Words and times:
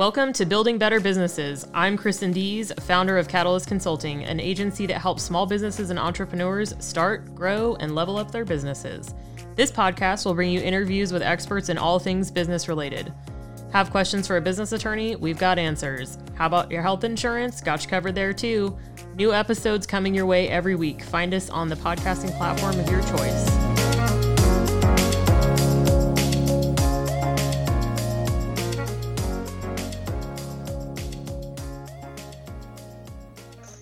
Welcome 0.00 0.32
to 0.32 0.46
Building 0.46 0.78
Better 0.78 0.98
Businesses. 0.98 1.68
I'm 1.74 1.98
Kristin 1.98 2.32
Dees, 2.32 2.72
founder 2.80 3.18
of 3.18 3.28
Catalyst 3.28 3.66
Consulting, 3.66 4.24
an 4.24 4.40
agency 4.40 4.86
that 4.86 4.98
helps 4.98 5.22
small 5.22 5.44
businesses 5.44 5.90
and 5.90 5.98
entrepreneurs 5.98 6.74
start, 6.78 7.34
grow, 7.34 7.76
and 7.80 7.94
level 7.94 8.16
up 8.16 8.30
their 8.30 8.46
businesses. 8.46 9.14
This 9.56 9.70
podcast 9.70 10.24
will 10.24 10.32
bring 10.32 10.52
you 10.52 10.62
interviews 10.62 11.12
with 11.12 11.20
experts 11.20 11.68
in 11.68 11.76
all 11.76 11.98
things 11.98 12.30
business 12.30 12.66
related. 12.66 13.12
Have 13.74 13.90
questions 13.90 14.26
for 14.26 14.38
a 14.38 14.40
business 14.40 14.72
attorney? 14.72 15.16
We've 15.16 15.38
got 15.38 15.58
answers. 15.58 16.16
How 16.34 16.46
about 16.46 16.70
your 16.70 16.80
health 16.80 17.04
insurance? 17.04 17.60
Got 17.60 17.84
you 17.84 17.90
covered 17.90 18.14
there 18.14 18.32
too. 18.32 18.78
New 19.16 19.34
episodes 19.34 19.86
coming 19.86 20.14
your 20.14 20.24
way 20.24 20.48
every 20.48 20.76
week. 20.76 21.02
Find 21.02 21.34
us 21.34 21.50
on 21.50 21.68
the 21.68 21.76
podcasting 21.76 22.34
platform 22.38 22.80
of 22.80 22.88
your 22.88 23.02
choice. 23.02 23.69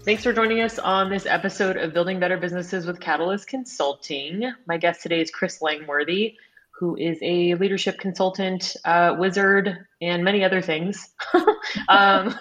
Thanks 0.08 0.22
for 0.22 0.32
joining 0.32 0.62
us 0.62 0.78
on 0.78 1.10
this 1.10 1.26
episode 1.26 1.76
of 1.76 1.92
Building 1.92 2.18
Better 2.18 2.38
Businesses 2.38 2.86
with 2.86 2.98
Catalyst 2.98 3.46
Consulting. 3.46 4.50
My 4.66 4.78
guest 4.78 5.02
today 5.02 5.20
is 5.20 5.30
Kris 5.30 5.60
Langworthy, 5.60 6.34
who 6.70 6.96
is 6.96 7.18
a 7.20 7.52
leadership 7.56 7.98
consultant, 7.98 8.74
uh, 8.86 9.16
wizard, 9.18 9.86
and 10.00 10.24
many 10.24 10.42
other 10.42 10.62
things. 10.62 11.10
um, 11.90 12.34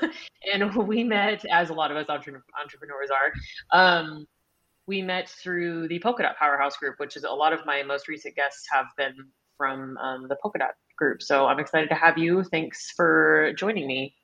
and 0.50 0.74
we 0.88 1.04
met, 1.04 1.44
as 1.52 1.70
a 1.70 1.74
lot 1.74 1.92
of 1.92 1.98
us 1.98 2.06
entre- 2.08 2.42
entrepreneurs 2.58 3.10
are, 3.12 3.78
um, 3.78 4.26
we 4.88 5.02
met 5.02 5.28
through 5.28 5.90
the 5.90 6.00
Polka 6.00 6.24
Dot 6.24 6.38
Powerhouse 6.40 6.78
Group, 6.78 6.96
which 7.00 7.18
is 7.18 7.26
a 7.26 7.30
lot 7.30 7.52
of 7.52 7.66
my 7.66 7.84
most 7.84 8.08
recent 8.08 8.34
guests 8.38 8.66
have 8.72 8.86
been 8.96 9.14
from 9.58 9.98
um, 9.98 10.30
the 10.30 10.38
Polka 10.42 10.60
Dot 10.60 10.76
Group. 10.98 11.22
So 11.22 11.48
I'm 11.48 11.60
excited 11.60 11.90
to 11.90 11.96
have 11.96 12.18
you. 12.18 12.46
Thanks 12.46 12.94
for 12.96 13.52
joining 13.58 13.88
me. 13.88 14.16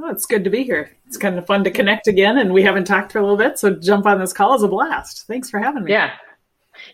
Oh, 0.00 0.10
it's 0.10 0.26
good 0.26 0.44
to 0.44 0.50
be 0.50 0.64
here. 0.64 0.90
It's 1.06 1.16
kind 1.16 1.38
of 1.38 1.46
fun 1.46 1.64
to 1.64 1.70
connect 1.70 2.06
again, 2.06 2.38
and 2.38 2.52
we 2.52 2.62
haven't 2.62 2.84
talked 2.84 3.12
for 3.12 3.18
a 3.18 3.22
little 3.22 3.36
bit, 3.36 3.58
so 3.58 3.74
jump 3.74 4.06
on 4.06 4.18
this 4.18 4.32
call 4.32 4.54
is 4.54 4.62
a 4.62 4.68
blast. 4.68 5.26
Thanks 5.26 5.50
for 5.50 5.58
having 5.58 5.84
me. 5.84 5.92
Yeah, 5.92 6.12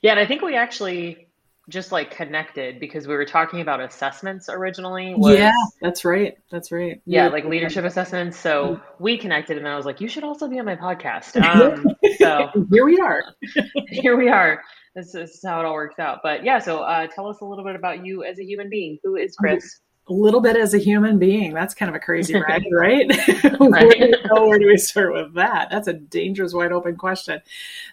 yeah, 0.03 0.13
and 0.13 0.21
I 0.21 0.27
think 0.27 0.43
we 0.43 0.57
actually 0.57 1.29
just 1.69 1.93
like 1.93 2.11
connected 2.11 2.81
because 2.81 3.07
we 3.07 3.15
were 3.15 3.27
talking 3.27 3.61
about 3.61 3.81
assessments 3.81 4.49
originally. 4.49 5.15
Was, 5.15 5.37
yeah, 5.37 5.53
that's 5.81 6.05
right. 6.05 6.35
That's 6.51 6.73
right. 6.73 7.01
Yeah, 7.05 7.29
like 7.29 7.45
leadership 7.45 7.85
assessments. 7.85 8.39
So 8.39 8.81
we 8.99 9.19
connected, 9.19 9.59
and 9.59 9.69
I 9.69 9.77
was 9.77 9.85
like, 9.85 10.01
"You 10.01 10.09
should 10.09 10.25
also 10.25 10.49
be 10.49 10.59
on 10.59 10.65
my 10.65 10.77
podcast." 10.77 11.37
Um, 11.49 11.87
so 12.19 12.51
here 12.73 12.85
we 12.85 12.99
are. 12.99 13.25
here 13.89 14.17
we 14.17 14.29
are. 14.29 14.63
This, 14.95 15.13
this, 15.13 15.31
is 15.31 15.41
how 15.45 15.61
it 15.61 15.65
all 15.65 15.73
works 15.73 15.99
out. 15.99 16.19
But 16.23 16.45
yeah, 16.45 16.59
so 16.59 16.81
uh, 16.81 17.07
tell 17.07 17.29
us 17.29 17.39
a 17.41 17.45
little 17.45 17.65
bit 17.65 17.75
about 17.75 18.05
you 18.05 18.25
as 18.25 18.39
a 18.39 18.45
human 18.45 18.69
being. 18.69 18.99
Who 19.03 19.17
is 19.17 19.35
Kris? 19.37 19.81
A 20.09 20.13
little 20.13 20.41
bit 20.41 20.57
as 20.57 20.73
a 20.73 20.79
human 20.79 21.19
being. 21.19 21.53
That's 21.53 21.75
kind 21.75 21.89
of 21.89 21.95
a 21.95 21.99
crazy 21.99 22.35
ride, 22.41 22.65
right? 22.73 23.07
where, 23.59 23.89
do 23.89 24.15
where, 24.31 24.59
do 24.59 24.67
we 24.67 24.79
start 24.79 25.13
with 25.13 25.35
that? 25.35 25.69
That's 25.71 25.89
a 25.89 25.93
dangerous, 25.93 26.55
wide 26.55 26.73
open 26.73 26.97
question. 26.97 27.43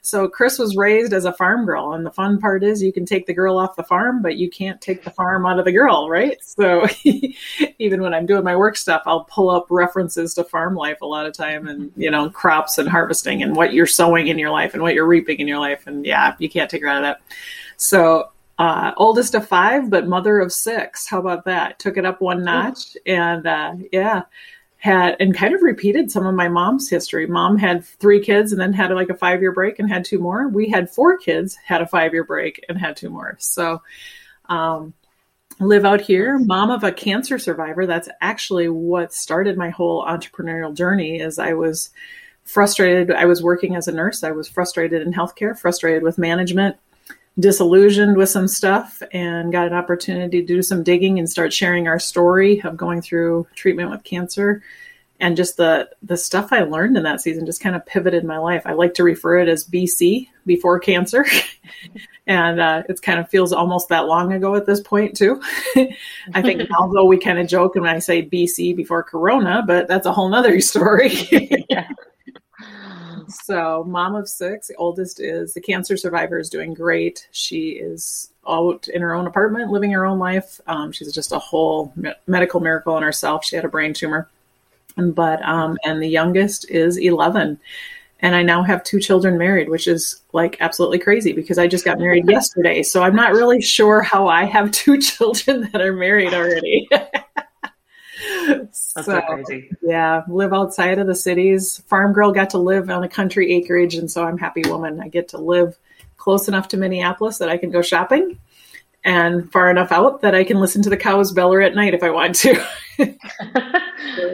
So, 0.01 0.27
Kris 0.27 0.57
was 0.57 0.77
raised 0.77 1.13
as 1.13 1.25
a 1.25 1.33
farm 1.33 1.65
girl, 1.65 1.93
and 1.93 2.05
the 2.05 2.11
fun 2.11 2.39
part 2.39 2.63
is 2.63 2.81
you 2.81 2.93
can 2.93 3.05
take 3.05 3.25
the 3.25 3.33
girl 3.33 3.57
off 3.57 3.75
the 3.75 3.83
farm, 3.83 4.21
but 4.21 4.37
you 4.37 4.49
can't 4.49 4.79
take 4.79 5.03
the 5.03 5.11
farm 5.11 5.45
out 5.45 5.59
of 5.59 5.65
the 5.65 5.71
girl, 5.71 6.09
right? 6.09 6.37
So, 6.43 6.87
even 7.79 8.01
when 8.01 8.13
I'm 8.13 8.25
doing 8.25 8.43
my 8.43 8.55
work 8.55 8.77
stuff, 8.77 9.03
I'll 9.05 9.25
pull 9.25 9.49
up 9.49 9.67
references 9.69 10.33
to 10.35 10.43
farm 10.43 10.75
life 10.75 11.01
a 11.01 11.05
lot 11.05 11.25
of 11.25 11.33
time, 11.33 11.67
and 11.67 11.91
you 11.95 12.11
know, 12.11 12.29
crops 12.29 12.77
and 12.77 12.87
harvesting, 12.87 13.43
and 13.43 13.55
what 13.55 13.73
you're 13.73 13.87
sowing 13.87 14.27
in 14.27 14.39
your 14.39 14.51
life, 14.51 14.73
and 14.73 14.81
what 14.81 14.93
you're 14.93 15.07
reaping 15.07 15.39
in 15.39 15.47
your 15.47 15.59
life, 15.59 15.85
and 15.87 16.05
yeah, 16.05 16.35
you 16.39 16.49
can't 16.49 16.69
take 16.69 16.81
her 16.81 16.87
out 16.87 16.97
of 16.97 17.03
that. 17.03 17.21
So 17.77 18.29
uh, 18.57 18.91
oldest 18.97 19.35
of 19.35 19.47
five, 19.47 19.89
but 19.89 20.07
mother 20.07 20.39
of 20.39 20.53
six. 20.53 21.07
How 21.07 21.19
about 21.19 21.45
that? 21.45 21.79
Took 21.79 21.97
it 21.97 22.05
up 22.05 22.21
one 22.21 22.43
notch, 22.43 22.95
and 23.05 23.45
uh, 23.45 23.73
yeah, 23.91 24.23
had 24.77 25.17
and 25.19 25.35
kind 25.35 25.53
of 25.53 25.61
repeated 25.61 26.11
some 26.11 26.25
of 26.25 26.35
my 26.35 26.47
mom's 26.47 26.89
history. 26.89 27.27
Mom 27.27 27.57
had 27.57 27.83
three 27.83 28.21
kids 28.21 28.51
and 28.51 28.61
then 28.61 28.71
had 28.71 28.91
like 28.91 29.09
a 29.09 29.15
five 29.15 29.41
year 29.41 29.51
break 29.51 29.79
and 29.79 29.89
had 29.89 30.05
two 30.05 30.19
more. 30.19 30.47
We 30.47 30.69
had 30.69 30.89
four 30.89 31.17
kids, 31.17 31.55
had 31.55 31.81
a 31.81 31.87
five 31.87 32.13
year 32.13 32.23
break 32.23 32.63
and 32.69 32.77
had 32.77 32.95
two 32.95 33.09
more. 33.09 33.35
So, 33.39 33.81
um, 34.47 34.93
live 35.59 35.85
out 35.85 36.01
here, 36.01 36.37
mom 36.37 36.69
of 36.69 36.83
a 36.83 36.91
cancer 36.91 37.39
survivor. 37.39 37.85
That's 37.85 38.09
actually 38.21 38.69
what 38.69 39.13
started 39.13 39.57
my 39.57 39.69
whole 39.69 40.05
entrepreneurial 40.05 40.73
journey. 40.73 41.19
Is 41.19 41.39
I 41.39 41.53
was 41.53 41.89
frustrated. 42.43 43.11
I 43.11 43.25
was 43.25 43.41
working 43.41 43.75
as 43.75 43.87
a 43.87 43.91
nurse. 43.91 44.23
I 44.23 44.31
was 44.31 44.47
frustrated 44.47 45.01
in 45.01 45.13
healthcare, 45.13 45.57
frustrated 45.57 46.03
with 46.03 46.17
management 46.17 46.77
disillusioned 47.39 48.15
with 48.15 48.29
some 48.29 48.47
stuff 48.47 49.01
and 49.11 49.51
got 49.51 49.67
an 49.67 49.73
opportunity 49.73 50.41
to 50.41 50.47
do 50.47 50.61
some 50.61 50.83
digging 50.83 51.19
and 51.19 51.29
start 51.29 51.51
sharing 51.51 51.87
our 51.87 51.99
story 51.99 52.61
of 52.61 52.77
going 52.77 53.01
through 53.01 53.45
treatment 53.55 53.89
with 53.89 54.03
cancer 54.03 54.63
and 55.19 55.37
just 55.37 55.57
the 55.57 55.89
the 56.03 56.17
stuff 56.17 56.51
I 56.51 56.61
learned 56.61 56.97
in 56.97 57.03
that 57.03 57.21
season 57.21 57.45
just 57.45 57.61
kind 57.61 57.75
of 57.75 57.85
pivoted 57.85 58.23
my 58.23 58.37
life. 58.37 58.63
I 58.65 58.73
like 58.73 58.93
to 58.95 59.03
refer 59.03 59.39
it 59.39 59.47
as 59.47 59.67
BC 59.67 60.27
before 60.45 60.79
cancer, 60.79 61.25
and 62.27 62.59
uh, 62.59 62.83
it 62.89 63.01
kind 63.01 63.19
of 63.19 63.29
feels 63.29 63.53
almost 63.53 63.89
that 63.89 64.07
long 64.07 64.33
ago 64.33 64.55
at 64.55 64.65
this 64.65 64.81
point 64.81 65.15
too. 65.15 65.41
I 66.33 66.41
think 66.41 66.69
although 66.79 67.05
we 67.05 67.17
kind 67.17 67.39
of 67.39 67.47
joke 67.47 67.75
when 67.75 67.85
I 67.85 67.99
say 67.99 68.27
BC 68.27 68.75
before 68.75 69.03
Corona, 69.03 69.63
but 69.65 69.87
that's 69.87 70.05
a 70.05 70.13
whole 70.13 70.29
nother 70.29 70.59
story. 70.59 71.13
yeah. 71.69 71.87
So, 73.29 73.83
mom 73.87 74.15
of 74.15 74.27
six, 74.27 74.67
the 74.67 74.75
oldest 74.75 75.19
is 75.19 75.53
the 75.53 75.61
cancer 75.61 75.97
survivor, 75.97 76.39
is 76.39 76.49
doing 76.49 76.73
great. 76.73 77.27
She 77.31 77.71
is 77.71 78.29
out 78.47 78.87
in 78.87 79.01
her 79.01 79.13
own 79.13 79.27
apartment, 79.27 79.71
living 79.71 79.91
her 79.91 80.05
own 80.05 80.19
life. 80.19 80.59
Um, 80.67 80.91
she's 80.91 81.13
just 81.13 81.31
a 81.31 81.39
whole 81.39 81.91
me- 81.95 82.13
medical 82.27 82.59
miracle 82.59 82.97
in 82.97 83.03
herself. 83.03 83.45
She 83.45 83.55
had 83.55 83.65
a 83.65 83.69
brain 83.69 83.93
tumor, 83.93 84.29
but 84.97 85.43
um, 85.43 85.77
and 85.83 86.01
the 86.01 86.09
youngest 86.09 86.69
is 86.69 86.97
eleven. 86.97 87.59
And 88.21 88.33
I 88.35 88.43
now 88.43 88.63
have 88.63 88.83
two 88.83 88.99
children 88.99 89.37
married, 89.37 89.69
which 89.69 89.87
is 89.87 90.21
like 90.31 90.57
absolutely 90.61 90.99
crazy 90.99 91.33
because 91.33 91.57
I 91.57 91.67
just 91.67 91.85
got 91.85 91.99
married 91.99 92.25
yesterday. 92.29 92.81
So 92.81 93.03
I'm 93.03 93.15
not 93.15 93.33
really 93.33 93.61
sure 93.61 94.01
how 94.01 94.27
I 94.27 94.45
have 94.45 94.71
two 94.71 94.97
children 95.01 95.69
that 95.71 95.81
are 95.81 95.93
married 95.93 96.33
already. 96.33 96.87
That's 98.47 98.93
so, 98.93 99.01
so, 99.01 99.21
crazy. 99.21 99.69
Yeah, 99.81 100.23
live 100.27 100.53
outside 100.53 100.99
of 100.99 101.07
the 101.07 101.15
cities. 101.15 101.81
Farm 101.87 102.13
girl 102.13 102.31
got 102.31 102.49
to 102.51 102.57
live 102.57 102.89
on 102.89 103.03
a 103.03 103.09
country 103.09 103.53
acreage, 103.53 103.95
and 103.95 104.09
so 104.09 104.23
I'm 104.23 104.37
happy 104.37 104.63
woman. 104.65 104.99
I 104.99 105.07
get 105.07 105.29
to 105.29 105.37
live 105.37 105.77
close 106.17 106.47
enough 106.47 106.67
to 106.69 106.77
Minneapolis 106.77 107.37
that 107.37 107.49
I 107.49 107.57
can 107.57 107.71
go 107.71 107.81
shopping, 107.81 108.39
and 109.03 109.51
far 109.51 109.69
enough 109.69 109.91
out 109.91 110.21
that 110.21 110.35
I 110.35 110.43
can 110.43 110.59
listen 110.59 110.81
to 110.83 110.89
the 110.89 110.97
cows 110.97 111.31
beller 111.31 111.61
at 111.61 111.75
night 111.75 111.93
if 111.93 112.03
I 112.03 112.09
want 112.09 112.35
to. 112.35 112.65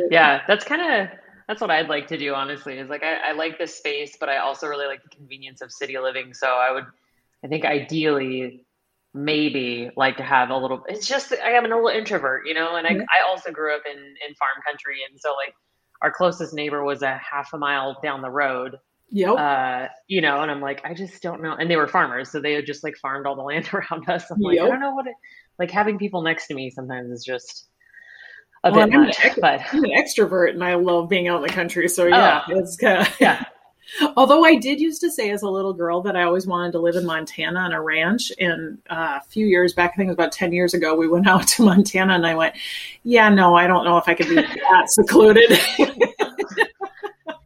yeah, 0.10 0.42
that's 0.48 0.64
kind 0.64 0.82
of 0.82 1.10
that's 1.48 1.60
what 1.60 1.70
I'd 1.70 1.90
like 1.90 2.08
to 2.08 2.18
do. 2.18 2.34
Honestly, 2.34 2.78
is 2.78 2.90
like 2.90 3.04
I, 3.04 3.30
I 3.30 3.32
like 3.34 3.58
this 3.58 3.76
space, 3.76 4.16
but 4.20 4.30
I 4.30 4.38
also 4.38 4.68
really 4.68 4.88
like 4.88 5.04
the 5.04 5.10
convenience 5.10 5.62
of 5.62 5.72
city 5.72 5.98
living. 5.98 6.34
So 6.34 6.48
I 6.48 6.72
would, 6.72 6.86
I 7.44 7.48
think 7.48 7.66
ideally 7.66 8.66
maybe 9.14 9.92
like 9.98 10.18
to 10.18 10.24
have 10.24 10.50
a 10.50 10.58
little 10.58 10.84
it's 10.88 11.06
just 11.06 11.34
i 11.44 11.52
am 11.52 11.66
an 11.66 11.72
little 11.72 11.88
introvert 11.90 12.48
you 12.48 12.54
know 12.54 12.76
and 12.78 12.88
I, 12.88 12.92
I 12.92 13.28
also 13.28 13.52
grew 13.52 13.76
up 13.76 13.82
in 13.86 13.98
in 13.98 14.36
farm 14.36 14.64
country 14.66 15.00
and 15.10 15.20
so 15.20 15.34
like 15.36 15.54
our 16.02 16.12
closest 16.12 16.54
neighbor 16.54 16.84
was 16.84 17.02
a 17.02 17.18
half 17.18 17.54
a 17.54 17.58
mile 17.58 17.98
down 18.02 18.22
the 18.22 18.30
road 18.30 18.78
yep. 19.10 19.38
uh 19.38 19.88
you 20.08 20.22
know 20.22 20.40
and 20.42 20.50
i'm 20.50 20.62
like 20.62 20.82
i 20.86 20.94
just 20.94 21.22
don't 21.22 21.42
know 21.42 21.54
and 21.60 21.70
they 21.70 21.76
were 21.76 21.88
farmers 21.88 22.32
so 22.32 22.40
they 22.40 22.54
had 22.54 22.66
just 22.66 22.86
like 22.86 22.96
farmed 23.02 23.26
all 23.26 23.36
the 23.36 23.42
land 23.44 23.70
around 23.74 24.10
us 24.10 24.32
i'm 24.32 24.40
like 24.40 24.56
yep. 24.56 24.66
i 24.66 24.70
don't 24.70 24.80
know 24.80 24.96
what 24.96 25.08
it 25.08 25.16
like 25.60 25.72
having 25.72 25.98
people 25.98 26.22
next 26.22 26.48
to 26.48 26.54
me 26.54 26.70
sometimes 26.70 27.12
is 27.12 27.26
just 27.26 27.68
a 28.64 28.72
well, 28.72 28.86
bit 28.86 28.94
I'm 28.96 29.02
much, 29.02 29.18
an, 29.24 29.32
but 29.42 29.62
I'm 29.74 29.84
an 29.84 29.92
extrovert 29.92 30.52
and 30.52 30.64
I 30.64 30.76
love 30.76 31.10
being 31.10 31.28
out 31.28 31.38
in 31.38 31.44
the 31.44 31.50
country. 31.50 31.88
So 31.88 32.06
yeah, 32.06 32.44
oh, 32.48 32.60
it's 32.60 32.78
kind 32.78 33.02
of 33.02 33.20
yeah. 33.20 33.44
Although 34.16 34.46
I 34.46 34.56
did 34.56 34.79
used 34.79 35.02
to 35.02 35.12
say 35.12 35.31
as 35.31 35.41
a 35.41 35.50
little 35.50 35.74
girl 35.74 36.02
that 36.02 36.16
I 36.16 36.24
always 36.24 36.47
wanted 36.47 36.72
to 36.74 36.79
live 36.79 36.96
in 36.96 37.06
Montana 37.06 37.59
on 37.59 37.74
a 37.74 37.81
ranch. 37.81 38.31
And 38.40 38.78
uh, 38.89 39.19
a 39.21 39.24
few 39.27 39.45
years 39.45 39.74
back, 39.74 39.92
I 39.94 39.98
think 39.98 40.07
it 40.07 40.12
was 40.12 40.16
about 40.16 40.31
10 40.31 40.54
years 40.54 40.74
ago, 40.74 40.95
we 40.95 41.07
went 41.07 41.27
out 41.30 41.48
to 41.50 41.63
Montana 41.63 42.13
and 42.13 42.25
I 42.25 42.36
went, 42.36 42.56
yeah, 43.04 43.30
no, 43.30 43.56
I 43.56 43.68
don't 43.68 43.86
know 43.86 43.98
if 43.98 44.07
I 44.07 44.13
could 44.13 44.30
be 44.30 44.36
that 44.71 44.86
secluded. 44.88 45.51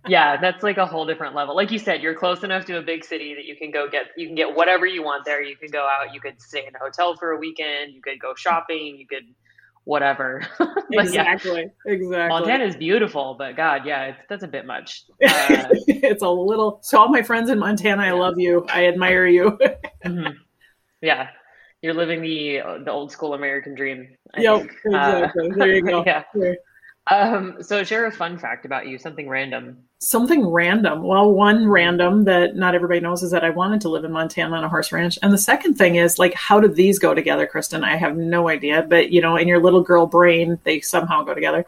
yeah, 0.08 0.38
that's 0.38 0.64
like 0.64 0.78
a 0.78 0.86
whole 0.86 1.06
different 1.06 1.36
level. 1.36 1.56
Like 1.56 1.72
you 1.72 1.80
said, 1.80 2.02
you're 2.02 2.16
close 2.16 2.44
enough 2.44 2.66
to 2.66 2.78
a 2.78 2.82
big 2.82 3.04
city 3.04 3.34
that 3.34 3.46
you 3.46 3.56
can 3.56 3.72
go 3.72 3.90
get, 3.90 4.08
you 4.16 4.28
can 4.28 4.36
get 4.36 4.56
whatever 4.56 4.86
you 4.86 5.04
want 5.04 5.26
there. 5.26 5.42
You 5.42 5.56
can 5.56 5.70
go 5.70 5.88
out, 5.88 6.14
you 6.14 6.20
could 6.20 6.42
stay 6.42 6.66
in 6.68 6.76
a 6.76 6.80
hotel 6.80 7.16
for 7.16 7.32
a 7.32 7.38
weekend, 7.38 7.94
you 7.94 8.02
could 8.02 8.20
go 8.20 8.36
shopping, 8.36 8.98
you 8.98 9.08
could 9.08 9.26
whatever. 9.86 10.46
exactly. 10.92 11.72
Yeah. 11.86 11.94
Exactly. 11.94 12.28
Montana 12.28 12.66
is 12.66 12.76
beautiful, 12.76 13.36
but 13.38 13.56
God, 13.56 13.86
yeah, 13.86 14.06
it's, 14.06 14.20
that's 14.28 14.44
a 14.44 14.48
bit 14.48 14.66
much. 14.66 15.06
Uh, 15.26 15.68
it's 15.88 16.24
a 16.24 16.30
little. 16.30 16.80
So 16.82 17.00
all 17.00 17.10
my 17.10 17.22
friends 17.22 17.50
in 17.50 17.60
Montana, 17.60 18.04
I 18.04 18.12
love 18.12 18.38
you. 18.38 18.66
I 18.70 18.88
admire 18.88 19.28
you. 19.28 19.52
mm-hmm. 20.06 20.34
Yeah, 21.02 21.30
you're 21.82 21.94
living 21.94 22.22
the 22.22 22.62
the 22.84 22.92
old 22.92 23.12
school 23.12 23.34
American 23.34 23.76
dream. 23.76 24.16
I 24.34 24.42
yep, 24.42 24.60
think. 24.60 24.72
Uh, 24.94 24.98
exactly. 24.98 25.52
Uh, 25.52 25.56
there 25.56 25.76
you 25.76 25.82
go. 25.82 26.04
yeah. 26.06 26.24
Um, 27.12 27.58
so 27.62 27.84
share 27.84 28.08
a 28.08 28.12
fun 28.12 28.38
fact 28.38 28.66
about 28.66 28.88
you, 28.88 28.98
something 28.98 29.30
random. 29.30 29.78
Something 30.00 30.48
random. 30.48 31.04
Well, 31.04 31.32
one 31.32 31.68
random 31.68 32.24
that 32.26 32.56
not 32.56 32.74
everybody 32.74 33.00
knows 33.00 33.22
is 33.22 33.30
that 33.30 33.44
I 33.44 33.52
wanted 33.52 33.82
to 33.82 33.90
live 33.90 34.04
in 34.04 34.12
Montana 34.12 34.56
on 34.56 34.64
a 34.64 34.70
horse 34.70 34.92
ranch. 34.92 35.20
And 35.22 35.32
the 35.32 35.38
second 35.38 35.76
thing 35.76 35.96
is 35.96 36.18
like, 36.18 36.34
how 36.34 36.60
did 36.60 36.76
these 36.76 36.98
go 36.98 37.14
together, 37.14 37.48
Kristin? 37.52 37.84
I 37.84 37.96
have 37.96 38.18
no 38.18 38.50
idea. 38.50 38.82
But 38.82 39.12
you 39.12 39.22
know, 39.22 39.36
in 39.36 39.48
your 39.48 39.62
little 39.62 39.82
girl 39.82 40.08
brain, 40.08 40.60
they 40.64 40.80
somehow 40.80 41.24
go 41.24 41.36
together. 41.36 41.66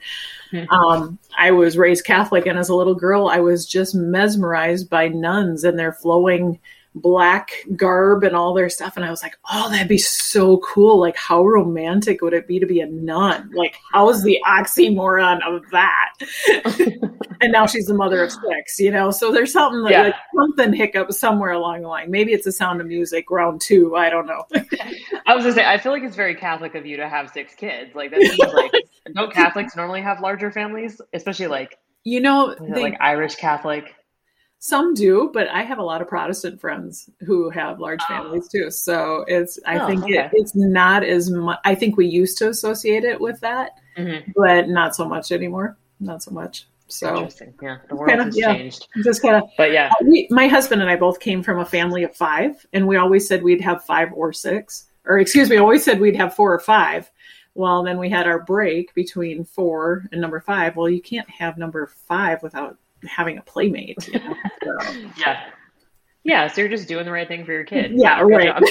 Mm-hmm. 0.51 0.74
Um, 0.74 1.19
I 1.38 1.51
was 1.51 1.78
raised 1.78 2.06
Catholic, 2.06 2.48
and 2.48 2.57
as 2.57 2.69
a 2.69 2.75
little 2.75 2.95
girl, 2.95 3.28
I 3.28 3.40
was 3.40 3.68
just 3.68 3.94
mesmerized 3.94 4.90
by 4.90 5.07
nuns 5.07 5.63
and 5.63 5.78
their 5.78 5.94
flowing 5.94 6.60
black 6.95 7.51
garb 7.75 8.24
and 8.24 8.36
all 8.36 8.54
their 8.54 8.69
stuff. 8.69 8.95
And 8.95 9.06
I 9.06 9.10
was 9.10 9.22
like, 9.22 9.38
oh, 9.51 9.69
that'd 9.69 9.88
be 9.88 9.98
so 9.98 10.57
cool. 10.57 11.00
Like, 11.00 11.16
how 11.16 11.45
romantic 11.45 12.22
would 12.22 12.34
it 12.34 12.48
be 12.48 12.60
to 12.60 12.66
be 12.66 12.80
a 12.81 12.88
nun? 12.88 13.51
Like, 13.54 13.75
how's 13.92 14.24
the 14.24 14.39
oxymoron 14.45 15.39
of 15.45 15.63
that? 15.72 16.13
and 17.42 17.51
now 17.51 17.68
she's 17.68 17.86
the 17.86 17.94
mother 17.94 18.24
of 18.24 18.31
six, 18.31 18.80
you 18.80 18.92
know? 18.92 19.12
So 19.12 19.31
there's 19.31 19.54
something 19.54 19.84
that, 19.84 19.92
yeah. 19.92 20.01
like, 20.04 20.16
something 20.36 20.74
hiccup 20.74 21.12
somewhere 21.12 21.51
along 21.51 21.81
the 21.81 21.88
line. 21.88 22.12
Maybe 22.12 22.34
it's 22.34 22.48
a 22.48 22.51
sound 22.51 22.81
of 22.81 22.88
music, 22.88 23.30
round 23.30 23.62
two. 23.62 23.95
I 23.95 24.10
don't 24.10 24.25
know. 24.25 24.44
I 25.25 25.36
was 25.36 25.44
gonna 25.44 25.54
say, 25.54 25.66
I 25.66 25.78
feel 25.78 25.92
like 25.92 26.04
it's 26.04 26.16
very 26.16 26.36
Catholic 26.36 26.75
of 26.75 26.86
you 26.86 26.98
to 26.98 27.07
have 27.07 27.30
six 27.30 27.54
kids. 27.56 27.95
Like, 27.95 28.12
that 28.12 28.22
seems 28.22 28.54
like, 28.54 28.72
don't 29.13 29.33
Catholics 29.33 29.75
normally 29.75 30.01
have 30.01 30.19
larger 30.22 30.51
families? 30.51 31.00
Especially 31.13 31.48
like, 31.48 31.78
you 32.04 32.22
know, 32.22 32.56
they, 32.60 32.81
like 32.81 32.98
Irish 33.00 33.36
Catholic. 33.36 33.94
Some 34.59 34.95
do, 34.95 35.30
but 35.33 35.48
I 35.50 35.62
have 35.62 35.77
a 35.77 35.83
lot 35.83 36.01
of 36.01 36.07
Protestant 36.07 36.59
friends 36.59 37.09
who 37.19 37.50
have 37.51 37.80
large 37.80 38.00
oh. 38.04 38.07
families 38.07 38.48
too. 38.48 38.71
So 38.71 39.24
it's 39.27 39.59
I 39.65 39.80
oh, 39.80 39.88
think 39.88 40.04
okay. 40.04 40.25
it, 40.25 40.31
it's 40.33 40.56
not 40.56 41.04
as 41.04 41.30
much. 41.30 41.59
I 41.63 41.75
think 41.75 41.95
we 41.95 42.07
used 42.07 42.38
to 42.39 42.50
associate 42.50 43.04
it 43.04 43.21
with 43.21 43.39
that, 43.42 43.71
mm-hmm. 43.98 44.31
but 44.36 44.68
not 44.68 44.95
so 44.95 45.07
much 45.07 45.31
anymore. 45.31 45.77
Not 46.00 46.24
so 46.24 46.31
much. 46.31 46.68
So 46.88 47.15
interesting. 47.18 47.54
Yeah, 47.62 47.77
the 47.89 47.95
world 47.95 48.09
kinda, 48.09 48.25
has 48.25 48.38
yeah, 48.38 48.54
changed. 48.54 48.88
Just 49.04 49.21
kind 49.21 49.36
of. 49.36 49.44
But 49.57 49.71
yeah, 49.71 49.89
uh, 49.92 50.06
we, 50.06 50.27
my 50.31 50.48
husband 50.48 50.81
and 50.81 50.89
I 50.89 50.95
both 50.95 51.19
came 51.19 51.44
from 51.44 51.59
a 51.59 51.65
family 51.65 52.04
of 52.04 52.15
five, 52.15 52.65
and 52.74 52.88
we 52.88 52.95
always 52.95 53.27
said 53.27 53.44
we'd 53.44 53.62
have 53.62 53.83
five 53.86 54.12
or 54.13 54.33
six, 54.33 54.86
or 55.06 55.19
excuse 55.19 55.50
me, 55.50 55.57
always 55.57 55.83
said 55.83 56.00
we'd 56.00 56.15
have 56.15 56.33
four 56.33 56.54
or 56.54 56.59
five. 56.59 57.12
Well, 57.54 57.83
then 57.83 57.98
we 57.98 58.09
had 58.09 58.27
our 58.27 58.39
break 58.44 58.94
between 58.94 59.44
four 59.44 60.06
and 60.12 60.21
number 60.21 60.39
five. 60.39 60.75
Well, 60.75 60.89
you 60.89 61.01
can't 61.01 61.30
have 61.30 61.57
number 61.57 61.88
five 61.88 62.42
without 62.42 62.77
having 63.06 63.38
a 63.38 63.42
playmate. 63.42 64.08
You 64.08 64.20
know? 64.20 64.36
so. 64.64 64.78
yeah. 65.18 65.50
Yeah. 66.24 66.48
So 66.48 66.62
you're 66.62 66.70
just 66.70 66.88
doing 66.88 67.06
the 67.06 67.12
right 67.12 67.28
thing 67.28 67.46
for 67.46 67.52
your 67.52 67.64
kid. 67.64 67.92
Yeah. 67.96 68.22
right. 68.22 68.56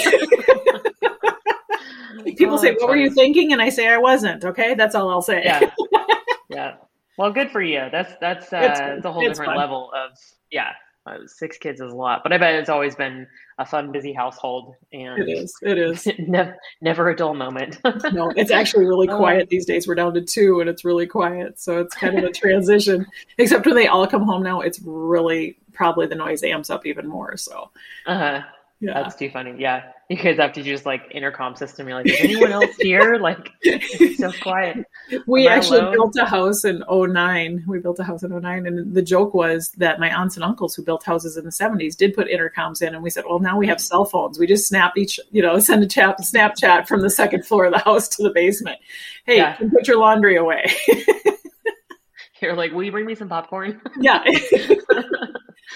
People 2.36 2.54
oh, 2.54 2.58
say, 2.58 2.72
"What 2.72 2.80
funny. 2.80 2.90
were 2.90 2.96
you 2.96 3.10
thinking?" 3.10 3.52
And 3.52 3.62
I 3.62 3.68
say, 3.68 3.86
"I 3.88 3.98
wasn't." 3.98 4.44
Okay, 4.44 4.74
that's 4.74 4.94
all 4.94 5.08
I'll 5.10 5.22
say. 5.22 5.42
Yeah. 5.44 5.70
yeah. 6.50 6.74
Well, 7.16 7.30
good 7.32 7.50
for 7.50 7.62
you. 7.62 7.88
That's 7.92 8.14
that's 8.20 8.52
uh, 8.52 8.94
it's, 8.96 9.04
a 9.04 9.12
whole 9.12 9.22
it's 9.22 9.38
different 9.38 9.50
fun. 9.50 9.58
level 9.58 9.92
of 9.92 10.18
yeah 10.50 10.72
uh, 11.06 11.18
six 11.26 11.56
kids 11.56 11.80
is 11.80 11.92
a 11.92 11.94
lot, 11.94 12.22
but 12.22 12.32
I 12.32 12.38
bet 12.38 12.54
it's 12.56 12.68
always 12.68 12.96
been 12.96 13.26
a 13.58 13.64
fun, 13.64 13.92
busy 13.92 14.12
household. 14.12 14.74
And 14.92 15.22
it 15.22 15.30
is. 15.30 15.54
It 15.62 15.78
is. 15.78 16.06
never, 16.18 16.56
never 16.80 17.08
a 17.08 17.16
dull 17.16 17.34
moment. 17.34 17.78
no, 18.12 18.32
it's 18.36 18.50
actually 18.50 18.86
really 18.86 19.08
oh. 19.08 19.16
quiet 19.16 19.48
these 19.48 19.66
days. 19.66 19.86
We're 19.86 19.94
down 19.94 20.14
to 20.14 20.20
two, 20.20 20.60
and 20.60 20.68
it's 20.68 20.84
really 20.84 21.06
quiet. 21.06 21.60
So 21.60 21.80
it's 21.80 21.94
kind 21.94 22.18
of 22.18 22.24
a 22.24 22.32
transition. 22.32 23.06
Except 23.38 23.66
when 23.66 23.76
they 23.76 23.86
all 23.86 24.06
come 24.06 24.24
home 24.24 24.42
now, 24.42 24.60
it's 24.60 24.80
really 24.80 25.56
probably 25.72 26.06
the 26.06 26.14
noise 26.14 26.42
amps 26.42 26.70
up 26.70 26.86
even 26.86 27.06
more. 27.06 27.36
So. 27.36 27.70
Uh 28.06 28.18
huh. 28.18 28.42
Yeah. 28.80 29.02
That's 29.02 29.16
too 29.16 29.30
funny. 29.30 29.54
Yeah. 29.58 29.84
You 30.10 30.16
guys 30.16 30.36
have 30.36 30.52
to 30.52 30.62
use 30.62 30.84
like 30.84 31.02
intercom 31.10 31.56
system. 31.56 31.88
You're 31.88 31.96
like, 31.96 32.06
is 32.06 32.20
anyone 32.20 32.52
else 32.52 32.76
here? 32.76 33.18
Like, 33.26 33.50
it's 33.62 34.18
so 34.18 34.30
quiet. 34.40 34.86
We 35.26 35.48
actually 35.48 35.80
built 35.90 36.14
a 36.16 36.26
house 36.26 36.64
in 36.64 36.84
09. 36.88 37.64
We 37.66 37.80
built 37.80 37.98
a 37.98 38.04
house 38.04 38.22
in 38.22 38.38
09. 38.38 38.66
And 38.66 38.94
the 38.94 39.02
joke 39.02 39.34
was 39.34 39.70
that 39.78 39.98
my 39.98 40.14
aunts 40.14 40.36
and 40.36 40.44
uncles 40.44 40.76
who 40.76 40.84
built 40.84 41.02
houses 41.02 41.36
in 41.36 41.44
the 41.44 41.50
70s 41.50 41.96
did 41.96 42.14
put 42.14 42.28
intercoms 42.28 42.82
in. 42.82 42.94
And 42.94 43.02
we 43.02 43.10
said, 43.10 43.24
well, 43.28 43.40
now 43.40 43.58
we 43.58 43.66
have 43.66 43.80
cell 43.80 44.04
phones. 44.04 44.38
We 44.38 44.46
just 44.46 44.68
snap 44.68 44.92
each, 44.96 45.18
you 45.32 45.42
know, 45.42 45.58
send 45.60 45.82
a 45.82 45.88
chat, 45.88 46.18
Snapchat 46.20 46.86
from 46.86 47.00
the 47.00 47.10
second 47.10 47.44
floor 47.46 47.64
of 47.64 47.72
the 47.72 47.80
house 47.80 48.06
to 48.08 48.22
the 48.22 48.30
basement. 48.30 48.78
Hey, 49.24 49.38
yeah. 49.38 49.56
put 49.56 49.88
your 49.88 49.98
laundry 49.98 50.36
away. 50.36 50.66
You're 52.42 52.54
like, 52.54 52.72
will 52.72 52.84
you 52.84 52.92
bring 52.92 53.06
me 53.06 53.14
some 53.14 53.28
popcorn? 53.28 53.80
yeah. 53.98 54.22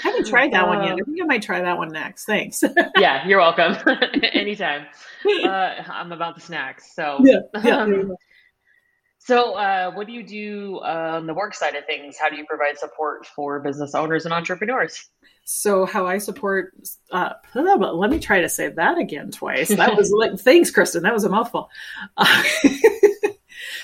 I 0.02 0.08
haven't 0.08 0.26
tried 0.26 0.52
that 0.52 0.64
uh, 0.64 0.68
one 0.68 0.84
yet. 0.84 0.92
I 0.92 1.04
think 1.04 1.20
I 1.22 1.24
might 1.24 1.42
try 1.42 1.60
that 1.60 1.76
one 1.76 1.90
next. 1.90 2.24
Thanks. 2.24 2.62
yeah, 2.98 3.26
you're 3.26 3.38
welcome. 3.38 3.76
Anytime. 4.32 4.86
Uh, 5.44 5.74
I'm 5.88 6.12
about 6.12 6.34
the 6.34 6.40
snacks. 6.40 6.94
So, 6.94 7.18
yeah. 7.24 7.40
yeah 7.62 7.76
um, 7.82 8.14
so, 9.18 9.54
uh, 9.54 9.92
what 9.92 10.06
do 10.06 10.12
you 10.12 10.22
do 10.22 10.80
on 10.82 11.26
the 11.26 11.34
work 11.34 11.54
side 11.54 11.74
of 11.74 11.84
things? 11.84 12.16
How 12.18 12.30
do 12.30 12.36
you 12.36 12.46
provide 12.46 12.78
support 12.78 13.26
for 13.26 13.60
business 13.60 13.94
owners 13.94 14.24
and 14.24 14.32
entrepreneurs? 14.32 15.08
So, 15.44 15.84
how 15.84 16.06
I 16.06 16.18
support, 16.18 16.72
uh, 17.10 17.34
let 17.54 18.10
me 18.10 18.18
try 18.18 18.40
to 18.40 18.48
say 18.48 18.68
that 18.68 18.98
again 18.98 19.30
twice. 19.30 19.68
That 19.68 19.96
was 19.96 20.10
like, 20.10 20.38
thanks, 20.38 20.70
Kristin. 20.70 21.02
That 21.02 21.12
was 21.12 21.24
a 21.24 21.28
mouthful. 21.28 21.68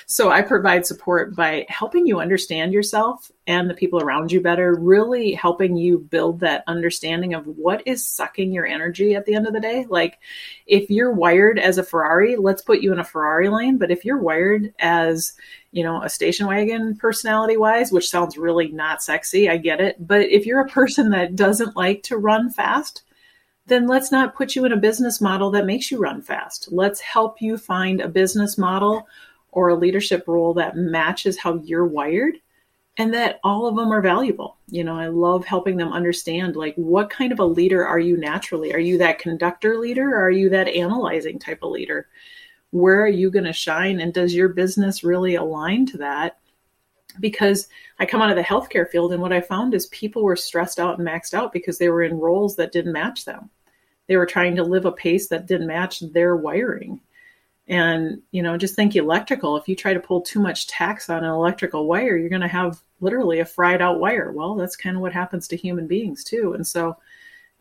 So 0.09 0.31
I 0.31 0.41
provide 0.41 0.85
support 0.85 1.35
by 1.35 1.65
helping 1.67 2.07
you 2.07 2.21
understand 2.21 2.71
yourself 2.71 3.29
and 3.45 3.69
the 3.69 3.73
people 3.73 4.01
around 4.01 4.31
you 4.31 4.39
better, 4.39 4.73
really 4.73 5.33
helping 5.33 5.75
you 5.75 5.99
build 5.99 6.39
that 6.39 6.63
understanding 6.65 7.33
of 7.33 7.45
what 7.45 7.83
is 7.85 8.07
sucking 8.07 8.53
your 8.53 8.65
energy 8.65 9.15
at 9.15 9.25
the 9.25 9.35
end 9.35 9.47
of 9.47 9.53
the 9.53 9.59
day. 9.59 9.85
Like 9.89 10.19
if 10.65 10.89
you're 10.89 11.11
wired 11.11 11.59
as 11.59 11.77
a 11.77 11.83
Ferrari, 11.83 12.37
let's 12.37 12.61
put 12.61 12.79
you 12.79 12.93
in 12.93 12.99
a 12.99 13.03
Ferrari 13.03 13.49
lane. 13.49 13.77
But 13.77 13.91
if 13.91 14.05
you're 14.05 14.17
wired 14.17 14.73
as, 14.79 15.33
you 15.73 15.83
know, 15.83 16.01
a 16.01 16.07
station 16.07 16.47
wagon 16.47 16.95
personality 16.95 17.57
wise, 17.57 17.91
which 17.91 18.09
sounds 18.09 18.37
really 18.37 18.69
not 18.69 19.03
sexy, 19.03 19.49
I 19.49 19.57
get 19.57 19.81
it. 19.81 20.07
But 20.07 20.29
if 20.29 20.45
you're 20.45 20.61
a 20.61 20.69
person 20.69 21.09
that 21.09 21.35
doesn't 21.35 21.75
like 21.75 22.03
to 22.03 22.15
run 22.15 22.49
fast, 22.49 23.03
then 23.65 23.87
let's 23.87 24.13
not 24.13 24.35
put 24.35 24.55
you 24.55 24.63
in 24.63 24.71
a 24.71 24.77
business 24.77 25.19
model 25.19 25.51
that 25.51 25.65
makes 25.65 25.91
you 25.91 25.99
run 25.99 26.21
fast. 26.21 26.69
Let's 26.71 27.01
help 27.01 27.41
you 27.41 27.57
find 27.57 27.99
a 27.99 28.07
business 28.07 28.57
model 28.57 29.05
or 29.57 29.69
a 29.69 29.75
leadership 29.75 30.23
role 30.27 30.53
that 30.53 30.75
matches 30.77 31.35
how 31.35 31.55
you're 31.63 31.87
wired 31.87 32.35
and 32.99 33.11
that 33.11 33.39
all 33.43 33.65
of 33.65 33.75
them 33.75 33.91
are 33.91 34.03
valuable. 34.03 34.57
You 34.67 34.83
know, 34.83 34.95
I 34.95 35.07
love 35.07 35.45
helping 35.45 35.77
them 35.77 35.91
understand 35.91 36.55
like 36.55 36.75
what 36.75 37.09
kind 37.09 37.31
of 37.31 37.39
a 37.39 37.45
leader 37.45 37.83
are 37.83 37.97
you 37.97 38.17
naturally? 38.17 38.71
Are 38.71 38.79
you 38.79 38.99
that 38.99 39.17
conductor 39.17 39.79
leader 39.79 40.13
or 40.13 40.25
are 40.25 40.29
you 40.29 40.47
that 40.51 40.67
analyzing 40.67 41.39
type 41.39 41.63
of 41.63 41.71
leader? 41.71 42.07
Where 42.69 43.01
are 43.01 43.07
you 43.07 43.31
going 43.31 43.45
to 43.45 43.53
shine 43.53 43.99
and 43.99 44.13
does 44.13 44.35
your 44.35 44.49
business 44.49 45.03
really 45.03 45.33
align 45.33 45.87
to 45.87 45.97
that? 45.97 46.37
Because 47.19 47.67
I 47.97 48.05
come 48.05 48.21
out 48.21 48.29
of 48.29 48.35
the 48.35 48.43
healthcare 48.43 48.87
field 48.87 49.11
and 49.11 49.23
what 49.23 49.33
I 49.33 49.41
found 49.41 49.73
is 49.73 49.87
people 49.87 50.23
were 50.23 50.35
stressed 50.35 50.79
out 50.79 50.99
and 50.99 51.07
maxed 51.07 51.33
out 51.33 51.51
because 51.51 51.79
they 51.79 51.89
were 51.89 52.03
in 52.03 52.19
roles 52.19 52.55
that 52.57 52.71
didn't 52.71 52.93
match 52.93 53.25
them. 53.25 53.49
They 54.05 54.17
were 54.17 54.27
trying 54.27 54.55
to 54.57 54.63
live 54.63 54.85
a 54.85 54.91
pace 54.91 55.27
that 55.29 55.47
didn't 55.47 55.65
match 55.65 56.01
their 56.01 56.35
wiring 56.35 57.01
and, 57.67 58.21
you 58.31 58.41
know, 58.41 58.57
just 58.57 58.75
think 58.75 58.95
electrical. 58.95 59.57
If 59.57 59.67
you 59.67 59.75
try 59.75 59.93
to 59.93 59.99
pull 59.99 60.21
too 60.21 60.39
much 60.39 60.67
tax 60.67 61.09
on 61.09 61.23
an 61.23 61.29
electrical 61.29 61.85
wire, 61.85 62.15
you're 62.17 62.29
going 62.29 62.41
to 62.41 62.47
have 62.47 62.79
literally 63.01 63.39
a 63.39 63.45
fried 63.45 63.81
out 63.81 63.99
wire. 63.99 64.31
Well, 64.31 64.55
that's 64.55 64.77
kind 64.77 64.95
of 64.95 65.01
what 65.01 65.13
happens 65.13 65.47
to 65.49 65.57
human 65.57 65.85
beings 65.85 66.23
too. 66.23 66.53
And 66.53 66.65
so, 66.65 66.97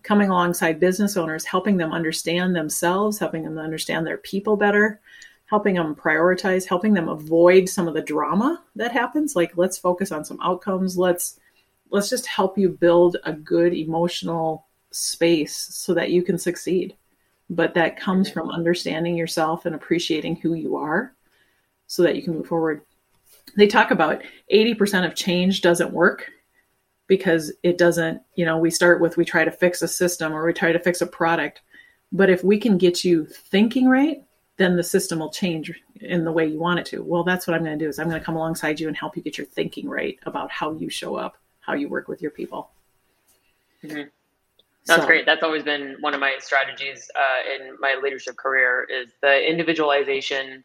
coming 0.04 0.28
alongside 0.28 0.78
business 0.78 1.16
owners, 1.16 1.44
helping 1.44 1.76
them 1.76 1.92
understand 1.92 2.54
themselves, 2.54 3.18
helping 3.18 3.42
them 3.42 3.58
understand 3.58 4.06
their 4.06 4.18
people 4.18 4.56
better, 4.56 5.00
helping 5.46 5.74
them 5.74 5.96
prioritize, 5.96 6.64
helping 6.64 6.94
them 6.94 7.08
avoid 7.08 7.68
some 7.68 7.88
of 7.88 7.94
the 7.94 8.02
drama 8.02 8.62
that 8.76 8.92
happens. 8.92 9.34
Like, 9.34 9.56
let's 9.56 9.76
focus 9.76 10.12
on 10.12 10.24
some 10.24 10.38
outcomes. 10.40 10.96
Let's 10.96 11.40
let's 11.90 12.08
just 12.08 12.26
help 12.26 12.56
you 12.56 12.68
build 12.68 13.16
a 13.24 13.32
good 13.32 13.74
emotional 13.74 14.66
space 14.92 15.56
so 15.56 15.94
that 15.94 16.10
you 16.10 16.22
can 16.22 16.38
succeed 16.38 16.96
but 17.48 17.74
that 17.74 17.98
comes 17.98 18.30
from 18.30 18.50
understanding 18.50 19.16
yourself 19.16 19.66
and 19.66 19.74
appreciating 19.74 20.36
who 20.36 20.54
you 20.54 20.76
are 20.76 21.12
so 21.86 22.02
that 22.02 22.16
you 22.16 22.22
can 22.22 22.34
move 22.34 22.46
forward. 22.46 22.82
They 23.56 23.66
talk 23.66 23.90
about 23.90 24.22
80% 24.52 25.06
of 25.06 25.14
change 25.14 25.60
doesn't 25.60 25.92
work 25.92 26.30
because 27.06 27.52
it 27.62 27.78
doesn't, 27.78 28.20
you 28.34 28.44
know, 28.44 28.58
we 28.58 28.70
start 28.70 29.00
with 29.00 29.16
we 29.16 29.24
try 29.24 29.44
to 29.44 29.50
fix 29.50 29.82
a 29.82 29.88
system 29.88 30.32
or 30.32 30.44
we 30.44 30.52
try 30.52 30.72
to 30.72 30.80
fix 30.80 31.00
a 31.00 31.06
product. 31.06 31.62
But 32.12 32.30
if 32.30 32.42
we 32.42 32.58
can 32.58 32.78
get 32.78 33.04
you 33.04 33.26
thinking 33.26 33.88
right, 33.88 34.22
then 34.56 34.76
the 34.76 34.82
system 34.82 35.18
will 35.18 35.30
change 35.30 35.72
in 36.00 36.24
the 36.24 36.32
way 36.32 36.46
you 36.46 36.58
want 36.58 36.80
it 36.80 36.86
to. 36.86 37.02
Well, 37.02 37.24
that's 37.24 37.46
what 37.46 37.54
I'm 37.54 37.64
going 37.64 37.78
to 37.78 37.84
do 37.84 37.88
is 37.88 37.98
I'm 37.98 38.08
going 38.08 38.20
to 38.20 38.24
come 38.24 38.36
alongside 38.36 38.80
you 38.80 38.88
and 38.88 38.96
help 38.96 39.16
you 39.16 39.22
get 39.22 39.38
your 39.38 39.46
thinking 39.46 39.88
right 39.88 40.18
about 40.24 40.50
how 40.50 40.72
you 40.72 40.88
show 40.88 41.16
up, 41.16 41.36
how 41.60 41.74
you 41.74 41.88
work 41.88 42.08
with 42.08 42.22
your 42.22 42.30
people. 42.30 42.70
Mm-hmm. 43.84 44.08
That's 44.86 45.02
so. 45.02 45.06
great. 45.06 45.26
That's 45.26 45.42
always 45.42 45.62
been 45.62 45.96
one 46.00 46.14
of 46.14 46.20
my 46.20 46.36
strategies 46.38 47.10
uh, 47.16 47.54
in 47.54 47.76
my 47.80 47.98
leadership 48.02 48.36
career 48.36 48.86
is 48.90 49.10
the 49.20 49.48
individualization 49.48 50.64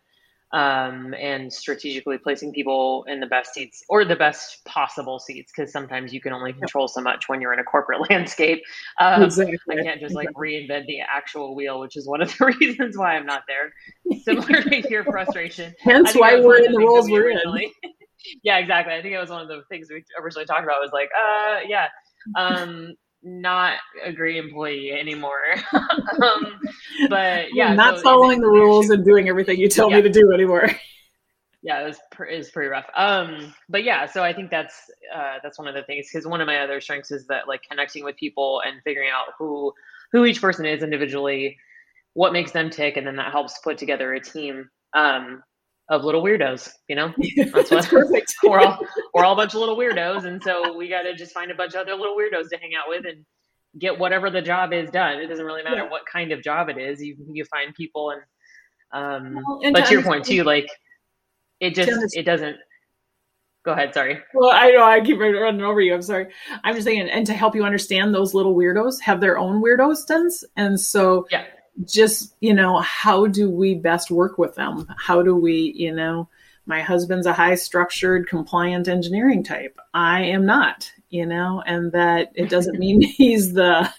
um, 0.53 1.13
and 1.17 1.51
strategically 1.51 2.17
placing 2.17 2.51
people 2.51 3.05
in 3.07 3.19
the 3.19 3.25
best 3.25 3.53
seats 3.53 3.83
or 3.87 4.03
the 4.03 4.15
best 4.15 4.63
possible 4.65 5.17
seats 5.17 5.51
because 5.55 5.71
sometimes 5.71 6.13
you 6.13 6.19
can 6.19 6.33
only 6.33 6.51
control 6.51 6.87
so 6.87 7.01
much 7.01 7.29
when 7.29 7.39
you're 7.39 7.53
in 7.53 7.59
a 7.59 7.63
corporate 7.63 8.01
landscape. 8.09 8.61
Um, 8.99 9.23
exactly. 9.23 9.57
I 9.69 9.81
can't 9.81 10.01
just 10.01 10.13
like 10.13 10.29
reinvent 10.33 10.87
the 10.87 10.99
actual 11.01 11.55
wheel, 11.55 11.79
which 11.79 11.95
is 11.95 12.07
one 12.07 12.21
of 12.21 12.35
the 12.37 12.45
reasons 12.59 12.97
why 12.97 13.15
I'm 13.15 13.25
not 13.25 13.43
there. 13.47 13.73
Similar 14.23 14.61
to 14.63 14.81
your 14.89 15.05
frustration. 15.05 15.73
Hence 15.79 16.13
why 16.13 16.39
we're 16.39 16.63
in 16.63 16.73
the 16.73 16.79
roles 16.79 17.09
we're 17.09 17.29
in. 17.29 17.39
yeah, 18.43 18.57
exactly. 18.57 18.93
I 18.93 19.01
think 19.01 19.13
it 19.13 19.19
was 19.19 19.29
one 19.29 19.41
of 19.41 19.47
the 19.47 19.63
things 19.69 19.87
we 19.89 20.03
originally 20.21 20.45
talked 20.45 20.63
about 20.63 20.81
was 20.81 20.91
like, 20.91 21.09
uh, 21.17 21.59
yeah, 21.65 21.87
um, 22.35 22.93
not 23.23 23.77
a 24.03 24.11
great 24.11 24.37
employee 24.37 24.91
anymore. 24.91 25.55
um, 25.73 26.59
but 27.09 27.53
yeah, 27.53 27.73
not 27.73 27.97
so 27.97 28.03
following 28.03 28.41
the 28.41 28.47
rules 28.47 28.89
and 28.89 29.05
doing 29.05 29.29
everything 29.29 29.59
you 29.59 29.69
tell 29.69 29.89
yeah. 29.89 29.97
me 29.97 30.01
to 30.03 30.09
do 30.09 30.31
anymore. 30.33 30.69
Yeah, 31.63 31.83
it 31.83 31.85
was, 31.89 31.99
it 32.27 32.37
was 32.39 32.49
pretty 32.49 32.69
rough. 32.69 32.87
Um, 32.95 33.53
but 33.69 33.83
yeah, 33.83 34.07
so 34.07 34.23
I 34.23 34.33
think 34.33 34.49
that's 34.49 34.89
uh, 35.15 35.35
that's 35.43 35.59
one 35.59 35.67
of 35.67 35.75
the 35.75 35.83
things 35.83 36.07
because 36.11 36.25
one 36.25 36.41
of 36.41 36.47
my 36.47 36.57
other 36.57 36.81
strengths 36.81 37.11
is 37.11 37.27
that 37.27 37.47
like 37.47 37.61
connecting 37.69 38.03
with 38.03 38.15
people 38.17 38.63
and 38.65 38.81
figuring 38.83 39.11
out 39.13 39.33
who 39.37 39.71
who 40.11 40.25
each 40.25 40.41
person 40.41 40.65
is 40.65 40.81
individually, 40.81 41.55
what 42.13 42.33
makes 42.33 42.51
them 42.51 42.71
tick, 42.71 42.97
and 42.97 43.05
then 43.05 43.15
that 43.17 43.31
helps 43.31 43.59
put 43.59 43.77
together 43.77 44.11
a 44.13 44.19
team. 44.19 44.71
Um, 44.93 45.43
of 45.91 46.05
little 46.05 46.23
weirdos, 46.23 46.71
you 46.87 46.95
know? 46.95 47.13
That's 47.53 47.69
what 47.69 47.87
perfect. 47.87 48.33
we're 48.43 48.59
all 48.59 48.79
we're 49.13 49.25
all 49.25 49.33
a 49.33 49.35
bunch 49.35 49.53
of 49.53 49.59
little 49.59 49.77
weirdos. 49.77 50.25
And 50.25 50.41
so 50.41 50.75
we 50.75 50.87
gotta 50.87 51.13
just 51.13 51.33
find 51.33 51.51
a 51.51 51.55
bunch 51.55 51.75
of 51.75 51.81
other 51.81 51.93
little 51.93 52.15
weirdos 52.15 52.49
to 52.49 52.57
hang 52.57 52.71
out 52.75 52.85
with 52.87 53.05
and 53.05 53.25
get 53.77 53.99
whatever 53.99 54.29
the 54.29 54.41
job 54.41 54.73
is 54.73 54.89
done. 54.89 55.19
It 55.19 55.27
doesn't 55.27 55.45
really 55.45 55.63
matter 55.63 55.83
yeah. 55.83 55.89
what 55.89 56.03
kind 56.11 56.31
of 56.31 56.41
job 56.41 56.69
it 56.69 56.77
is. 56.77 57.03
You 57.03 57.17
you 57.31 57.43
find 57.45 57.75
people 57.75 58.11
and 58.11 58.21
um 58.93 59.35
well, 59.35 59.59
and 59.63 59.73
but 59.73 59.85
to 59.85 59.93
your 59.93 60.03
point 60.03 60.25
too, 60.25 60.43
like 60.43 60.69
it 61.59 61.75
just 61.75 62.17
it 62.17 62.23
doesn't 62.23 62.55
go 63.63 63.73
ahead 63.73 63.93
sorry 63.93 64.17
well 64.33 64.49
i 64.51 64.71
know 64.71 64.83
i 64.83 64.99
keep 64.99 65.19
running 65.19 65.61
over 65.61 65.79
you 65.79 65.93
i'm 65.93 66.01
sorry 66.01 66.25
i'm 66.63 66.73
just 66.73 66.83
saying 66.83 67.07
and 67.07 67.27
to 67.27 67.33
help 67.33 67.53
you 67.53 67.63
understand 67.63 68.11
those 68.11 68.33
little 68.33 68.55
weirdos 68.55 68.99
have 68.99 69.21
their 69.21 69.37
own 69.37 69.61
weirdos 69.61 69.97
stunts 69.97 70.43
and 70.57 70.79
so 70.79 71.27
yeah 71.29 71.45
just 71.85 72.35
you 72.41 72.53
know 72.53 72.79
how 72.79 73.27
do 73.27 73.49
we 73.49 73.75
best 73.75 74.11
work 74.11 74.37
with 74.37 74.55
them? 74.55 74.87
How 74.97 75.21
do 75.21 75.35
we 75.35 75.73
you 75.75 75.93
know 75.93 76.29
my 76.65 76.81
husband's 76.81 77.25
a 77.25 77.33
high 77.33 77.55
structured 77.55 78.27
compliant 78.27 78.87
engineering 78.87 79.43
type. 79.43 79.77
I 79.93 80.21
am 80.21 80.45
not 80.45 80.91
you 81.09 81.25
know 81.25 81.63
and 81.65 81.91
that 81.93 82.31
it 82.35 82.49
doesn't 82.49 82.79
mean 82.79 83.01
he's 83.17 83.53
the 83.53 83.91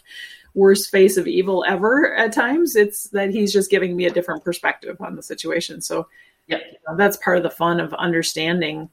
worst 0.54 0.90
face 0.90 1.16
of 1.16 1.26
evil 1.26 1.64
ever 1.66 2.14
at 2.14 2.32
times. 2.32 2.76
It's 2.76 3.04
that 3.10 3.30
he's 3.30 3.52
just 3.52 3.70
giving 3.70 3.96
me 3.96 4.04
a 4.06 4.12
different 4.12 4.44
perspective 4.44 5.00
on 5.00 5.16
the 5.16 5.22
situation. 5.22 5.80
So 5.80 6.08
yeah 6.46 6.58
you 6.58 6.78
know, 6.88 6.96
that's 6.96 7.16
part 7.18 7.38
of 7.38 7.42
the 7.42 7.50
fun 7.50 7.80
of 7.80 7.94
understanding 7.94 8.90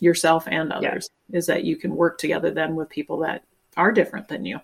yourself 0.00 0.46
and 0.46 0.72
others 0.72 1.10
yeah. 1.28 1.38
is 1.38 1.46
that 1.46 1.64
you 1.64 1.76
can 1.76 1.96
work 1.96 2.18
together 2.18 2.50
then 2.50 2.76
with 2.76 2.88
people 2.88 3.18
that 3.18 3.42
are 3.76 3.90
different 3.90 4.28
than 4.28 4.44
you. 4.44 4.60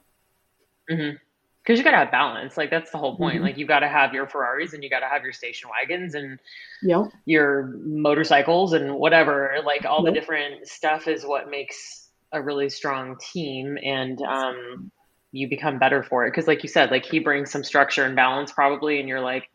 Mm-hmm 0.91 1.17
because 1.65 1.79
you 1.79 1.85
got 1.85 1.93
to 1.93 1.97
have 1.97 2.11
balance. 2.11 2.57
Like 2.57 2.71
that's 2.71 2.91
the 2.91 2.99
whole 2.99 3.17
point. 3.17 3.37
Mm-hmm. 3.37 3.45
Like 3.45 3.59
you 3.59 3.67
got 3.67 3.81
to 3.81 3.89
have 3.89 4.13
your 4.13 4.27
Ferraris 4.27 4.75
and 4.75 4.83
you 4.83 4.91
got 4.91 5.01
to 5.01 5.07
have 5.07 5.23
your 5.23 5.33
station 5.33 5.71
wagons 5.71 6.15
and 6.15 6.39
yep. 6.83 7.07
your 7.25 7.75
motorcycles 7.85 8.75
and 8.75 8.95
whatever. 8.97 9.57
Like 9.65 9.87
all 9.87 10.05
yep. 10.05 10.13
the 10.13 10.21
different 10.21 10.69
stuff 10.69 11.09
is 11.09 11.25
what 11.25 11.51
makes 11.51 12.09
a 12.33 12.43
really 12.43 12.69
strong 12.69 13.17
team, 13.19 13.79
and 13.83 14.21
um, 14.23 14.91
you 15.33 15.49
become 15.49 15.79
better 15.79 16.03
for 16.03 16.27
it. 16.27 16.33
Because 16.33 16.47
like 16.47 16.63
you 16.63 16.69
said, 16.69 16.91
like 16.91 17.07
he 17.07 17.19
brings 17.19 17.51
some 17.51 17.65
structure 17.65 18.05
and 18.05 18.15
balance 18.15 18.53
probably, 18.53 19.01
and 19.01 19.09
you're 19.09 19.21
like, 19.21 19.49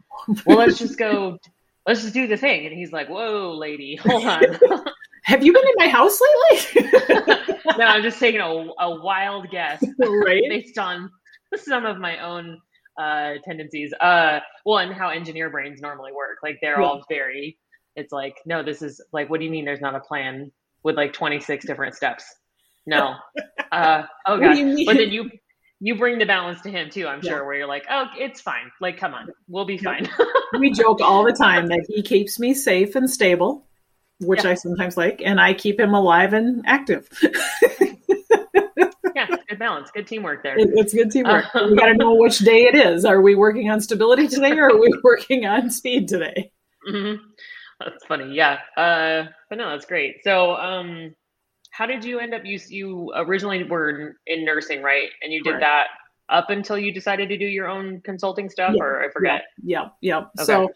well, 0.45 0.57
let's 0.57 0.79
just 0.79 0.97
go. 0.97 1.37
Let's 1.85 2.01
just 2.01 2.13
do 2.13 2.27
the 2.27 2.37
thing. 2.37 2.65
And 2.65 2.75
he's 2.75 2.91
like, 2.91 3.07
whoa, 3.09 3.55
lady, 3.57 3.95
hold 4.03 4.25
on. 4.25 4.43
have 5.23 5.43
you 5.43 5.53
been 5.53 5.63
in 5.63 5.73
my 5.75 5.87
house 5.87 6.19
lately? 6.51 6.91
no, 7.77 7.85
I'm 7.85 8.01
just 8.01 8.19
taking 8.19 8.41
a, 8.41 8.45
a 8.79 9.01
wild 9.01 9.49
guess 9.49 9.83
right? 9.99 10.43
based 10.49 10.77
on 10.77 11.09
some 11.63 11.85
of 11.85 11.97
my 11.97 12.19
own 12.19 12.59
uh, 12.99 13.33
tendencies. 13.43 13.93
Uh, 13.99 14.39
well, 14.65 14.79
and 14.79 14.93
how 14.93 15.09
engineer 15.09 15.49
brains 15.49 15.81
normally 15.81 16.11
work. 16.11 16.37
Like 16.43 16.59
they're 16.61 16.79
yeah. 16.79 16.87
all 16.87 17.03
very. 17.09 17.57
It's 17.95 18.11
like 18.11 18.35
no, 18.45 18.63
this 18.63 18.81
is 18.81 19.01
like. 19.11 19.29
What 19.29 19.39
do 19.39 19.45
you 19.45 19.51
mean? 19.51 19.65
There's 19.65 19.81
not 19.81 19.95
a 19.95 19.99
plan 19.99 20.51
with 20.83 20.95
like 20.95 21.13
26 21.13 21.65
different 21.65 21.95
steps? 21.95 22.23
No. 22.85 23.15
uh, 23.71 24.03
oh 24.25 24.39
god. 24.39 24.57
But 24.85 24.97
then 24.97 25.11
you 25.11 25.29
you 25.81 25.95
bring 25.95 26.19
the 26.19 26.25
balance 26.25 26.61
to 26.61 26.69
him 26.69 26.89
too. 26.89 27.07
I'm 27.07 27.21
yeah. 27.23 27.31
sure 27.31 27.45
where 27.45 27.55
you're 27.55 27.67
like, 27.67 27.85
oh, 27.89 28.05
it's 28.17 28.41
fine. 28.41 28.71
Like, 28.81 28.97
come 28.97 29.13
on, 29.13 29.29
we'll 29.47 29.65
be 29.65 29.77
fine. 29.77 30.09
we 30.59 30.71
joke 30.71 30.99
all 31.01 31.23
the 31.23 31.33
time 31.33 31.67
that 31.67 31.85
he 31.87 32.01
keeps 32.01 32.39
me 32.39 32.53
safe 32.53 32.95
and 32.95 33.09
stable, 33.09 33.65
which 34.19 34.43
yeah. 34.43 34.51
I 34.51 34.53
sometimes 34.55 34.97
like, 34.97 35.21
and 35.23 35.39
I 35.39 35.53
keep 35.53 35.79
him 35.79 35.93
alive 35.93 36.33
and 36.33 36.63
active 36.67 37.07
good 39.59 39.65
balance, 39.65 39.91
good 39.91 40.07
teamwork 40.07 40.43
there. 40.43 40.57
It, 40.57 40.69
it's 40.73 40.93
good 40.93 41.11
teamwork. 41.11 41.45
Uh, 41.53 41.67
we 41.69 41.75
got 41.75 41.87
to 41.87 41.93
know 41.93 42.15
which 42.15 42.39
day 42.39 42.63
it 42.63 42.75
is. 42.75 43.05
Are 43.05 43.21
we 43.21 43.35
working 43.35 43.69
on 43.69 43.81
stability 43.81 44.27
today, 44.27 44.51
or 44.51 44.69
are 44.69 44.79
we 44.79 44.91
working 45.03 45.45
on 45.45 45.69
speed 45.69 46.07
today? 46.07 46.51
Mm-hmm. 46.89 47.23
That's 47.79 48.05
funny. 48.05 48.33
Yeah. 48.33 48.59
Uh, 48.75 49.29
but 49.49 49.57
no, 49.57 49.69
that's 49.69 49.85
great. 49.85 50.17
So, 50.23 50.55
um, 50.55 51.15
how 51.71 51.85
did 51.85 52.03
you 52.03 52.19
end 52.19 52.33
up? 52.33 52.41
You 52.45 52.59
you 52.67 53.13
originally 53.15 53.63
were 53.63 54.15
in 54.25 54.45
nursing, 54.45 54.81
right? 54.81 55.09
And 55.21 55.31
you 55.31 55.43
did 55.43 55.51
Correct. 55.51 55.61
that 55.61 55.87
up 56.29 56.49
until 56.49 56.77
you 56.77 56.93
decided 56.93 57.29
to 57.29 57.37
do 57.37 57.45
your 57.45 57.67
own 57.67 58.01
consulting 58.01 58.49
stuff, 58.49 58.73
yeah, 58.75 58.83
or 58.83 59.03
I 59.03 59.11
forget. 59.11 59.43
Yeah, 59.63 59.89
yeah. 60.01 60.19
yeah. 60.19 60.41
Okay. 60.41 60.45
So. 60.45 60.69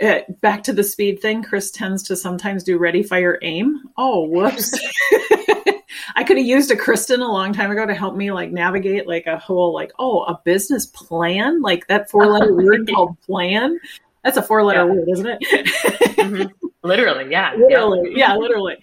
Uh, 0.00 0.20
back 0.40 0.62
to 0.62 0.72
the 0.72 0.82
speed 0.82 1.20
thing. 1.20 1.42
Kris 1.42 1.70
tends 1.70 2.02
to 2.04 2.16
sometimes 2.16 2.64
do 2.64 2.78
ready, 2.78 3.02
fire, 3.02 3.38
aim. 3.42 3.82
Oh, 3.98 4.26
whoops. 4.26 4.72
I 6.16 6.24
could 6.24 6.36
have 6.36 6.46
used 6.46 6.70
a 6.70 6.76
Kristin 6.76 7.20
a 7.20 7.32
long 7.32 7.52
time 7.52 7.70
ago 7.70 7.86
to 7.86 7.94
help 7.94 8.16
me 8.16 8.32
like 8.32 8.50
navigate 8.50 9.06
like 9.06 9.26
a 9.26 9.38
whole 9.38 9.72
like 9.72 9.92
oh 9.98 10.22
a 10.24 10.40
business 10.44 10.86
plan 10.86 11.62
like 11.62 11.86
that 11.88 12.10
four 12.10 12.26
letter 12.26 12.54
word 12.54 12.88
called 12.88 13.20
plan. 13.22 13.78
That's 14.24 14.36
a 14.36 14.42
four 14.42 14.62
letter 14.62 14.80
yeah. 14.80 14.94
word, 14.94 15.08
isn't 15.08 15.26
it? 15.26 15.40
mm-hmm. 15.40 16.66
Literally, 16.82 17.30
yeah, 17.30 17.54
literally, 17.58 18.12
yeah, 18.14 18.34
literally. 18.36 18.76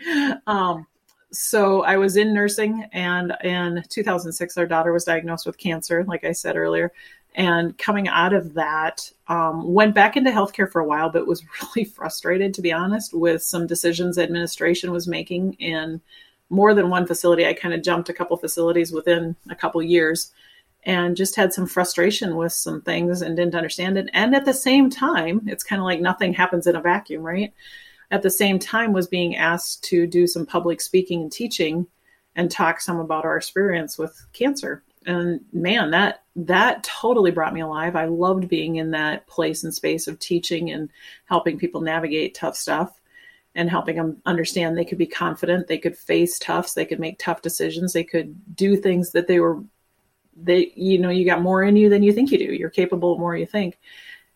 Um, 0.45 0.85
so 1.31 1.83
I 1.83 1.97
was 1.97 2.15
in 2.15 2.33
nursing, 2.33 2.87
and 2.93 3.35
in 3.43 3.83
2006, 3.89 4.57
our 4.57 4.65
daughter 4.65 4.93
was 4.93 5.03
diagnosed 5.03 5.45
with 5.45 5.57
cancer, 5.57 6.03
like 6.05 6.23
I 6.23 6.31
said 6.31 6.55
earlier. 6.55 6.91
And 7.35 7.77
coming 7.77 8.07
out 8.07 8.33
of 8.33 8.55
that, 8.55 9.11
um, 9.27 9.71
went 9.71 9.93
back 9.93 10.17
into 10.17 10.31
healthcare 10.31 10.71
for 10.71 10.81
a 10.81 10.85
while, 10.87 11.09
but 11.09 11.27
was 11.27 11.43
really 11.75 11.85
frustrated, 11.85 12.53
to 12.55 12.61
be 12.61 12.73
honest, 12.73 13.13
with 13.13 13.43
some 13.43 13.67
decisions 13.67 14.17
administration 14.17 14.91
was 14.91 15.07
making 15.07 15.53
in 15.53 16.01
more 16.49 16.73
than 16.73 16.89
one 16.89 17.05
facility. 17.05 17.45
I 17.45 17.53
kind 17.53 17.73
of 17.73 17.83
jumped 17.83 18.09
a 18.09 18.13
couple 18.13 18.37
facilities 18.37 18.91
within 18.91 19.35
a 19.49 19.55
couple 19.55 19.81
years 19.81 20.31
and 20.83 21.17
just 21.17 21.35
had 21.35 21.53
some 21.53 21.67
frustration 21.67 22.35
with 22.35 22.53
some 22.53 22.81
things 22.81 23.21
and 23.21 23.35
didn't 23.35 23.55
understand 23.55 23.97
it. 23.97 24.09
And 24.13 24.33
at 24.33 24.45
the 24.45 24.53
same 24.53 24.89
time, 24.89 25.41
it's 25.47 25.63
kind 25.63 25.81
of 25.81 25.85
like 25.85 25.99
nothing 25.99 26.33
happens 26.33 26.65
in 26.65 26.75
a 26.75 26.81
vacuum, 26.81 27.23
right? 27.23 27.53
At 28.09 28.21
the 28.21 28.29
same 28.29 28.57
time, 28.57 28.93
was 28.93 29.07
being 29.07 29.35
asked 29.35 29.83
to 29.85 30.07
do 30.07 30.27
some 30.27 30.45
public 30.45 30.79
speaking 30.79 31.23
and 31.23 31.31
teaching 31.31 31.87
and 32.37 32.49
talk 32.49 32.79
some 32.79 32.99
about 32.99 33.25
our 33.25 33.35
experience 33.35 33.97
with 33.97 34.25
cancer. 34.31 34.83
And 35.05 35.41
man, 35.51 35.91
that 35.91 36.23
that 36.35 36.83
totally 36.83 37.31
brought 37.31 37.53
me 37.53 37.61
alive. 37.61 37.95
I 37.95 38.05
loved 38.05 38.47
being 38.47 38.75
in 38.75 38.91
that 38.91 39.27
place 39.27 39.63
and 39.63 39.73
space 39.73 40.07
of 40.07 40.19
teaching 40.19 40.69
and 40.69 40.89
helping 41.25 41.57
people 41.57 41.81
navigate 41.81 42.35
tough 42.35 42.55
stuff 42.55 42.97
and 43.57 43.71
helping 43.71 43.95
them 43.95 44.21
understand 44.27 44.77
they 44.77 44.85
could 44.85 44.99
be 44.99 45.07
confident, 45.07 45.67
they 45.67 45.79
could 45.79 45.97
face 45.97 46.37
toughs, 46.37 46.75
they 46.75 46.85
could 46.85 46.99
make 46.99 47.17
tough 47.17 47.41
decisions, 47.41 47.91
they 47.91 48.03
could 48.03 48.55
do 48.55 48.77
things 48.77 49.11
that 49.11 49.27
they 49.27 49.39
were 49.39 49.61
they 50.39 50.71
you 50.75 50.99
know 50.99 51.09
you 51.09 51.25
got 51.25 51.41
more 51.41 51.63
in 51.63 51.75
you 51.75 51.89
than 51.89 52.03
you 52.03 52.13
think 52.13 52.31
you 52.31 52.37
do. 52.37 52.53
You're 52.53 52.69
capable 52.69 53.17
more 53.17 53.35
you 53.35 53.47
think. 53.47 53.79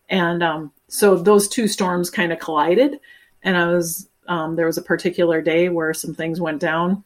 And 0.08 0.42
um, 0.42 0.72
so 0.88 1.16
those 1.16 1.46
two 1.46 1.68
storms 1.68 2.10
kind 2.10 2.32
of 2.32 2.40
collided, 2.40 2.98
and 3.44 3.56
I 3.56 3.68
was 3.68 4.08
um, 4.26 4.56
there 4.56 4.66
was 4.66 4.76
a 4.76 4.82
particular 4.82 5.40
day 5.40 5.68
where 5.68 5.94
some 5.94 6.14
things 6.14 6.40
went 6.40 6.60
down, 6.60 7.04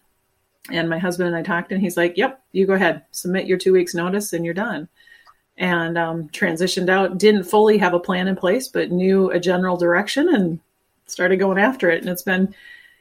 and 0.71 0.89
my 0.89 0.99
husband 0.99 1.29
and 1.29 1.37
I 1.37 1.43
talked, 1.43 1.71
and 1.71 1.83
he's 1.83 1.99
like, 1.99 2.17
"Yep, 2.17 2.43
you 2.53 2.67
go 2.67 2.73
ahead, 2.73 3.05
submit 3.11 3.47
your 3.47 3.59
two 3.59 3.75
weeks 3.75 3.95
notice, 3.95 4.33
and 4.33 4.43
you're 4.43 4.55
done." 4.55 4.89
And 5.59 5.99
um, 5.99 6.29
transitioned 6.31 6.89
out, 6.89 7.19
didn't 7.19 7.45
fully 7.45 7.77
have 7.77 7.93
a 7.93 8.01
plan 8.01 8.27
in 8.29 8.37
place, 8.37 8.69
but 8.69 8.91
knew 8.91 9.31
a 9.31 9.39
general 9.39 9.77
direction, 9.77 10.35
and 10.35 10.61
started 11.07 11.39
going 11.39 11.59
after 11.59 11.91
it. 11.91 12.01
And 12.01 12.11
it's 12.11 12.23
been, 12.23 12.55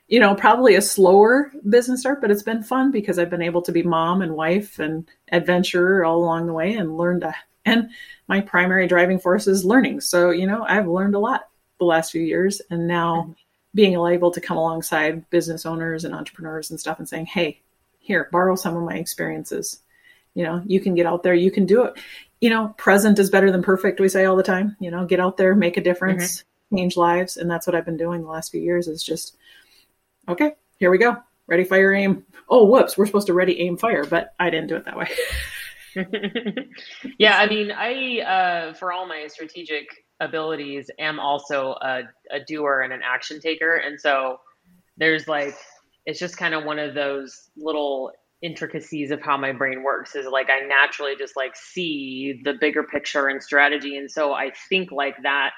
you 0.08 0.20
know, 0.20 0.36
probably 0.36 0.76
a 0.76 0.82
slower 0.82 1.52
business 1.68 2.02
start, 2.02 2.22
but 2.22 2.32
it's 2.32 2.44
been 2.44 2.64
fun 2.64 2.92
because 2.92 3.18
I've 3.18 3.30
been 3.30 3.42
able 3.42 3.62
to 3.64 3.72
be 3.72 3.84
mom 3.84 4.22
and 4.22 4.36
wife 4.36 4.80
and 4.80 5.10
adventurer 5.32 6.06
all 6.06 6.18
along 6.20 6.46
the 6.48 6.54
way 6.54 6.74
and 6.74 6.98
learned 6.98 7.22
to, 7.22 7.34
and 7.66 7.90
my 8.28 8.42
primary 8.42 8.88
driving 8.88 9.20
force 9.20 9.48
is 9.48 9.66
learning. 9.66 10.02
So, 10.02 10.30
you 10.30 10.46
know, 10.46 10.64
I've 10.68 10.88
learned 10.88 11.16
a 11.16 11.20
lot 11.20 11.50
the 11.80 11.86
last 11.86 12.12
few 12.12 12.22
years 12.22 12.62
and 12.70 12.88
now 12.88 13.36
being 13.74 13.94
able 13.94 14.32
to 14.32 14.40
come 14.42 14.58
alongside 14.58 15.30
business 15.30 15.66
owners 15.66 16.06
and 16.06 16.14
entrepreneurs 16.14 16.70
and 16.70 16.80
stuff 16.80 17.00
and 17.00 17.10
saying, 17.10 17.26
Hey, 17.26 17.62
here, 18.00 18.30
borrow 18.32 18.56
some 18.56 18.78
of 18.78 18.84
my 18.84 18.96
experiences. 18.96 19.82
You 20.36 20.44
know, 20.44 20.62
you 20.66 20.80
can 20.80 20.96
get 20.96 21.06
out 21.06 21.24
there, 21.24 21.34
you 21.34 21.52
can 21.52 21.66
do 21.66 21.84
it. 21.84 21.96
You 22.40 22.50
know, 22.50 22.70
present 22.78 23.20
is 23.20 23.30
better 23.30 23.52
than 23.52 23.64
perfect, 23.64 24.00
we 24.00 24.10
say 24.10 24.26
all 24.26 24.36
the 24.36 24.44
time. 24.44 24.76
You 24.80 24.92
know, 24.92 25.06
get 25.06 25.20
out 25.20 25.38
there, 25.38 25.56
make 25.56 25.78
a 25.78 25.82
difference. 25.82 26.38
Mm-hmm 26.38 26.50
change 26.74 26.98
lives 26.98 27.38
and 27.38 27.50
that's 27.50 27.68
what 27.68 27.76
i've 27.76 27.86
been 27.86 27.98
doing 27.98 28.22
the 28.22 28.28
last 28.28 28.52
few 28.52 28.62
years 28.62 28.88
is 28.88 29.04
just 29.04 29.38
okay 30.28 30.54
here 30.78 30.90
we 30.90 30.98
go 30.98 31.16
ready 31.48 31.64
fire 31.64 31.94
aim 31.94 32.24
oh 32.50 32.66
whoops 32.66 32.98
we're 32.98 33.06
supposed 33.06 33.28
to 33.28 33.34
ready 33.34 33.60
aim 33.60 33.78
fire 33.78 34.06
but 34.06 34.34
i 34.40 34.50
didn't 34.50 34.68
do 34.68 34.76
it 34.76 34.86
that 34.86 34.98
way 34.98 35.10
yeah 37.18 37.38
i 37.38 37.48
mean 37.48 37.72
i 37.72 38.20
uh, 38.20 38.74
for 38.74 38.92
all 38.92 39.08
my 39.08 39.28
strategic 39.28 39.88
abilities 40.20 40.90
am 41.00 41.20
also 41.20 41.76
a, 41.82 42.02
a 42.32 42.40
doer 42.46 42.82
and 42.82 42.92
an 42.92 43.02
action 43.04 43.40
taker 43.40 43.78
and 43.78 44.00
so 44.00 44.38
there's 44.98 45.28
like 45.28 45.56
it's 46.06 46.20
just 46.20 46.38
kind 46.38 46.54
of 46.54 46.64
one 46.64 46.80
of 46.80 46.94
those 46.94 47.50
little 47.58 48.12
intricacies 48.42 49.12
of 49.12 49.22
how 49.22 49.38
my 49.38 49.52
brain 49.52 49.84
works 49.84 50.16
is 50.16 50.28
like 50.28 50.50
I 50.50 50.66
naturally 50.68 51.16
just 51.18 51.36
like 51.36 51.56
see 51.56 52.42
the 52.44 52.54
bigger 52.54 52.84
picture 52.84 53.28
and 53.28 53.42
strategy. 53.42 53.98
And 53.98 54.10
so 54.10 54.34
I 54.34 54.52
think 54.70 54.92
like 54.92 55.16
that 55.24 55.52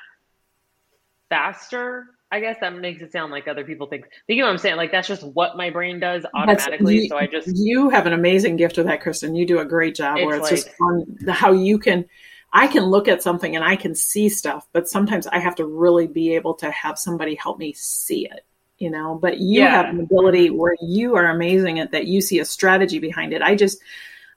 faster. 1.30 2.08
I 2.30 2.42
guess 2.42 2.58
that 2.60 2.76
makes 2.76 3.02
it 3.02 3.14
sound 3.14 3.32
like 3.32 3.48
other 3.48 3.64
people 3.64 3.88
think. 3.88 4.06
You 4.28 4.38
know 4.38 4.46
what 4.46 4.52
I'm 4.52 4.58
saying? 4.58 4.76
Like 4.76 4.92
that's 4.92 5.08
just 5.08 5.24
what 5.24 5.56
my 5.56 5.70
brain 5.70 6.00
does 6.00 6.26
automatically. 6.34 7.04
You, 7.04 7.08
so 7.08 7.18
I 7.18 7.28
just 7.28 7.48
you 7.56 7.90
have 7.90 8.06
an 8.06 8.14
amazing 8.14 8.58
gift 8.58 8.78
with 8.78 8.86
that, 8.88 9.02
Kristin. 9.02 9.38
You 9.38 9.46
do 9.46 9.60
a 9.60 9.66
great 9.66 9.96
job. 9.96 10.18
Where 10.18 10.36
it's 10.36 10.44
like, 10.44 10.56
just 10.56 10.70
fun 10.78 11.06
how 11.30 11.54
you 11.54 11.80
can. 11.80 12.06
I 12.54 12.68
can 12.68 12.84
look 12.84 13.08
at 13.08 13.22
something 13.22 13.56
and 13.56 13.64
I 13.64 13.76
can 13.76 13.94
see 13.94 14.30
stuff, 14.30 14.68
but 14.72 14.88
sometimes 14.88 15.28
I 15.28 15.40
have 15.40 15.56
to 15.56 15.66
really 15.66 16.08
be 16.08 16.34
able 16.34 16.54
to 16.56 16.72
have 16.72 16.98
somebody 16.98 17.36
help 17.36 17.60
me 17.60 17.74
see 17.74 18.26
it 18.26 18.46
you 18.80 18.90
know 18.90 19.16
but 19.16 19.40
you 19.40 19.62
yeah. 19.62 19.70
have 19.70 19.90
an 19.90 20.00
ability 20.00 20.50
where 20.50 20.76
you 20.82 21.16
are 21.16 21.28
amazing 21.28 21.80
at 21.80 21.92
that 21.92 22.08
you 22.08 22.22
see 22.22 22.40
a 22.40 22.46
strategy 22.46 23.00
behind 23.00 23.34
it 23.34 23.42
i 23.42 23.56
just 23.56 23.80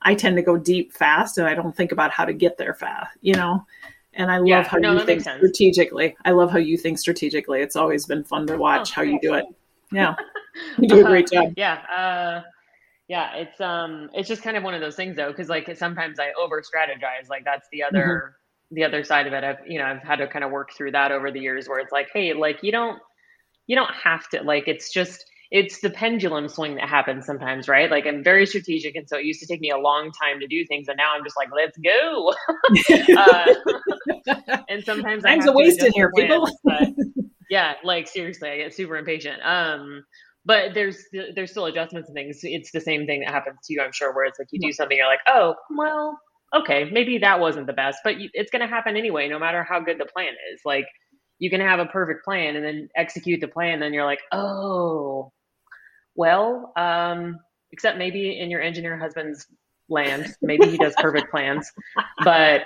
i 0.02 0.14
tend 0.14 0.36
to 0.36 0.42
go 0.42 0.56
deep 0.56 0.92
fast 0.92 1.38
and 1.38 1.46
i 1.46 1.54
don't 1.54 1.76
think 1.76 1.92
about 1.92 2.10
how 2.10 2.24
to 2.24 2.32
get 2.32 2.56
there 2.56 2.74
fast 2.74 3.16
you 3.20 3.34
know 3.34 3.64
and 4.20 4.30
i 4.30 4.36
love 4.38 4.46
yeah, 4.46 4.62
how 4.62 4.78
no, 4.78 4.92
you 4.92 5.04
think 5.04 5.22
strategically. 5.22 6.16
I 6.24 6.30
love 6.30 6.50
how 6.50 6.58
you 6.58 6.76
think 6.76 6.98
strategically. 6.98 7.60
It's 7.60 7.76
always 7.76 8.06
been 8.06 8.24
fun 8.24 8.46
to 8.46 8.56
watch 8.56 8.90
oh, 8.90 8.94
how 8.96 9.02
you 9.02 9.18
do 9.20 9.34
it. 9.34 9.44
yeah. 9.92 10.14
You 10.78 10.88
do 10.88 11.00
a 11.00 11.04
great 11.04 11.30
job. 11.30 11.54
Yeah 11.56 11.74
uh, 11.74 12.42
yeah 13.08 13.34
it's 13.34 13.60
um 13.60 14.10
it's 14.14 14.28
just 14.28 14.42
kind 14.42 14.56
of 14.56 14.62
one 14.62 14.74
of 14.74 14.80
those 14.80 14.96
things 14.96 15.16
though 15.16 15.30
because 15.30 15.48
like 15.48 15.76
sometimes 15.76 16.18
i 16.20 16.30
over 16.40 16.62
strategize 16.62 17.28
like 17.28 17.44
that's 17.44 17.68
the 17.72 17.82
other 17.82 18.34
mm-hmm. 18.70 18.74
the 18.76 18.84
other 18.84 19.02
side 19.04 19.26
of 19.26 19.32
it. 19.32 19.42
I've 19.42 19.58
you 19.66 19.78
know 19.78 19.84
i've 19.84 20.02
had 20.02 20.16
to 20.16 20.28
kind 20.28 20.44
of 20.44 20.50
work 20.50 20.72
through 20.76 20.92
that 20.92 21.12
over 21.12 21.30
the 21.30 21.40
years 21.40 21.68
where 21.68 21.78
it's 21.80 21.92
like 21.92 22.08
hey 22.12 22.32
like 22.32 22.60
you 22.62 22.72
don't 22.72 23.00
you 23.66 23.76
don't 23.76 23.94
have 23.94 24.28
to 24.30 24.42
like 24.42 24.68
it's 24.68 24.92
just 24.92 25.24
it's 25.50 25.80
the 25.80 25.90
pendulum 25.90 26.48
swing 26.48 26.76
that 26.76 26.88
happens 26.88 27.26
sometimes, 27.26 27.68
right? 27.68 27.90
Like 27.90 28.06
I'm 28.06 28.22
very 28.22 28.46
strategic, 28.46 28.94
and 28.94 29.08
so 29.08 29.18
it 29.18 29.24
used 29.24 29.40
to 29.40 29.46
take 29.46 29.60
me 29.60 29.70
a 29.70 29.78
long 29.78 30.12
time 30.12 30.40
to 30.40 30.46
do 30.46 30.64
things, 30.66 30.88
and 30.88 30.96
now 30.96 31.12
I'm 31.14 31.24
just 31.24 31.36
like, 31.36 31.48
let's 31.54 31.76
go. 31.78 32.32
uh, 33.16 34.62
and 34.68 34.84
sometimes 34.84 35.24
time's 35.24 35.46
a 35.46 35.52
waste 35.52 35.82
in 35.82 35.92
here, 35.92 36.10
people. 36.14 36.48
Yeah, 37.50 37.74
like 37.82 38.06
seriously, 38.06 38.48
I 38.48 38.56
get 38.58 38.74
super 38.74 38.96
impatient. 38.96 39.42
Um, 39.42 40.04
but 40.44 40.72
there's 40.72 40.98
there's 41.34 41.50
still 41.50 41.66
adjustments 41.66 42.08
and 42.08 42.14
things. 42.14 42.38
It's 42.42 42.70
the 42.70 42.80
same 42.80 43.06
thing 43.06 43.20
that 43.20 43.30
happens 43.30 43.58
to 43.64 43.74
you, 43.74 43.82
I'm 43.82 43.92
sure, 43.92 44.14
where 44.14 44.24
it's 44.24 44.38
like 44.38 44.48
you 44.52 44.60
do 44.60 44.72
something, 44.72 44.96
you're 44.96 45.06
like, 45.06 45.20
oh, 45.26 45.56
well, 45.76 46.16
okay, 46.54 46.88
maybe 46.92 47.18
that 47.18 47.40
wasn't 47.40 47.66
the 47.66 47.72
best, 47.72 47.98
but 48.04 48.14
it's 48.18 48.52
going 48.52 48.62
to 48.62 48.68
happen 48.68 48.96
anyway, 48.96 49.28
no 49.28 49.38
matter 49.38 49.64
how 49.64 49.80
good 49.80 49.98
the 49.98 50.06
plan 50.06 50.32
is. 50.52 50.60
Like 50.64 50.86
you 51.40 51.50
can 51.50 51.60
have 51.60 51.80
a 51.80 51.86
perfect 51.86 52.24
plan 52.24 52.54
and 52.54 52.64
then 52.64 52.88
execute 52.94 53.40
the 53.40 53.48
plan 53.48 53.80
then 53.80 53.92
you're 53.92 54.04
like 54.04 54.20
oh 54.30 55.32
well 56.20 56.72
um, 56.76 57.40
except 57.72 57.96
maybe 57.96 58.38
in 58.38 58.50
your 58.50 58.60
engineer 58.60 58.98
husband's 58.98 59.46
land. 59.88 60.34
Maybe 60.42 60.68
he 60.68 60.76
does 60.76 60.94
perfect 60.98 61.30
plans. 61.34 61.72
But 62.22 62.62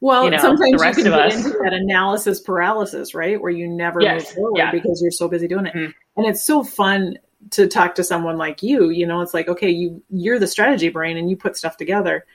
well 0.00 0.24
you 0.24 0.30
know, 0.30 0.38
sometimes 0.38 0.70
you 0.72 0.78
can 0.78 1.04
get 1.04 1.32
into 1.32 1.58
that 1.62 1.72
analysis 1.72 2.40
paralysis 2.40 3.14
right? 3.14 3.40
Where 3.40 3.50
you 3.50 3.66
never 3.66 4.02
yes, 4.02 4.26
move 4.26 4.34
forward 4.34 4.58
yeah. 4.58 4.70
because 4.70 5.00
you're 5.02 5.10
so 5.10 5.28
busy 5.28 5.48
doing 5.48 5.66
it. 5.66 5.74
Mm-hmm. 5.74 5.90
and 6.18 6.26
it's 6.26 6.44
so 6.44 6.62
fun 6.62 7.18
to 7.52 7.66
talk 7.66 7.94
to 7.94 8.04
someone 8.04 8.36
like 8.36 8.62
you 8.62 8.90
you 8.90 9.06
know? 9.06 9.22
It's 9.22 9.32
like 9.32 9.48
okay 9.48 9.70
you 9.70 10.02
you're 10.10 10.38
the 10.38 10.46
strategy 10.46 10.90
brain 10.90 11.16
and 11.16 11.30
you 11.30 11.36
put 11.36 11.56
stuff 11.56 11.78
together. 11.78 12.26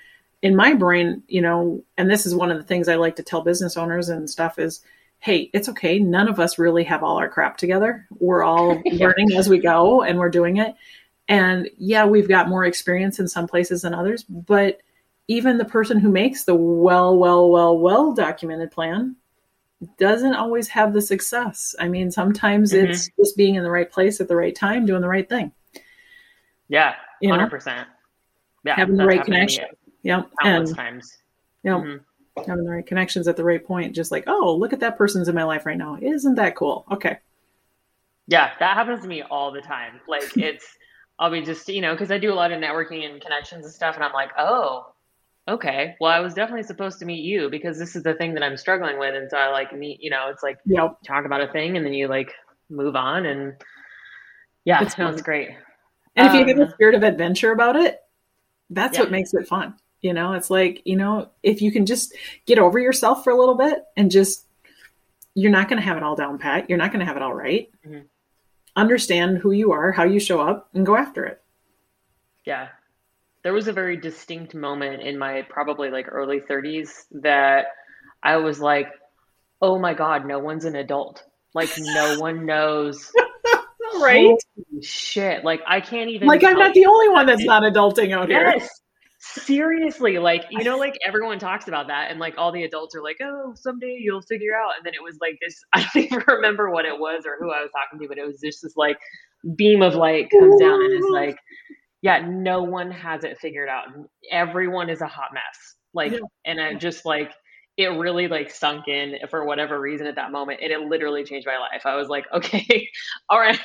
In 0.41 0.55
my 0.55 0.73
brain 0.73 1.21
you 1.27 1.41
know 1.41 1.83
and 1.97 2.09
this 2.09 2.25
is 2.25 2.33
one 2.33 2.49
of 2.49 2.57
the 2.57 2.63
things 2.63 2.87
i 2.87 2.95
like 2.95 3.17
to 3.17 3.23
tell 3.23 3.43
business 3.43 3.77
owners 3.77 4.09
and 4.09 4.27
stuff 4.27 4.57
is 4.57 4.83
hey, 5.21 5.51
it's 5.53 5.69
okay. 5.69 5.99
None 5.99 6.27
of 6.27 6.39
us 6.39 6.57
really 6.57 6.83
have 6.83 7.03
all 7.03 7.17
our 7.17 7.29
crap 7.29 7.55
together. 7.55 8.07
We're 8.19 8.43
all 8.43 8.81
yeah. 8.85 9.05
learning 9.05 9.33
as 9.33 9.47
we 9.47 9.59
go 9.59 10.01
and 10.01 10.19
we're 10.19 10.29
doing 10.29 10.57
it. 10.57 10.75
And 11.29 11.69
yeah, 11.77 12.05
we've 12.05 12.27
got 12.27 12.49
more 12.49 12.65
experience 12.65 13.19
in 13.19 13.27
some 13.27 13.47
places 13.47 13.83
than 13.83 13.93
others, 13.93 14.23
but 14.23 14.81
even 15.27 15.57
the 15.59 15.65
person 15.65 15.99
who 15.99 16.09
makes 16.09 16.43
the 16.43 16.55
well, 16.55 17.15
well, 17.15 17.49
well, 17.49 17.77
well 17.77 18.13
documented 18.13 18.71
plan 18.71 19.15
doesn't 19.97 20.33
always 20.33 20.67
have 20.67 20.91
the 20.91 21.01
success. 21.01 21.75
I 21.79 21.87
mean, 21.87 22.09
sometimes 22.09 22.73
mm-hmm. 22.73 22.91
it's 22.91 23.09
just 23.17 23.37
being 23.37 23.55
in 23.55 23.63
the 23.63 23.71
right 23.71 23.89
place 23.89 24.19
at 24.19 24.27
the 24.27 24.35
right 24.35 24.55
time, 24.55 24.87
doing 24.87 25.01
the 25.01 25.07
right 25.07 25.29
thing. 25.29 25.51
Yeah, 26.67 26.95
hundred 27.23 27.49
percent. 27.49 27.87
Yeah, 28.65 28.75
having 28.75 28.97
the 28.97 29.05
right 29.05 29.23
connection. 29.23 29.65
Yep, 30.03 30.31
countless 30.41 30.69
and, 30.71 30.77
times. 30.77 31.17
Yep. 31.63 31.77
Mm-hmm 31.77 32.03
having 32.37 32.63
the 32.63 32.71
right 32.71 32.85
connections 32.85 33.27
at 33.27 33.37
the 33.37 33.43
right 33.43 33.65
point. 33.65 33.95
Just 33.95 34.11
like, 34.11 34.25
oh, 34.27 34.55
look 34.55 34.73
at 34.73 34.79
that 34.79 34.97
person's 34.97 35.27
in 35.27 35.35
my 35.35 35.43
life 35.43 35.65
right 35.65 35.77
now. 35.77 35.97
Isn't 36.01 36.35
that 36.35 36.55
cool? 36.55 36.85
Okay. 36.91 37.17
Yeah, 38.27 38.51
that 38.59 38.77
happens 38.77 39.01
to 39.01 39.07
me 39.07 39.23
all 39.23 39.51
the 39.51 39.61
time. 39.61 39.99
Like 40.07 40.37
it's, 40.37 40.65
I'll 41.19 41.31
be 41.31 41.41
just, 41.41 41.67
you 41.67 41.81
know, 41.81 41.93
because 41.93 42.11
I 42.11 42.17
do 42.17 42.31
a 42.31 42.35
lot 42.35 42.51
of 42.51 42.59
networking 42.59 43.05
and 43.05 43.21
connections 43.21 43.65
and 43.65 43.73
stuff, 43.73 43.95
and 43.95 44.03
I'm 44.03 44.13
like, 44.13 44.31
oh, 44.37 44.91
okay, 45.47 45.95
well, 45.99 46.11
I 46.11 46.19
was 46.19 46.33
definitely 46.33 46.63
supposed 46.63 46.99
to 46.99 47.05
meet 47.05 47.23
you 47.23 47.49
because 47.49 47.77
this 47.77 47.95
is 47.95 48.03
the 48.03 48.13
thing 48.13 48.33
that 48.33 48.43
I'm 48.43 48.57
struggling 48.57 48.97
with, 48.97 49.15
and 49.15 49.29
so 49.29 49.37
I 49.37 49.49
like 49.49 49.75
meet, 49.75 50.01
you 50.01 50.09
know, 50.09 50.29
it's 50.29 50.43
like 50.43 50.59
yep. 50.65 50.97
talk 51.05 51.25
about 51.25 51.41
a 51.41 51.47
thing, 51.51 51.77
and 51.77 51.85
then 51.85 51.93
you 51.93 52.07
like 52.07 52.33
move 52.69 52.95
on, 52.95 53.25
and 53.25 53.53
yeah, 54.65 54.81
it 54.81 54.91
sounds 54.91 55.21
great. 55.21 55.49
And 56.15 56.27
um, 56.27 56.35
if 56.35 56.39
you 56.39 56.47
have 56.47 56.59
a 56.59 56.63
um, 56.63 56.71
spirit 56.71 56.95
of 56.95 57.03
adventure 57.03 57.51
about 57.51 57.75
it, 57.75 57.99
that's 58.69 58.97
yeah. 58.97 59.03
what 59.03 59.11
makes 59.11 59.33
it 59.33 59.47
fun. 59.47 59.75
You 60.01 60.13
know, 60.13 60.33
it's 60.33 60.49
like, 60.49 60.81
you 60.83 60.95
know, 60.95 61.29
if 61.43 61.61
you 61.61 61.71
can 61.71 61.85
just 61.85 62.15
get 62.47 62.57
over 62.57 62.79
yourself 62.79 63.23
for 63.23 63.31
a 63.31 63.37
little 63.37 63.55
bit 63.55 63.83
and 63.95 64.09
just, 64.09 64.45
you're 65.35 65.51
not 65.51 65.69
going 65.69 65.79
to 65.79 65.85
have 65.85 65.97
it 65.97 66.03
all 66.03 66.15
down 66.15 66.39
pat. 66.39 66.69
You're 66.69 66.79
not 66.79 66.91
going 66.91 67.01
to 67.01 67.05
have 67.05 67.17
it 67.17 67.21
all 67.21 67.33
right. 67.33 67.69
mm-hmm. 67.85 68.01
Understand 68.75 69.37
who 69.37 69.51
you 69.51 69.73
are, 69.73 69.91
how 69.91 70.03
you 70.05 70.19
show 70.19 70.39
up, 70.41 70.69
and 70.73 70.85
go 70.85 70.95
after 70.95 71.25
it. 71.25 71.41
Yeah. 72.45 72.69
There 73.43 73.53
was 73.53 73.67
a 73.67 73.73
very 73.73 73.97
distinct 73.97 74.55
moment 74.55 75.03
in 75.03 75.17
my 75.17 75.43
probably 75.49 75.89
like 75.89 76.07
early 76.09 76.39
30s 76.39 76.89
that 77.21 77.65
I 78.23 78.37
was 78.37 78.59
like, 78.59 78.87
oh 79.61 79.77
my 79.77 79.93
God, 79.93 80.25
no 80.25 80.39
one's 80.39 80.65
an 80.65 80.75
adult. 80.75 81.23
Like, 81.53 81.69
no 81.77 82.19
one 82.19 82.45
knows. 82.45 83.11
right? 84.01 84.35
shit. 84.81 85.43
Like, 85.43 85.61
I 85.67 85.81
can't 85.81 86.09
even. 86.09 86.27
Like, 86.27 86.43
I'm 86.43 86.57
not 86.57 86.73
the 86.73 86.85
only 86.85 87.09
one 87.09 87.25
that's 87.25 87.43
not 87.43 87.63
adulting 87.63 88.15
out 88.15 88.29
here. 88.29 88.53
Yes 88.57 88.80
seriously 89.21 90.17
like 90.17 90.43
you 90.49 90.63
know 90.63 90.77
like 90.77 90.97
everyone 91.05 91.37
talks 91.37 91.67
about 91.67 91.87
that 91.87 92.09
and 92.09 92.19
like 92.19 92.33
all 92.37 92.51
the 92.51 92.63
adults 92.63 92.95
are 92.95 93.03
like 93.03 93.17
oh 93.21 93.53
someday 93.55 93.95
you'll 93.99 94.21
figure 94.23 94.53
out. 94.55 94.71
And 94.77 94.85
then 94.85 94.93
it 94.93 95.03
was 95.03 95.17
like 95.21 95.37
this 95.41 95.59
i 95.73 95.81
don't 95.81 96.05
even 96.05 96.23
remember 96.27 96.71
what 96.71 96.85
it 96.85 96.97
was 96.97 97.23
or 97.25 97.37
who 97.39 97.51
i 97.51 97.61
was 97.61 97.69
talking 97.71 97.99
to 97.99 98.07
but 98.07 98.17
it 98.17 98.25
was 98.25 98.39
just 98.41 98.63
this 98.63 98.75
like 98.75 98.97
beam 99.55 99.83
of 99.83 99.93
light 99.93 100.29
comes 100.31 100.59
down 100.59 100.83
and 100.83 100.93
it's 100.93 101.09
like 101.09 101.37
yeah 102.01 102.25
no 102.27 102.63
one 102.63 102.89
has 102.89 103.23
it 103.23 103.37
figured 103.37 103.69
out. 103.69 103.85
Everyone 104.31 104.89
is 104.89 105.01
a 105.01 105.07
hot 105.07 105.29
mess. 105.33 105.75
Like 105.93 106.13
yeah. 106.13 106.19
and 106.45 106.59
i 106.59 106.73
just 106.73 107.05
like 107.05 107.31
it 107.77 107.87
really 107.87 108.27
like 108.27 108.49
sunk 108.49 108.87
in 108.87 109.15
for 109.29 109.45
whatever 109.45 109.79
reason 109.79 110.07
at 110.07 110.15
that 110.15 110.31
moment 110.31 110.59
and 110.61 110.71
it 110.71 110.81
literally 110.81 111.23
changed 111.23 111.45
my 111.45 111.57
life. 111.57 111.83
I 111.85 111.95
was 111.95 112.07
like 112.07 112.25
okay 112.33 112.87
all 113.29 113.39
right 113.39 113.59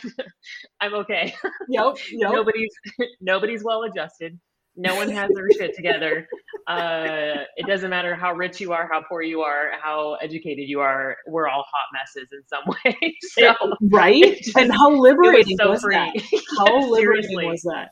i'm 0.83 0.93
okay. 0.95 1.35
Yep, 1.71 1.97
yep. 2.13 2.33
nobody's 2.33 2.75
nobody's 3.23 3.65
well 3.65 3.85
adjusted 3.85 4.39
no 4.77 4.95
one 4.95 5.11
has 5.11 5.31
their 5.35 5.51
shit 5.51 5.75
together. 5.75 6.29
Uh, 6.67 7.45
it 7.57 7.67
doesn't 7.67 7.91
matter 7.91 8.15
how 8.15 8.33
rich 8.33 8.61
you 8.61 8.73
are, 8.73 8.89
how 8.91 9.03
poor 9.09 9.23
you 9.23 9.41
are, 9.41 9.71
how 9.81 10.15
educated 10.15 10.69
you 10.69 10.81
are. 10.81 11.17
We're 11.27 11.49
all 11.49 11.65
hot 11.65 11.89
messes 11.93 12.31
in 12.33 12.43
some 12.47 12.65
way. 12.85 13.17
So 13.21 13.55
right? 13.91 14.37
Just, 14.43 14.57
and 14.57 14.73
how 14.73 14.91
liberating 14.91 15.57
was, 15.59 15.81
so 15.81 15.89
was 15.89 15.95
that? 15.95 16.13
How 16.59 16.79
liberating 16.91 17.49
was 17.49 17.63
that? 17.63 17.91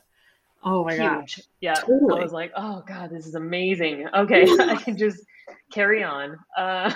Oh 0.63 0.83
my 0.83 0.93
Huge. 0.93 1.01
gosh. 1.01 1.39
Yeah. 1.61 1.73
Totally. 1.75 2.19
I 2.19 2.23
was 2.23 2.33
like, 2.33 2.51
oh 2.55 2.83
God, 2.87 3.11
this 3.11 3.27
is 3.27 3.35
amazing. 3.35 4.07
Okay. 4.15 4.43
I 4.59 4.75
can 4.75 4.97
just 4.97 5.23
carry 5.71 6.03
on. 6.03 6.37
Uh, 6.57 6.91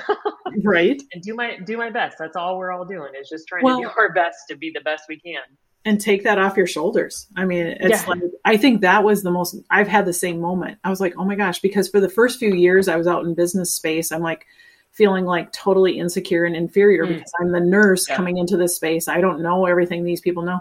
right. 0.63 1.01
And 1.13 1.21
do 1.21 1.35
my 1.35 1.59
do 1.65 1.77
my 1.77 1.89
best. 1.89 2.17
That's 2.19 2.35
all 2.35 2.57
we're 2.57 2.71
all 2.71 2.85
doing 2.85 3.11
is 3.19 3.29
just 3.29 3.47
trying 3.47 3.63
well, 3.63 3.77
to 3.77 3.83
do 3.83 3.91
our 3.97 4.11
best 4.13 4.37
to 4.49 4.57
be 4.57 4.71
the 4.73 4.81
best 4.81 5.03
we 5.07 5.19
can 5.19 5.41
and 5.85 5.99
take 5.99 6.23
that 6.23 6.37
off 6.37 6.57
your 6.57 6.67
shoulders. 6.67 7.27
I 7.35 7.45
mean, 7.45 7.65
it's 7.65 8.03
yeah. 8.03 8.09
like 8.09 8.21
I 8.45 8.57
think 8.57 8.81
that 8.81 9.03
was 9.03 9.23
the 9.23 9.31
most 9.31 9.55
I've 9.69 9.87
had 9.87 10.05
the 10.05 10.13
same 10.13 10.39
moment. 10.39 10.77
I 10.83 10.89
was 10.89 10.99
like, 10.99 11.13
"Oh 11.17 11.25
my 11.25 11.35
gosh," 11.35 11.59
because 11.59 11.89
for 11.89 11.99
the 11.99 12.09
first 12.09 12.39
few 12.39 12.53
years 12.53 12.87
I 12.87 12.95
was 12.95 13.07
out 13.07 13.25
in 13.25 13.33
business 13.33 13.73
space, 13.73 14.11
I'm 14.11 14.21
like 14.21 14.45
feeling 14.91 15.25
like 15.25 15.51
totally 15.51 15.97
insecure 15.97 16.45
and 16.45 16.55
inferior 16.55 17.05
mm. 17.05 17.09
because 17.09 17.31
I'm 17.39 17.51
the 17.51 17.59
nurse 17.59 18.09
yeah. 18.09 18.15
coming 18.15 18.37
into 18.37 18.57
this 18.57 18.75
space. 18.75 19.07
I 19.07 19.21
don't 19.21 19.41
know 19.41 19.65
everything 19.65 20.03
these 20.03 20.21
people 20.21 20.43
know. 20.43 20.59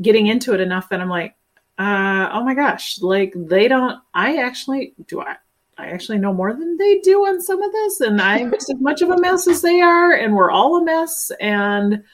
Getting 0.00 0.26
into 0.26 0.52
it 0.52 0.60
enough 0.60 0.88
that 0.90 1.00
I'm 1.00 1.08
like, 1.08 1.34
uh, 1.78 2.28
"Oh 2.32 2.44
my 2.44 2.54
gosh, 2.54 3.00
like 3.00 3.32
they 3.36 3.68
don't 3.68 4.00
I 4.14 4.36
actually 4.36 4.94
do 5.06 5.20
I 5.20 5.36
I 5.78 5.86
actually 5.86 6.18
know 6.18 6.34
more 6.34 6.52
than 6.52 6.76
they 6.76 6.98
do 6.98 7.20
on 7.26 7.40
some 7.40 7.62
of 7.62 7.72
this 7.72 8.00
and 8.00 8.20
I'm 8.20 8.52
as 8.52 8.68
much 8.78 9.00
of 9.00 9.10
a 9.10 9.18
mess 9.18 9.48
as 9.48 9.62
they 9.62 9.80
are 9.80 10.12
and 10.12 10.36
we're 10.36 10.50
all 10.50 10.76
a 10.76 10.84
mess 10.84 11.32
and 11.40 12.04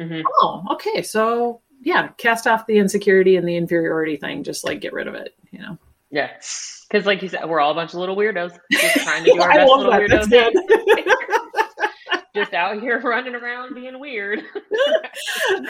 Mm-hmm. 0.00 0.22
Oh, 0.40 0.64
okay. 0.72 1.02
So 1.02 1.60
yeah, 1.82 2.08
cast 2.16 2.46
off 2.46 2.66
the 2.66 2.78
insecurity 2.78 3.36
and 3.36 3.46
the 3.46 3.56
inferiority 3.56 4.16
thing. 4.16 4.42
Just 4.42 4.64
like 4.64 4.80
get 4.80 4.92
rid 4.92 5.06
of 5.06 5.14
it. 5.14 5.34
You 5.50 5.60
know. 5.60 5.78
Yeah, 6.10 6.32
because 6.88 7.06
like 7.06 7.22
you 7.22 7.28
said, 7.28 7.48
we're 7.48 7.60
all 7.60 7.70
a 7.70 7.74
bunch 7.74 7.92
of 7.92 8.00
little 8.00 8.16
weirdos 8.16 8.58
just 8.72 8.96
trying 9.04 9.24
to 9.24 9.32
do 9.34 9.40
our 9.40 9.48
best 9.48 9.70
little 9.70 9.90
that. 9.92 10.00
weirdos. 10.00 11.14
just 12.34 12.52
out 12.52 12.80
here 12.80 13.00
running 13.00 13.34
around 13.34 13.74
being 13.74 13.98
weird. 14.00 14.40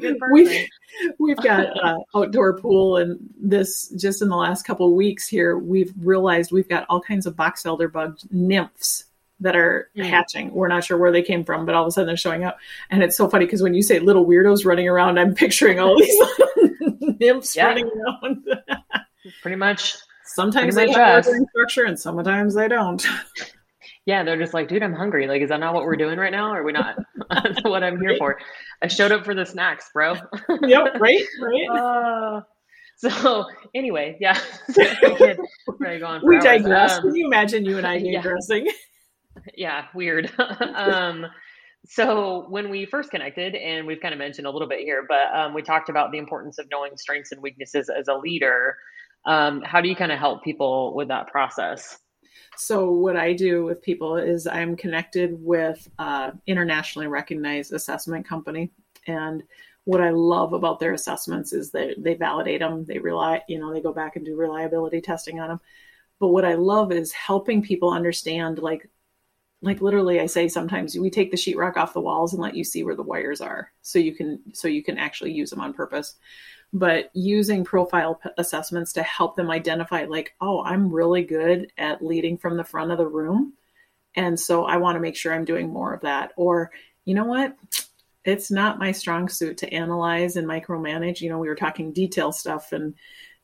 be 0.00 0.14
we, 0.30 0.68
we've 1.18 1.36
got 1.38 1.66
uh, 1.82 1.98
outdoor 2.14 2.58
pool, 2.58 2.96
and 2.96 3.18
this 3.38 3.88
just 3.98 4.22
in 4.22 4.28
the 4.28 4.36
last 4.36 4.62
couple 4.62 4.86
of 4.86 4.92
weeks 4.92 5.28
here, 5.28 5.58
we've 5.58 5.92
realized 5.98 6.52
we've 6.52 6.68
got 6.68 6.86
all 6.88 7.00
kinds 7.00 7.26
of 7.26 7.36
box 7.36 7.66
elder 7.66 7.88
bug 7.88 8.18
nymphs 8.30 9.04
that 9.42 9.56
are 9.56 9.90
mm. 9.96 10.04
hatching. 10.04 10.52
We're 10.52 10.68
not 10.68 10.84
sure 10.84 10.96
where 10.96 11.12
they 11.12 11.22
came 11.22 11.44
from, 11.44 11.66
but 11.66 11.74
all 11.74 11.82
of 11.82 11.88
a 11.88 11.90
sudden 11.90 12.06
they're 12.06 12.16
showing 12.16 12.44
up. 12.44 12.58
And 12.90 13.02
it's 13.02 13.16
so 13.16 13.28
funny 13.28 13.44
because 13.44 13.62
when 13.62 13.74
you 13.74 13.82
say 13.82 13.98
little 13.98 14.24
weirdos 14.24 14.64
running 14.64 14.88
around, 14.88 15.18
I'm 15.18 15.34
picturing 15.34 15.78
all 15.78 15.96
these 15.98 16.16
nymphs 17.20 17.54
yeah. 17.54 17.66
running 17.66 17.90
around. 17.90 18.44
Pretty 19.42 19.56
much. 19.56 19.96
Sometimes 20.24 20.74
Pretty 20.74 20.92
they 20.92 20.98
much 20.98 21.26
have 21.26 21.26
structure 21.50 21.84
and 21.84 21.98
sometimes 21.98 22.54
they 22.54 22.68
don't. 22.68 23.04
Yeah, 24.04 24.24
they're 24.24 24.36
just 24.36 24.52
like, 24.52 24.66
dude, 24.66 24.82
I'm 24.82 24.92
hungry. 24.92 25.28
Like, 25.28 25.42
is 25.42 25.50
that 25.50 25.60
not 25.60 25.74
what 25.74 25.84
we're 25.84 25.94
doing 25.94 26.18
right 26.18 26.32
now? 26.32 26.50
Or 26.50 26.62
are 26.62 26.64
we 26.64 26.72
not? 26.72 26.96
That's 27.30 27.62
what 27.62 27.84
I'm 27.84 28.00
here 28.00 28.16
for. 28.18 28.36
I 28.82 28.88
showed 28.88 29.12
up 29.12 29.24
for 29.24 29.32
the 29.32 29.46
snacks, 29.46 29.90
bro. 29.94 30.14
yep, 30.62 30.98
right, 30.98 31.22
right. 31.40 31.68
Uh, 31.70 32.40
so 32.96 33.44
anyway, 33.76 34.16
yeah. 34.20 34.40
we 36.24 36.40
digress. 36.40 36.94
Um, 36.94 37.02
Can 37.02 37.14
you 37.14 37.26
imagine 37.28 37.64
you 37.64 37.78
and 37.78 37.86
I 37.86 38.00
digressing? 38.00 38.66
Yeah 38.66 38.72
yeah, 39.54 39.86
weird. 39.94 40.32
um, 40.74 41.26
so 41.86 42.46
when 42.48 42.70
we 42.70 42.86
first 42.86 43.10
connected, 43.10 43.54
and 43.54 43.86
we've 43.86 44.00
kind 44.00 44.14
of 44.14 44.18
mentioned 44.18 44.46
a 44.46 44.50
little 44.50 44.68
bit 44.68 44.80
here, 44.80 45.04
but 45.08 45.34
um, 45.34 45.54
we 45.54 45.62
talked 45.62 45.88
about 45.88 46.12
the 46.12 46.18
importance 46.18 46.58
of 46.58 46.66
knowing 46.70 46.96
strengths 46.96 47.32
and 47.32 47.42
weaknesses 47.42 47.88
as 47.88 48.08
a 48.08 48.14
leader. 48.14 48.76
Um, 49.24 49.62
how 49.62 49.80
do 49.80 49.88
you 49.88 49.96
kind 49.96 50.12
of 50.12 50.18
help 50.18 50.44
people 50.44 50.94
with 50.94 51.08
that 51.08 51.28
process? 51.28 51.98
So 52.56 52.90
what 52.90 53.16
I 53.16 53.32
do 53.32 53.64
with 53.64 53.82
people 53.82 54.16
is 54.16 54.46
I'm 54.46 54.76
connected 54.76 55.34
with 55.38 55.88
uh, 55.98 56.32
internationally 56.46 57.08
recognized 57.08 57.72
assessment 57.72 58.28
company, 58.28 58.70
and 59.06 59.42
what 59.84 60.00
I 60.00 60.10
love 60.10 60.52
about 60.52 60.78
their 60.78 60.92
assessments 60.92 61.52
is 61.52 61.72
that 61.72 61.94
they 61.98 62.14
validate 62.14 62.60
them. 62.60 62.84
They 62.84 62.98
rely, 62.98 63.42
you 63.48 63.58
know, 63.58 63.72
they 63.72 63.80
go 63.80 63.92
back 63.92 64.16
and 64.16 64.24
do 64.24 64.36
reliability 64.36 65.00
testing 65.00 65.40
on 65.40 65.48
them. 65.48 65.60
But 66.20 66.28
what 66.28 66.44
I 66.44 66.54
love 66.54 66.92
is 66.92 67.12
helping 67.12 67.62
people 67.62 67.90
understand 67.90 68.60
like 68.60 68.88
like 69.62 69.80
literally 69.80 70.20
i 70.20 70.26
say 70.26 70.48
sometimes 70.48 70.98
we 70.98 71.08
take 71.08 71.30
the 71.30 71.36
sheetrock 71.36 71.76
off 71.76 71.94
the 71.94 72.00
walls 72.00 72.34
and 72.34 72.42
let 72.42 72.54
you 72.54 72.64
see 72.64 72.82
where 72.82 72.96
the 72.96 73.02
wires 73.02 73.40
are 73.40 73.70
so 73.80 73.98
you 73.98 74.14
can 74.14 74.38
so 74.52 74.68
you 74.68 74.82
can 74.82 74.98
actually 74.98 75.32
use 75.32 75.50
them 75.50 75.60
on 75.60 75.72
purpose. 75.72 76.16
But 76.74 77.10
using 77.12 77.64
profile 77.64 78.14
p- 78.14 78.30
assessments 78.38 78.94
to 78.94 79.02
help 79.02 79.36
them 79.36 79.50
identify 79.50 80.04
like 80.04 80.34
oh 80.40 80.62
i'm 80.64 80.92
really 80.92 81.22
good 81.22 81.72
at 81.78 82.04
leading 82.04 82.36
from 82.36 82.56
the 82.56 82.64
front 82.64 82.90
of 82.90 82.98
the 82.98 83.06
room 83.06 83.54
and 84.16 84.38
so 84.38 84.64
i 84.64 84.76
want 84.76 84.96
to 84.96 85.00
make 85.00 85.16
sure 85.16 85.32
i'm 85.32 85.44
doing 85.44 85.70
more 85.72 85.94
of 85.94 86.00
that. 86.02 86.32
Or 86.36 86.70
you 87.04 87.14
know 87.14 87.24
what? 87.24 87.56
It's 88.24 88.50
not 88.50 88.78
my 88.78 88.92
strong 88.92 89.28
suit 89.28 89.58
to 89.58 89.72
analyze 89.72 90.36
and 90.36 90.46
micromanage 90.46 91.20
you 91.20 91.30
know 91.30 91.38
we 91.38 91.48
were 91.48 91.54
talking 91.54 91.92
detail 91.92 92.32
stuff 92.32 92.72
and 92.72 92.94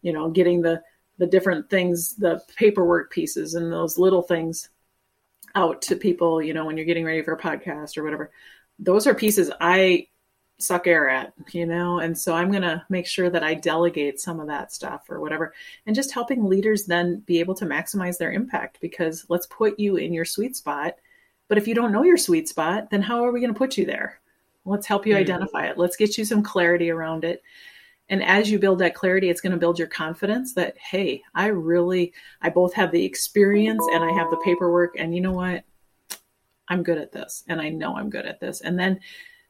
you 0.03 0.13
know 0.13 0.31
getting 0.31 0.63
the 0.63 0.83
the 1.19 1.27
different 1.27 1.69
things 1.69 2.15
the 2.17 2.41
paperwork 2.57 3.11
pieces 3.13 3.55
and 3.55 3.73
those 3.73 3.99
little 3.99 4.23
things 4.23 4.71
out 5.59 5.83
to 5.83 5.97
people, 5.97 6.41
you 6.41 6.55
know, 6.55 6.65
when 6.65 6.77
you're 6.77 6.87
getting 6.87 7.05
ready 7.05 7.23
for 7.23 7.33
a 7.33 7.41
podcast 7.41 7.99
or 7.99 8.05
whatever. 8.05 8.31
Those 8.79 9.09
are 9.09 9.15
pieces 9.15 9.51
I 9.61 10.07
suck 10.59 10.87
air 10.87 11.09
at, 11.09 11.33
you 11.53 11.67
know, 11.67 11.99
and 11.99 12.17
so 12.17 12.35
I'm 12.35 12.51
going 12.51 12.63
to 12.63 12.85
make 12.89 13.07
sure 13.07 13.29
that 13.29 13.43
I 13.43 13.55
delegate 13.55 14.21
some 14.21 14.39
of 14.39 14.47
that 14.47 14.73
stuff 14.73 15.11
or 15.11 15.21
whatever. 15.21 15.53
And 15.87 15.97
just 15.97 16.13
helping 16.13 16.45
leaders 16.45 16.85
then 16.85 17.21
be 17.27 17.41
able 17.41 17.55
to 17.57 17.67
maximize 17.67 18.19
their 18.19 18.33
impact 18.33 18.79
because 18.81 19.27
let's 19.29 19.47
put 19.47 19.79
you 19.79 19.97
in 19.97 20.13
your 20.13 20.25
sweet 20.25 20.57
spot. 20.57 20.95
But 21.49 21.59
if 21.59 21.67
you 21.67 21.75
don't 21.75 21.93
know 21.93 22.05
your 22.05 22.17
sweet 22.17 22.49
spot, 22.49 22.91
then 22.91 23.03
how 23.03 23.25
are 23.25 23.33
we 23.33 23.41
going 23.41 23.53
to 23.53 23.59
put 23.59 23.77
you 23.77 23.85
there? 23.85 24.21
Let's 24.65 24.87
help 24.87 25.07
you 25.07 25.15
mm-hmm. 25.15 25.23
identify 25.23 25.67
it. 25.67 25.79
Let's 25.79 25.97
get 25.97 26.19
you 26.19 26.25
some 26.25 26.43
clarity 26.43 26.91
around 26.91 27.25
it 27.25 27.43
and 28.11 28.23
as 28.23 28.51
you 28.51 28.59
build 28.59 28.79
that 28.79 28.95
clarity 28.95 29.29
it's 29.29 29.41
going 29.41 29.53
to 29.53 29.59
build 29.59 29.79
your 29.79 29.89
confidence 29.89 30.55
that 30.55 30.77
hey 30.79 31.23
i 31.35 31.47
really 31.47 32.13
i 32.43 32.49
both 32.49 32.73
have 32.73 32.91
the 32.91 33.05
experience 33.05 33.85
and 33.93 34.05
i 34.05 34.11
have 34.13 34.31
the 34.31 34.41
paperwork 34.45 34.95
and 34.99 35.15
you 35.15 35.21
know 35.21 35.33
what? 35.33 35.65
I'm 36.69 36.83
good 36.83 36.99
at 36.99 37.13
this 37.13 37.45
and 37.49 37.61
i 37.61 37.69
know 37.69 37.97
i'm 37.97 38.11
good 38.11 38.27
at 38.27 38.41
this. 38.41 38.61
And 38.61 38.79
then 38.79 39.01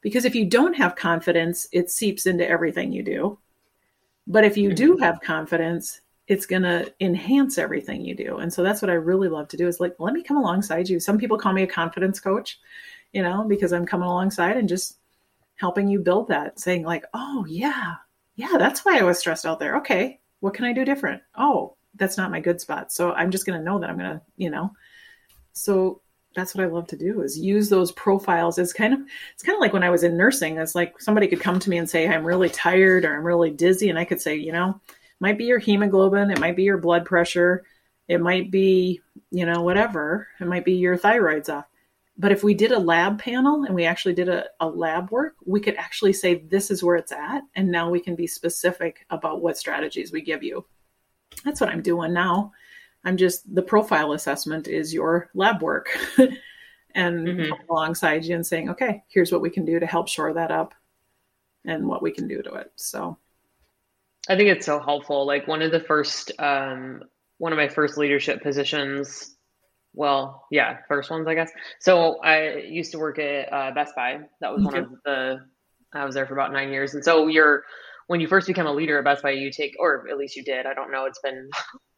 because 0.00 0.24
if 0.24 0.34
you 0.34 0.44
don't 0.44 0.74
have 0.74 0.96
confidence 0.96 1.66
it 1.72 1.90
seeps 1.90 2.26
into 2.26 2.48
everything 2.48 2.92
you 2.92 3.02
do. 3.02 3.38
But 4.26 4.44
if 4.44 4.56
you 4.56 4.72
do 4.72 4.94
mm-hmm. 4.94 5.02
have 5.02 5.20
confidence 5.20 6.00
it's 6.26 6.44
going 6.44 6.60
to 6.60 6.92
enhance 7.00 7.56
everything 7.56 8.04
you 8.04 8.14
do. 8.14 8.36
And 8.36 8.52
so 8.52 8.62
that's 8.62 8.82
what 8.82 8.90
i 8.90 8.94
really 8.94 9.28
love 9.28 9.48
to 9.48 9.56
do 9.56 9.66
is 9.66 9.80
like 9.80 9.96
let 9.98 10.14
me 10.14 10.22
come 10.22 10.36
alongside 10.36 10.88
you. 10.88 11.00
Some 11.00 11.18
people 11.18 11.38
call 11.38 11.52
me 11.52 11.62
a 11.62 11.66
confidence 11.66 12.20
coach 12.20 12.58
you 13.12 13.22
know 13.22 13.44
because 13.44 13.72
i'm 13.72 13.86
coming 13.86 14.08
alongside 14.08 14.56
and 14.56 14.68
just 14.68 14.98
helping 15.56 15.88
you 15.88 15.98
build 15.98 16.28
that 16.28 16.58
saying 16.58 16.84
like 16.84 17.04
oh 17.14 17.44
yeah 17.48 17.94
yeah, 18.38 18.56
that's 18.56 18.84
why 18.84 18.96
I 18.96 19.02
was 19.02 19.18
stressed 19.18 19.44
out 19.44 19.58
there. 19.58 19.78
Okay, 19.78 20.20
what 20.38 20.54
can 20.54 20.64
I 20.64 20.72
do 20.72 20.84
different? 20.84 21.20
Oh, 21.36 21.74
that's 21.96 22.16
not 22.16 22.30
my 22.30 22.38
good 22.38 22.60
spot. 22.60 22.92
So 22.92 23.12
I'm 23.12 23.32
just 23.32 23.44
going 23.44 23.58
to 23.58 23.64
know 23.64 23.80
that 23.80 23.90
I'm 23.90 23.98
going 23.98 24.12
to, 24.12 24.22
you 24.36 24.48
know. 24.48 24.70
So 25.54 26.02
that's 26.36 26.54
what 26.54 26.62
I 26.62 26.68
love 26.68 26.86
to 26.88 26.96
do 26.96 27.22
is 27.22 27.36
use 27.36 27.68
those 27.68 27.90
profiles 27.90 28.60
as 28.60 28.72
kind 28.72 28.94
of 28.94 29.00
it's 29.34 29.42
kind 29.42 29.56
of 29.56 29.60
like 29.60 29.72
when 29.72 29.82
I 29.82 29.90
was 29.90 30.04
in 30.04 30.16
nursing. 30.16 30.56
It's 30.56 30.76
like 30.76 31.00
somebody 31.00 31.26
could 31.26 31.40
come 31.40 31.58
to 31.58 31.68
me 31.68 31.78
and 31.78 31.90
say 31.90 32.06
I'm 32.06 32.24
really 32.24 32.48
tired 32.48 33.04
or 33.04 33.16
I'm 33.16 33.24
really 33.24 33.50
dizzy 33.50 33.88
and 33.90 33.98
I 33.98 34.04
could 34.04 34.20
say, 34.20 34.36
you 34.36 34.52
know, 34.52 34.80
might 35.18 35.36
be 35.36 35.46
your 35.46 35.58
hemoglobin, 35.58 36.30
it 36.30 36.38
might 36.38 36.54
be 36.54 36.62
your 36.62 36.78
blood 36.78 37.04
pressure, 37.04 37.64
it 38.06 38.20
might 38.20 38.52
be, 38.52 39.00
you 39.32 39.46
know, 39.46 39.62
whatever. 39.62 40.28
It 40.40 40.46
might 40.46 40.64
be 40.64 40.74
your 40.74 40.96
thyroid's 40.96 41.48
off. 41.48 41.66
But 42.18 42.32
if 42.32 42.42
we 42.42 42.52
did 42.52 42.72
a 42.72 42.78
lab 42.78 43.20
panel 43.20 43.62
and 43.62 43.74
we 43.74 43.84
actually 43.84 44.14
did 44.14 44.28
a, 44.28 44.46
a 44.58 44.68
lab 44.68 45.10
work, 45.12 45.36
we 45.46 45.60
could 45.60 45.76
actually 45.76 46.12
say 46.12 46.34
this 46.34 46.70
is 46.70 46.82
where 46.82 46.96
it's 46.96 47.12
at. 47.12 47.42
And 47.54 47.70
now 47.70 47.90
we 47.90 48.00
can 48.00 48.16
be 48.16 48.26
specific 48.26 49.06
about 49.10 49.40
what 49.40 49.56
strategies 49.56 50.10
we 50.10 50.20
give 50.20 50.42
you. 50.42 50.66
That's 51.44 51.60
what 51.60 51.70
I'm 51.70 51.82
doing 51.82 52.12
now. 52.12 52.52
I'm 53.04 53.16
just 53.16 53.54
the 53.54 53.62
profile 53.62 54.12
assessment 54.12 54.66
is 54.66 54.92
your 54.92 55.30
lab 55.32 55.62
work 55.62 55.96
and 56.94 57.28
mm-hmm. 57.28 57.70
alongside 57.70 58.24
you 58.24 58.34
and 58.34 58.44
saying, 58.44 58.70
okay, 58.70 59.04
here's 59.08 59.30
what 59.30 59.40
we 59.40 59.50
can 59.50 59.64
do 59.64 59.78
to 59.78 59.86
help 59.86 60.08
shore 60.08 60.34
that 60.34 60.50
up 60.50 60.74
and 61.64 61.86
what 61.86 62.02
we 62.02 62.10
can 62.10 62.26
do 62.26 62.42
to 62.42 62.54
it. 62.54 62.72
So 62.74 63.16
I 64.28 64.36
think 64.36 64.48
it's 64.48 64.66
so 64.66 64.80
helpful. 64.80 65.24
Like 65.24 65.46
one 65.46 65.62
of 65.62 65.70
the 65.70 65.80
first, 65.80 66.32
um, 66.40 67.04
one 67.38 67.52
of 67.52 67.56
my 67.56 67.68
first 67.68 67.96
leadership 67.96 68.42
positions 68.42 69.36
well, 69.94 70.46
yeah, 70.50 70.78
first 70.88 71.10
ones, 71.10 71.26
I 71.26 71.34
guess. 71.34 71.50
So 71.80 72.20
I 72.22 72.56
used 72.68 72.92
to 72.92 72.98
work 72.98 73.18
at 73.18 73.52
uh, 73.52 73.72
Best 73.72 73.94
Buy. 73.96 74.20
That 74.40 74.54
was 74.54 74.64
one 74.64 74.76
of 74.76 74.90
the. 75.04 75.38
I 75.94 76.04
was 76.04 76.14
there 76.14 76.26
for 76.26 76.34
about 76.34 76.52
nine 76.52 76.70
years, 76.70 76.94
and 76.94 77.04
so 77.04 77.28
you're 77.28 77.64
when 78.08 78.20
you 78.20 78.26
first 78.26 78.46
become 78.46 78.66
a 78.66 78.72
leader 78.72 78.98
at 78.98 79.04
Best 79.04 79.22
Buy, 79.22 79.30
you 79.30 79.50
take, 79.50 79.74
or 79.78 80.08
at 80.10 80.18
least 80.18 80.36
you 80.36 80.42
did. 80.42 80.66
I 80.66 80.74
don't 80.74 80.90
know. 80.90 81.06
It's 81.06 81.20
been 81.20 81.48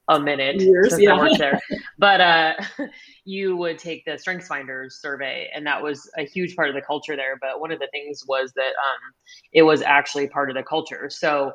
a 0.09 0.21
minute 0.21 0.57
years, 0.61 0.91
since 0.91 1.03
yeah. 1.03 1.15
I 1.15 1.19
worked 1.19 1.39
there, 1.39 1.61
but 1.99 2.21
uh, 2.21 2.55
you 3.25 3.57
would 3.57 3.79
take 3.79 4.05
the 4.05 4.19
Strengths 4.19 4.49
Finders 4.49 5.01
survey, 5.01 5.51
and 5.55 5.67
that 5.67 5.83
was 5.83 6.09
a 6.17 6.25
huge 6.25 6.55
part 6.57 6.69
of 6.69 6.75
the 6.75 6.83
culture 6.83 7.17
there. 7.17 7.39
But 7.41 7.61
one 7.61 7.71
of 7.73 7.79
the 7.79 7.89
things 7.93 8.25
was 8.27 8.53
that 8.55 8.63
um, 8.63 9.13
it 9.53 9.63
was 9.63 9.83
actually 9.83 10.29
part 10.29 10.51
of 10.51 10.57
the 10.57 10.63
culture. 10.63 11.09
So 11.11 11.53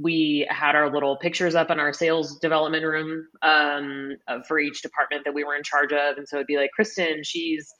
we 0.00 0.46
had 0.50 0.74
our 0.74 0.92
little 0.92 1.16
pictures 1.16 1.54
up 1.54 1.70
in 1.70 1.80
our 1.80 1.92
sales 1.92 2.38
development 2.38 2.84
room 2.84 3.26
um, 3.42 4.16
for 4.46 4.58
each 4.58 4.82
department 4.82 5.24
that 5.24 5.34
we 5.34 5.44
were 5.44 5.56
in 5.56 5.62
charge 5.62 5.92
of. 5.92 6.18
And 6.18 6.28
so 6.28 6.36
it'd 6.36 6.46
be 6.46 6.56
like, 6.56 6.70
Kristin, 6.78 7.20
she's 7.22 7.72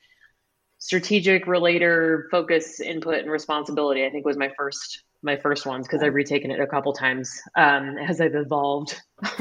strategic, 0.78 1.46
relator, 1.46 2.28
focus, 2.30 2.80
input, 2.80 3.18
and 3.18 3.30
responsibility. 3.30 4.04
I 4.04 4.10
think 4.10 4.24
was 4.24 4.36
my 4.36 4.50
first 4.56 5.02
my 5.22 5.36
first 5.36 5.66
ones 5.66 5.86
because 5.86 6.02
I've 6.02 6.14
retaken 6.14 6.50
it 6.50 6.60
a 6.60 6.66
couple 6.66 6.92
times 6.92 7.40
um, 7.56 7.96
as 7.98 8.20
I've 8.20 8.34
evolved 8.34 8.94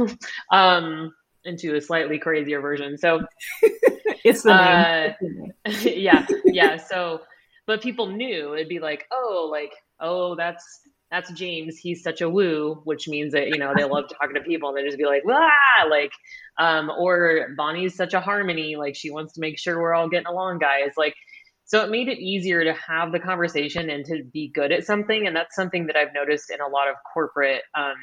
um, 0.52 1.14
into 1.44 1.76
a 1.76 1.82
slightly 1.82 2.18
crazier 2.18 2.62
version. 2.62 2.98
So 2.98 3.22
it's 4.24 4.44
the 4.44 5.14
name. 5.20 5.54
Uh, 5.66 5.70
yeah, 5.84 6.26
yeah. 6.46 6.78
So, 6.78 7.22
but 7.68 7.82
people 7.82 8.08
knew 8.08 8.54
it'd 8.56 8.70
be 8.70 8.80
like, 8.80 9.06
oh, 9.12 9.48
like, 9.52 9.72
oh, 10.00 10.36
that's 10.36 10.82
that's 11.12 11.32
James. 11.32 11.78
He's 11.78 12.02
such 12.02 12.22
a 12.22 12.30
woo, 12.30 12.82
which 12.84 13.08
means 13.08 13.34
that 13.34 13.48
you 13.50 13.58
know 13.58 13.74
they 13.76 13.84
love 13.84 14.06
talking 14.22 14.36
to 14.36 14.42
people 14.42 14.70
and 14.70 14.78
they 14.78 14.84
just 14.84 14.98
be 14.98 15.06
like, 15.06 15.24
ah, 15.30 15.86
like, 15.90 16.12
um, 16.58 16.90
or 16.90 17.54
Bonnie's 17.56 17.96
such 17.96 18.14
a 18.14 18.20
harmony, 18.20 18.76
like 18.76 18.96
she 18.96 19.12
wants 19.12 19.34
to 19.34 19.42
make 19.42 19.60
sure 19.60 19.80
we're 19.80 19.94
all 19.94 20.10
getting 20.10 20.28
along, 20.28 20.60
guys. 20.60 20.92
Like, 20.98 21.16
so 21.66 21.84
it 21.84 21.90
made 21.90 22.08
it 22.08 22.20
easier 22.20 22.64
to 22.64 22.74
have 22.74 23.12
the 23.12 23.20
conversation 23.20 23.90
and 23.90 24.06
to 24.06 24.24
be 24.24 24.48
good 24.48 24.72
at 24.72 24.86
something, 24.86 25.28
and 25.28 25.36
that's 25.36 25.56
something 25.56 25.88
that 25.88 25.96
I've 25.96 26.14
noticed 26.14 26.52
in 26.52 26.60
a 26.60 26.68
lot 26.68 26.90
of 26.90 26.96
corporate 27.14 27.62
um, 27.76 27.96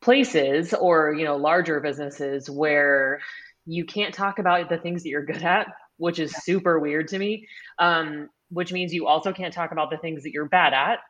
places 0.00 0.74
or 0.74 1.14
you 1.14 1.24
know 1.24 1.36
larger 1.36 1.80
businesses 1.80 2.48
where 2.48 3.20
you 3.64 3.84
can't 3.84 4.14
talk 4.14 4.38
about 4.38 4.68
the 4.68 4.78
things 4.78 5.02
that 5.02 5.08
you're 5.08 5.24
good 5.24 5.42
at, 5.42 5.68
which 5.96 6.18
is 6.18 6.34
super 6.44 6.78
weird 6.78 7.08
to 7.08 7.18
me. 7.18 7.46
Um, 7.78 8.28
which 8.50 8.72
means 8.72 8.94
you 8.94 9.06
also 9.06 9.32
can't 9.32 9.52
talk 9.52 9.72
about 9.72 9.90
the 9.90 9.98
things 9.98 10.22
that 10.22 10.32
you're 10.32 10.48
bad 10.48 10.72
at 10.72 11.00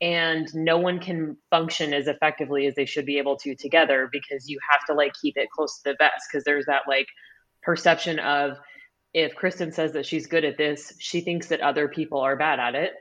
and 0.00 0.52
no 0.54 0.78
one 0.78 0.98
can 1.00 1.36
function 1.50 1.92
as 1.92 2.06
effectively 2.06 2.66
as 2.66 2.74
they 2.74 2.86
should 2.86 3.04
be 3.04 3.18
able 3.18 3.36
to 3.36 3.54
together 3.56 4.08
because 4.12 4.48
you 4.48 4.58
have 4.70 4.84
to 4.86 4.94
like 4.94 5.12
keep 5.20 5.36
it 5.36 5.50
close 5.50 5.78
to 5.78 5.90
the 5.90 5.96
vest 5.98 6.26
because 6.30 6.44
there's 6.44 6.66
that 6.66 6.82
like 6.86 7.08
perception 7.62 8.18
of 8.20 8.56
if 9.14 9.34
Kristin 9.34 9.72
says 9.72 9.92
that 9.92 10.06
she's 10.06 10.26
good 10.26 10.44
at 10.44 10.56
this, 10.56 10.92
she 10.98 11.20
thinks 11.20 11.48
that 11.48 11.60
other 11.60 11.88
people 11.88 12.20
are 12.20 12.36
bad 12.36 12.60
at 12.60 12.74
it. 12.74 12.92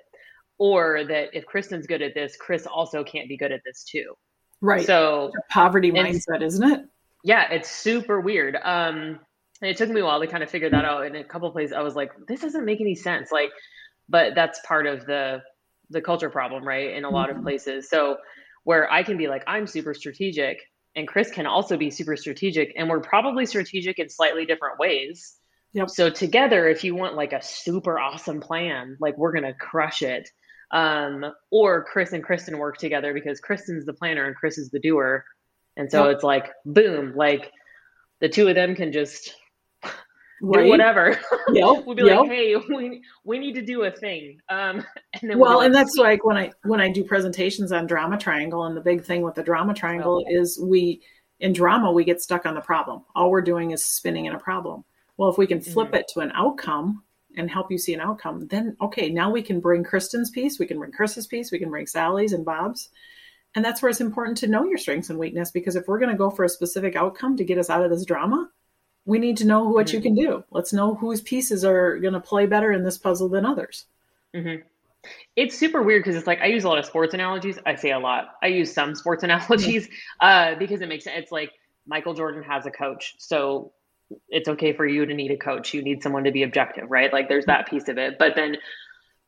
Or 0.60 1.04
that 1.04 1.30
if 1.34 1.46
Kristin's 1.46 1.86
good 1.86 2.02
at 2.02 2.16
this, 2.16 2.36
Kris 2.36 2.66
also 2.66 3.04
can't 3.04 3.30
be 3.30 3.38
good 3.38 3.52
at 3.52 3.62
this 3.64 3.84
too. 3.84 4.16
Right. 4.60 4.86
So 4.86 5.32
poverty 5.52 5.92
mindset, 5.92 6.42
isn't 6.42 6.68
it? 6.68 6.86
Yeah, 7.24 7.52
it's 7.52 7.70
super 7.70 8.20
weird. 8.20 8.56
Um, 8.56 9.20
and 9.62 9.70
it 9.70 9.78
took 9.78 9.90
me 9.90 10.02
a 10.02 10.06
while 10.06 10.20
to 10.20 10.26
kind 10.26 10.42
of 10.42 10.50
figure 10.50 10.70
that 10.72 10.84
out. 10.84 11.06
In 11.06 11.16
a 11.16 11.24
couple 11.24 11.52
places, 11.52 11.74
I 11.74 11.82
was 11.82 11.96
like, 11.96 12.12
this 12.28 12.42
doesn't 12.42 12.66
make 12.66 12.82
any 12.82 12.96
sense. 12.96 13.32
Like, 13.32 13.52
but 14.10 14.34
that's 14.34 14.60
part 14.66 14.88
of 14.88 15.06
the 15.06 15.44
the 15.90 16.02
culture 16.02 16.30
problem, 16.30 16.68
right? 16.68 16.94
In 16.94 17.06
a 17.06 17.10
lot 17.10 17.30
mm-hmm. 17.30 17.40
of 17.40 17.44
places. 17.44 17.90
So 17.90 18.18
where 18.64 18.92
I 18.92 19.04
can 19.04 19.18
be 19.18 19.28
like, 19.28 19.44
I'm 19.48 19.68
super 19.68 19.94
strategic, 19.94 20.60
and 20.96 21.08
Kris 21.08 21.32
can 21.32 21.46
also 21.46 21.78
be 21.78 21.90
super 21.90 22.18
strategic, 22.18 22.74
and 22.76 22.90
we're 22.90 23.00
probably 23.00 23.46
strategic 23.46 24.00
in 24.00 24.10
slightly 24.10 24.46
different 24.46 24.80
ways. 24.80 25.36
Yep. 25.74 25.90
So 25.90 26.10
together, 26.10 26.68
if 26.68 26.84
you 26.84 26.96
want 26.96 27.16
like 27.16 27.34
a 27.34 27.42
super 27.42 28.00
awesome 28.00 28.42
plan, 28.42 28.98
like 29.00 29.18
we're 29.18 29.34
gonna 29.34 29.54
crush 29.54 30.02
it. 30.02 30.30
Um, 30.72 31.26
or 31.50 31.86
Kris 31.86 32.12
and 32.12 32.26
Kristin 32.26 32.58
work 32.58 32.78
together 32.78 33.14
because 33.14 33.40
Kristin's 33.40 33.86
the 33.86 33.94
planner 33.94 34.26
and 34.26 34.36
Kris 34.36 34.58
is 34.58 34.70
the 34.70 34.80
doer. 34.80 35.24
And 35.78 35.90
so 35.90 36.06
yep. 36.06 36.16
it's 36.16 36.24
like 36.24 36.52
boom, 36.66 37.16
like 37.16 37.52
the 38.20 38.28
two 38.28 38.48
of 38.48 38.56
them 38.56 38.76
can 38.76 38.92
just 38.92 39.34
right? 40.42 40.64
do 40.64 40.70
whatever. 40.70 41.20
Yep. 41.50 41.86
we'll 41.86 41.96
be 41.96 42.04
yep. 42.04 42.20
like, 42.20 42.30
hey, 42.30 42.56
we 42.56 43.02
we 43.24 43.40
need 43.40 43.54
to 43.54 43.62
do 43.62 43.84
a 43.84 43.92
thing. 43.92 44.40
Um, 44.50 44.84
and 45.22 45.32
then 45.32 45.40
well, 45.40 45.62
and 45.62 45.74
that's 45.74 45.96
like 45.96 46.26
when 46.26 46.38
I 46.38 46.52
when 46.64 46.82
I 46.82 46.92
do 46.92 47.04
presentations 47.04 47.72
on 47.72 47.88
drama 47.88 48.18
triangle, 48.18 48.66
and 48.66 48.76
the 48.76 48.82
big 48.82 49.04
thing 49.04 49.22
with 49.22 49.36
the 49.36 49.44
drama 49.44 49.74
triangle 49.74 50.26
oh. 50.28 50.42
is 50.42 50.60
we 50.62 51.02
in 51.40 51.54
drama 51.54 51.92
we 51.92 52.04
get 52.04 52.22
stuck 52.22 52.46
on 52.46 52.56
the 52.56 52.62
problem. 52.62 53.04
All 53.16 53.32
we're 53.32 53.42
doing 53.42 53.72
is 53.72 53.86
spinning 53.86 54.26
in 54.26 54.34
a 54.34 54.40
problem. 54.40 54.84
Well, 55.18 55.30
if 55.30 55.38
we 55.38 55.48
can 55.48 55.62
flip 55.62 55.88
mm-hmm. 55.88 55.96
it 55.98 56.08
to 56.14 56.20
an 56.20 56.32
outcome 56.36 57.04
and 57.36 57.50
help 57.50 57.72
you 57.72 57.78
see 57.78 57.94
an 57.94 58.02
outcome, 58.02 58.48
then 58.48 58.76
okay, 58.82 59.10
now 59.10 59.32
we 59.32 59.42
can 59.42 59.60
bring 59.60 59.84
Kristin's 59.84 60.30
piece, 60.30 60.60
we 60.60 60.66
can 60.66 60.78
bring 60.78 60.92
Kris's 60.92 61.28
piece, 61.28 61.52
we 61.52 61.60
can 61.60 61.70
bring 61.70 61.88
Sally's 61.88 62.34
and 62.34 62.46
Bob's. 62.46 62.90
And 63.56 63.64
that's 63.64 63.82
where 63.82 63.90
it's 63.90 64.02
important 64.02 64.38
to 64.40 64.48
know 64.48 64.66
your 64.66 64.78
strengths 64.78 65.10
and 65.10 65.18
weakness 65.18 65.52
because 65.52 65.76
if 65.76 65.88
we're 65.88 66.00
going 66.00 66.12
to 66.12 66.18
go 66.18 66.30
for 66.30 66.44
a 66.44 66.50
specific 66.50 66.96
outcome 66.96 67.38
to 67.38 67.46
get 67.46 67.58
us 67.58 67.70
out 67.70 67.84
of 67.84 67.90
this 67.90 68.06
drama, 68.06 68.50
we 69.08 69.20
need 69.20 69.38
to 69.38 69.48
know 69.48 69.64
what 69.64 69.88
mm-hmm. 69.88 69.96
you 69.96 70.02
can 70.02 70.16
do. 70.16 70.44
Let's 70.52 70.74
know 70.74 70.94
whose 70.94 71.22
pieces 71.22 71.64
are 71.64 71.98
going 71.98 72.14
to 72.14 72.20
play 72.20 72.46
better 72.46 72.74
in 72.74 72.84
this 72.84 72.98
puzzle 72.98 73.30
than 73.30 73.46
others. 73.46 73.86
Mm-hmm. 74.36 74.68
It's 75.38 75.58
super 75.58 75.82
weird 75.82 76.04
because 76.04 76.18
it's 76.18 76.28
like 76.28 76.42
I 76.42 76.48
use 76.48 76.66
a 76.66 76.68
lot 76.68 76.78
of 76.78 76.86
sports 76.86 77.14
analogies. 77.14 77.58
I 77.66 77.76
say 77.76 77.92
a 77.92 78.00
lot. 78.00 78.36
I 78.44 78.48
use 78.48 78.74
some 78.74 78.94
sports 78.96 79.24
analogies 79.24 79.88
uh, 80.20 80.56
because 80.56 80.82
it 80.82 80.90
makes 80.90 81.06
sense. 81.06 81.24
It's 81.24 81.32
like 81.32 81.52
Michael 81.88 82.14
Jordan 82.14 82.44
has 82.44 82.66
a 82.66 82.72
coach, 82.72 83.16
so 83.18 83.72
it's 84.28 84.50
okay 84.50 84.74
for 84.74 84.86
you 84.86 85.06
to 85.06 85.14
need 85.14 85.32
a 85.32 85.38
coach. 85.38 85.74
You 85.74 85.82
need 85.82 86.04
someone 86.04 86.26
to 86.26 86.32
be 86.32 86.44
objective, 86.44 86.92
right? 86.92 87.12
Like 87.12 87.30
there's 87.30 87.46
that 87.46 87.70
piece 87.70 87.88
of 87.88 87.98
it. 87.98 88.18
But 88.20 88.36
then 88.36 88.58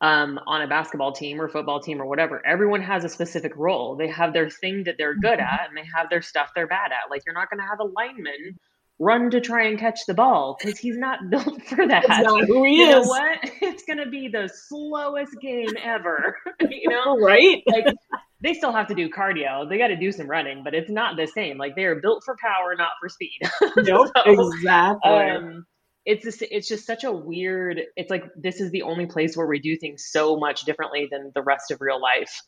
um, 0.02 0.42
on 0.46 0.62
a 0.62 0.68
basketball 0.68 1.14
team 1.14 1.40
or 1.40 1.48
football 1.48 1.80
team 1.80 2.02
or 2.02 2.06
whatever, 2.06 2.46
everyone 2.46 2.82
has 2.82 3.06
a 3.06 3.10
specific 3.10 3.54
role. 3.56 3.96
They 3.96 4.10
have 4.10 4.34
their 4.34 4.50
thing 4.50 4.84
that 4.84 4.96
they're 4.98 5.16
good 5.16 5.40
mm-hmm. 5.40 5.54
at, 5.54 5.70
and 5.70 5.78
they 5.78 5.88
have 5.96 6.10
their 6.10 6.22
stuff 6.22 6.52
they're 6.54 6.68
bad 6.68 6.92
at. 6.92 7.10
Like 7.10 7.24
you're 7.26 7.36
not 7.36 7.50
going 7.50 7.62
to 7.62 7.68
have 7.68 7.80
a 7.80 7.86
lineman 7.86 8.60
run 9.00 9.32
to 9.32 9.40
try 9.40 9.68
and 9.68 9.80
catch 9.80 10.06
the 10.06 10.14
ball 10.14 10.58
because 10.60 10.78
he's 10.78 10.98
not 10.98 11.20
built 11.30 11.64
for 11.66 11.88
that. 11.88 12.06
That's 12.08 12.24
not 12.24 12.46
who 12.46 12.66
he 12.66 12.78
you 12.78 12.88
is. 12.88 13.06
Know 13.06 13.10
what? 13.10 13.52
It's 13.62 13.84
going 13.84 14.00
to 14.00 14.10
be 14.10 14.28
the 14.28 14.50
slowest 14.68 15.36
game 15.42 15.70
ever. 15.82 16.36
you 16.70 16.90
know, 16.90 17.18
right? 17.18 17.64
Like 17.66 17.86
they 18.42 18.54
still 18.54 18.72
have 18.72 18.88
to 18.88 18.96
do 18.96 19.10
cardio. 19.10 19.70
They 19.70 19.78
got 19.78 19.88
to 19.88 19.96
do 19.96 20.12
some 20.12 20.28
running, 20.28 20.64
but 20.64 20.74
it's 20.74 20.90
not 20.90 21.16
the 21.18 21.28
same. 21.28 21.58
Like 21.58 21.76
they 21.76 21.86
are 21.86 22.00
built 22.00 22.24
for 22.26 22.36
power, 22.42 22.76
not 22.78 22.92
for 23.00 23.10
speed. 23.10 23.40
Nope, 23.78 24.10
so, 24.16 24.24
exactly. 24.26 25.12
Um, 25.12 25.66
it's 26.06 26.24
just, 26.24 26.42
it's 26.42 26.68
just 26.68 26.86
such 26.86 27.04
a 27.04 27.12
weird. 27.12 27.80
It's 27.96 28.10
like 28.10 28.24
this 28.36 28.60
is 28.60 28.72
the 28.72 28.82
only 28.82 29.06
place 29.06 29.38
where 29.38 29.48
we 29.48 29.60
do 29.60 29.78
things 29.78 30.08
so 30.10 30.38
much 30.38 30.62
differently 30.62 31.08
than 31.12 31.32
the 31.36 31.42
rest 31.42 31.72
of 31.72 31.80
real 31.80 32.02
life. 32.02 32.42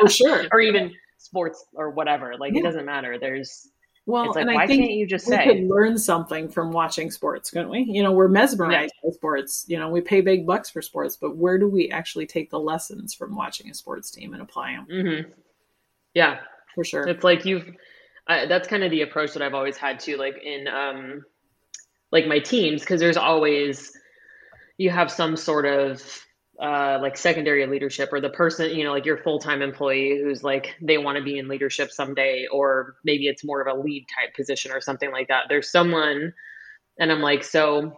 For 0.00 0.08
sure, 0.08 0.44
or 0.52 0.60
even 0.60 0.92
sports 1.18 1.64
or 1.74 1.90
whatever. 1.90 2.34
Like 2.38 2.52
yeah. 2.54 2.60
it 2.60 2.64
doesn't 2.64 2.86
matter. 2.86 3.18
There's 3.20 3.68
well, 4.06 4.28
like, 4.28 4.36
and 4.36 4.50
I 4.50 4.68
think 4.68 4.88
you 4.88 5.04
just 5.04 5.26
we 5.26 5.34
say? 5.34 5.44
could 5.44 5.68
learn 5.68 5.98
something 5.98 6.48
from 6.48 6.70
watching 6.70 7.10
sports, 7.10 7.50
couldn't 7.50 7.70
we? 7.70 7.80
You 7.80 8.04
know, 8.04 8.12
we're 8.12 8.28
mesmerized 8.28 8.92
yeah. 9.02 9.10
by 9.10 9.12
sports. 9.12 9.64
You 9.66 9.80
know, 9.80 9.88
we 9.88 10.00
pay 10.00 10.20
big 10.20 10.46
bucks 10.46 10.70
for 10.70 10.80
sports, 10.80 11.16
but 11.16 11.36
where 11.36 11.58
do 11.58 11.68
we 11.68 11.90
actually 11.90 12.26
take 12.26 12.48
the 12.48 12.58
lessons 12.60 13.14
from 13.14 13.34
watching 13.34 13.68
a 13.68 13.74
sports 13.74 14.12
team 14.12 14.32
and 14.32 14.40
apply 14.40 14.72
them? 14.72 14.86
Mm-hmm. 14.88 15.30
Yeah, 16.14 16.38
for 16.74 16.84
sure. 16.84 17.02
It's 17.08 17.24
like 17.24 17.44
you've. 17.44 17.68
I, 18.28 18.46
that's 18.46 18.68
kind 18.68 18.84
of 18.84 18.92
the 18.92 19.02
approach 19.02 19.32
that 19.32 19.42
I've 19.42 19.54
always 19.54 19.76
had 19.76 19.98
to, 20.00 20.16
like 20.16 20.40
in 20.42 20.68
um, 20.68 21.24
like 22.12 22.28
my 22.28 22.38
teams, 22.38 22.82
because 22.82 23.00
there's 23.00 23.16
always 23.16 23.92
you 24.78 24.90
have 24.90 25.10
some 25.10 25.36
sort 25.36 25.66
of 25.66 26.25
uh, 26.60 26.98
like 27.02 27.16
secondary 27.16 27.66
leadership 27.66 28.10
or 28.12 28.20
the 28.20 28.30
person, 28.30 28.74
you 28.74 28.84
know, 28.84 28.92
like 28.92 29.04
your 29.04 29.18
full 29.18 29.38
time 29.38 29.62
employee 29.62 30.20
who's 30.22 30.42
like 30.42 30.74
they 30.80 30.98
want 30.98 31.18
to 31.18 31.24
be 31.24 31.38
in 31.38 31.48
leadership 31.48 31.90
someday, 31.90 32.46
or 32.50 32.96
maybe 33.04 33.26
it's 33.26 33.44
more 33.44 33.60
of 33.60 33.66
a 33.66 33.80
lead 33.80 34.06
type 34.18 34.34
position 34.34 34.72
or 34.72 34.80
something 34.80 35.10
like 35.10 35.28
that. 35.28 35.44
There's 35.48 35.70
someone, 35.70 36.32
and 36.98 37.12
I'm 37.12 37.20
like, 37.20 37.44
so 37.44 37.92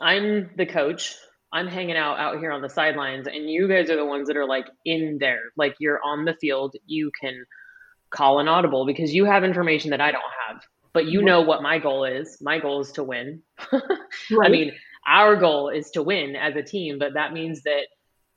I'm 0.00 0.50
the 0.56 0.66
coach. 0.66 1.16
I'm 1.52 1.66
hanging 1.66 1.96
out 1.96 2.18
out 2.18 2.38
here 2.38 2.52
on 2.52 2.62
the 2.62 2.68
sidelines, 2.68 3.26
and 3.26 3.48
you 3.48 3.68
guys 3.68 3.90
are 3.90 3.96
the 3.96 4.04
ones 4.04 4.28
that 4.28 4.36
are 4.36 4.46
like 4.46 4.66
in 4.84 5.18
there. 5.20 5.40
Like 5.56 5.76
you're 5.78 6.00
on 6.04 6.24
the 6.24 6.34
field. 6.40 6.74
You 6.86 7.10
can 7.20 7.44
call 8.10 8.40
an 8.40 8.48
audible 8.48 8.86
because 8.86 9.14
you 9.14 9.24
have 9.24 9.44
information 9.44 9.90
that 9.90 10.00
I 10.00 10.10
don't 10.10 10.22
have. 10.48 10.62
But 10.92 11.06
you 11.06 11.22
know 11.22 11.42
what 11.42 11.62
my 11.62 11.78
goal 11.78 12.04
is. 12.04 12.38
My 12.40 12.58
goal 12.58 12.80
is 12.80 12.92
to 12.92 13.04
win. 13.04 13.42
right. 13.72 13.82
I 14.42 14.48
mean, 14.48 14.72
our 15.08 15.36
goal 15.36 15.70
is 15.70 15.90
to 15.92 16.02
win 16.02 16.36
as 16.36 16.54
a 16.54 16.62
team, 16.62 16.98
but 16.98 17.14
that 17.14 17.32
means 17.32 17.62
that 17.62 17.86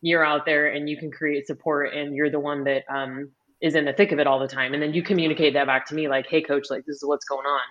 you're 0.02 0.26
out 0.26 0.46
there 0.46 0.68
and 0.68 0.90
you 0.90 0.98
can 0.98 1.12
create 1.12 1.46
support 1.46 1.94
and 1.94 2.16
you're 2.16 2.32
the 2.32 2.40
one 2.40 2.64
that 2.64 2.84
um, 2.90 3.30
is 3.62 3.76
in 3.76 3.86
the 3.86 3.94
thick 3.94 4.12
of 4.12 4.20
it 4.20 4.26
all 4.26 4.40
the 4.40 4.48
time. 4.48 4.74
And 4.74 4.82
then 4.82 4.94
you 4.94 5.04
communicate 5.04 5.54
that 5.54 5.68
back 5.68 5.88
to 5.88 5.96
me 5.96 6.08
like, 6.08 6.28
hey, 6.28 6.42
coach, 6.42 6.68
like 6.70 6.86
this 6.86 6.96
is 6.96 7.04
what's 7.06 7.26
going 7.26 7.46
on. 7.46 7.62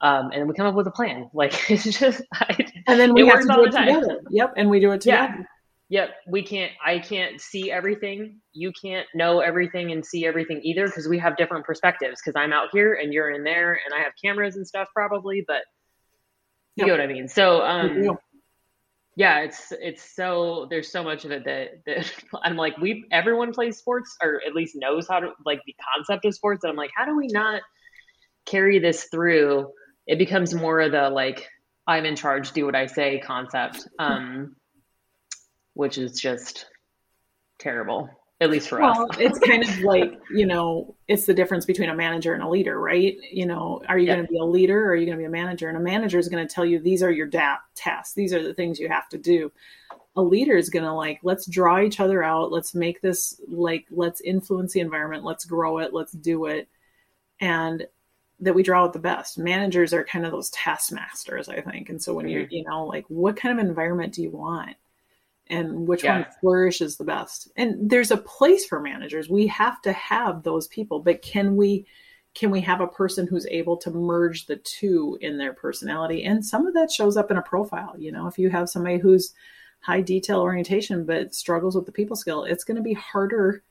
Um, 0.00 0.30
and 0.32 0.48
we 0.48 0.54
come 0.54 0.66
up 0.66 0.74
with 0.74 0.86
a 0.86 0.92
plan. 0.92 1.28
Like 1.34 1.70
it's 1.70 1.98
just, 1.98 2.22
I, 2.32 2.66
and 2.86 2.98
then 2.98 3.12
we 3.12 3.26
have 3.26 3.40
to 3.40 3.46
do 3.46 3.64
it 3.64 3.72
together. 3.72 4.20
Yep. 4.30 4.54
And 4.56 4.70
we 4.70 4.80
do 4.80 4.92
it 4.92 5.02
together. 5.02 5.34
Yeah. 5.38 5.44
Yep. 5.90 6.10
We 6.28 6.42
can't, 6.42 6.72
I 6.84 7.00
can't 7.00 7.40
see 7.40 7.72
everything. 7.72 8.40
You 8.52 8.72
can't 8.72 9.06
know 9.14 9.40
everything 9.40 9.90
and 9.90 10.04
see 10.04 10.26
everything 10.26 10.60
either 10.62 10.86
because 10.86 11.08
we 11.08 11.18
have 11.18 11.36
different 11.36 11.64
perspectives 11.66 12.20
because 12.22 12.36
I'm 12.36 12.52
out 12.52 12.68
here 12.72 12.94
and 12.94 13.12
you're 13.12 13.30
in 13.30 13.42
there 13.42 13.72
and 13.72 13.94
I 13.94 14.04
have 14.04 14.12
cameras 14.22 14.56
and 14.56 14.66
stuff 14.66 14.88
probably, 14.94 15.44
but 15.46 15.62
you 16.76 16.86
yep. 16.86 16.86
know 16.86 17.02
what 17.02 17.10
I 17.10 17.12
mean? 17.12 17.28
So, 17.28 17.62
um, 17.62 18.18
yeah, 19.18 19.40
it's 19.40 19.72
it's 19.72 20.14
so 20.14 20.68
there's 20.70 20.92
so 20.92 21.02
much 21.02 21.24
of 21.24 21.32
it 21.32 21.44
that, 21.44 21.84
that 21.86 22.12
I'm 22.44 22.54
like 22.54 22.78
we 22.78 23.04
everyone 23.10 23.52
plays 23.52 23.76
sports 23.76 24.16
or 24.22 24.40
at 24.46 24.54
least 24.54 24.76
knows 24.76 25.08
how 25.08 25.18
to 25.18 25.32
like 25.44 25.60
the 25.66 25.74
concept 25.92 26.24
of 26.24 26.34
sports 26.36 26.62
and 26.62 26.70
I'm 26.70 26.76
like 26.76 26.92
how 26.94 27.04
do 27.04 27.16
we 27.16 27.26
not 27.26 27.62
carry 28.46 28.78
this 28.78 29.08
through? 29.10 29.72
It 30.06 30.18
becomes 30.18 30.54
more 30.54 30.80
of 30.80 30.92
the 30.92 31.10
like 31.10 31.48
I'm 31.84 32.06
in 32.06 32.14
charge 32.14 32.52
do 32.52 32.64
what 32.64 32.76
I 32.76 32.86
say 32.86 33.18
concept 33.18 33.88
um 33.98 34.54
which 35.74 35.98
is 35.98 36.20
just 36.20 36.66
terrible 37.58 38.08
at 38.40 38.50
least 38.50 38.68
for 38.68 38.80
well, 38.80 39.08
us. 39.10 39.18
it's 39.18 39.38
kind 39.40 39.64
of 39.64 39.80
like, 39.80 40.12
you 40.30 40.46
know, 40.46 40.94
it's 41.08 41.26
the 41.26 41.34
difference 41.34 41.64
between 41.64 41.88
a 41.88 41.94
manager 41.94 42.34
and 42.34 42.42
a 42.42 42.48
leader, 42.48 42.78
right? 42.78 43.16
You 43.32 43.46
know, 43.46 43.82
are 43.88 43.98
you 43.98 44.06
going 44.06 44.22
to 44.22 44.28
be 44.28 44.38
a 44.38 44.44
leader 44.44 44.84
or 44.84 44.90
are 44.90 44.96
you 44.96 45.06
going 45.06 45.18
to 45.18 45.22
be 45.22 45.26
a 45.26 45.30
manager? 45.30 45.68
And 45.68 45.76
a 45.76 45.80
manager 45.80 46.18
is 46.18 46.28
going 46.28 46.46
to 46.46 46.52
tell 46.52 46.64
you 46.64 46.78
these 46.78 47.02
are 47.02 47.10
your 47.10 47.26
da- 47.26 47.56
tasks, 47.74 48.14
these 48.14 48.32
are 48.32 48.42
the 48.42 48.54
things 48.54 48.78
you 48.78 48.88
have 48.88 49.08
to 49.08 49.18
do. 49.18 49.50
A 50.14 50.22
leader 50.22 50.56
is 50.56 50.70
going 50.70 50.84
to 50.84 50.92
like, 50.92 51.18
let's 51.22 51.46
draw 51.46 51.80
each 51.80 51.98
other 51.98 52.22
out, 52.22 52.52
let's 52.52 52.74
make 52.74 53.00
this 53.00 53.40
like, 53.48 53.86
let's 53.90 54.20
influence 54.20 54.72
the 54.72 54.80
environment, 54.80 55.24
let's 55.24 55.44
grow 55.44 55.78
it, 55.78 55.92
let's 55.92 56.12
do 56.12 56.46
it. 56.46 56.68
And 57.40 57.86
that 58.40 58.54
we 58.54 58.62
draw 58.62 58.84
out 58.84 58.92
the 58.92 59.00
best. 59.00 59.36
Managers 59.36 59.92
are 59.92 60.04
kind 60.04 60.24
of 60.24 60.30
those 60.30 60.50
taskmasters, 60.50 61.48
I 61.48 61.60
think. 61.60 61.88
And 61.88 62.00
so 62.00 62.14
when 62.14 62.26
mm-hmm. 62.26 62.34
you're, 62.34 62.46
you 62.50 62.64
know, 62.64 62.86
like, 62.86 63.04
what 63.08 63.36
kind 63.36 63.58
of 63.58 63.66
environment 63.66 64.14
do 64.14 64.22
you 64.22 64.30
want? 64.30 64.76
And 65.50 65.88
which 65.88 66.04
yeah. 66.04 66.18
one 66.18 66.26
flourishes 66.40 66.96
the 66.96 67.04
best. 67.04 67.50
And 67.56 67.90
there's 67.90 68.10
a 68.10 68.16
place 68.16 68.66
for 68.66 68.80
managers. 68.80 69.28
We 69.28 69.46
have 69.48 69.80
to 69.82 69.92
have 69.92 70.42
those 70.42 70.68
people 70.68 71.00
but 71.00 71.22
can 71.22 71.56
we 71.56 71.86
can 72.34 72.50
we 72.50 72.60
have 72.60 72.80
a 72.80 72.86
person 72.86 73.26
who's 73.26 73.46
able 73.46 73.76
to 73.78 73.90
merge 73.90 74.46
the 74.46 74.56
two 74.56 75.18
in 75.20 75.38
their 75.38 75.52
personality? 75.52 76.22
And 76.22 76.44
some 76.44 76.66
of 76.66 76.74
that 76.74 76.92
shows 76.92 77.16
up 77.16 77.30
in 77.30 77.36
a 77.36 77.42
profile 77.42 77.94
you 77.98 78.12
know 78.12 78.26
if 78.26 78.38
you 78.38 78.50
have 78.50 78.68
somebody 78.68 78.98
who's 78.98 79.34
high 79.80 80.00
detail 80.00 80.40
orientation 80.40 81.04
but 81.04 81.34
struggles 81.34 81.76
with 81.76 81.86
the 81.86 81.92
people 81.92 82.16
skill 82.16 82.42
it's 82.42 82.64
going 82.64 82.76
to 82.76 82.82
be 82.82 82.94
harder 82.94 83.62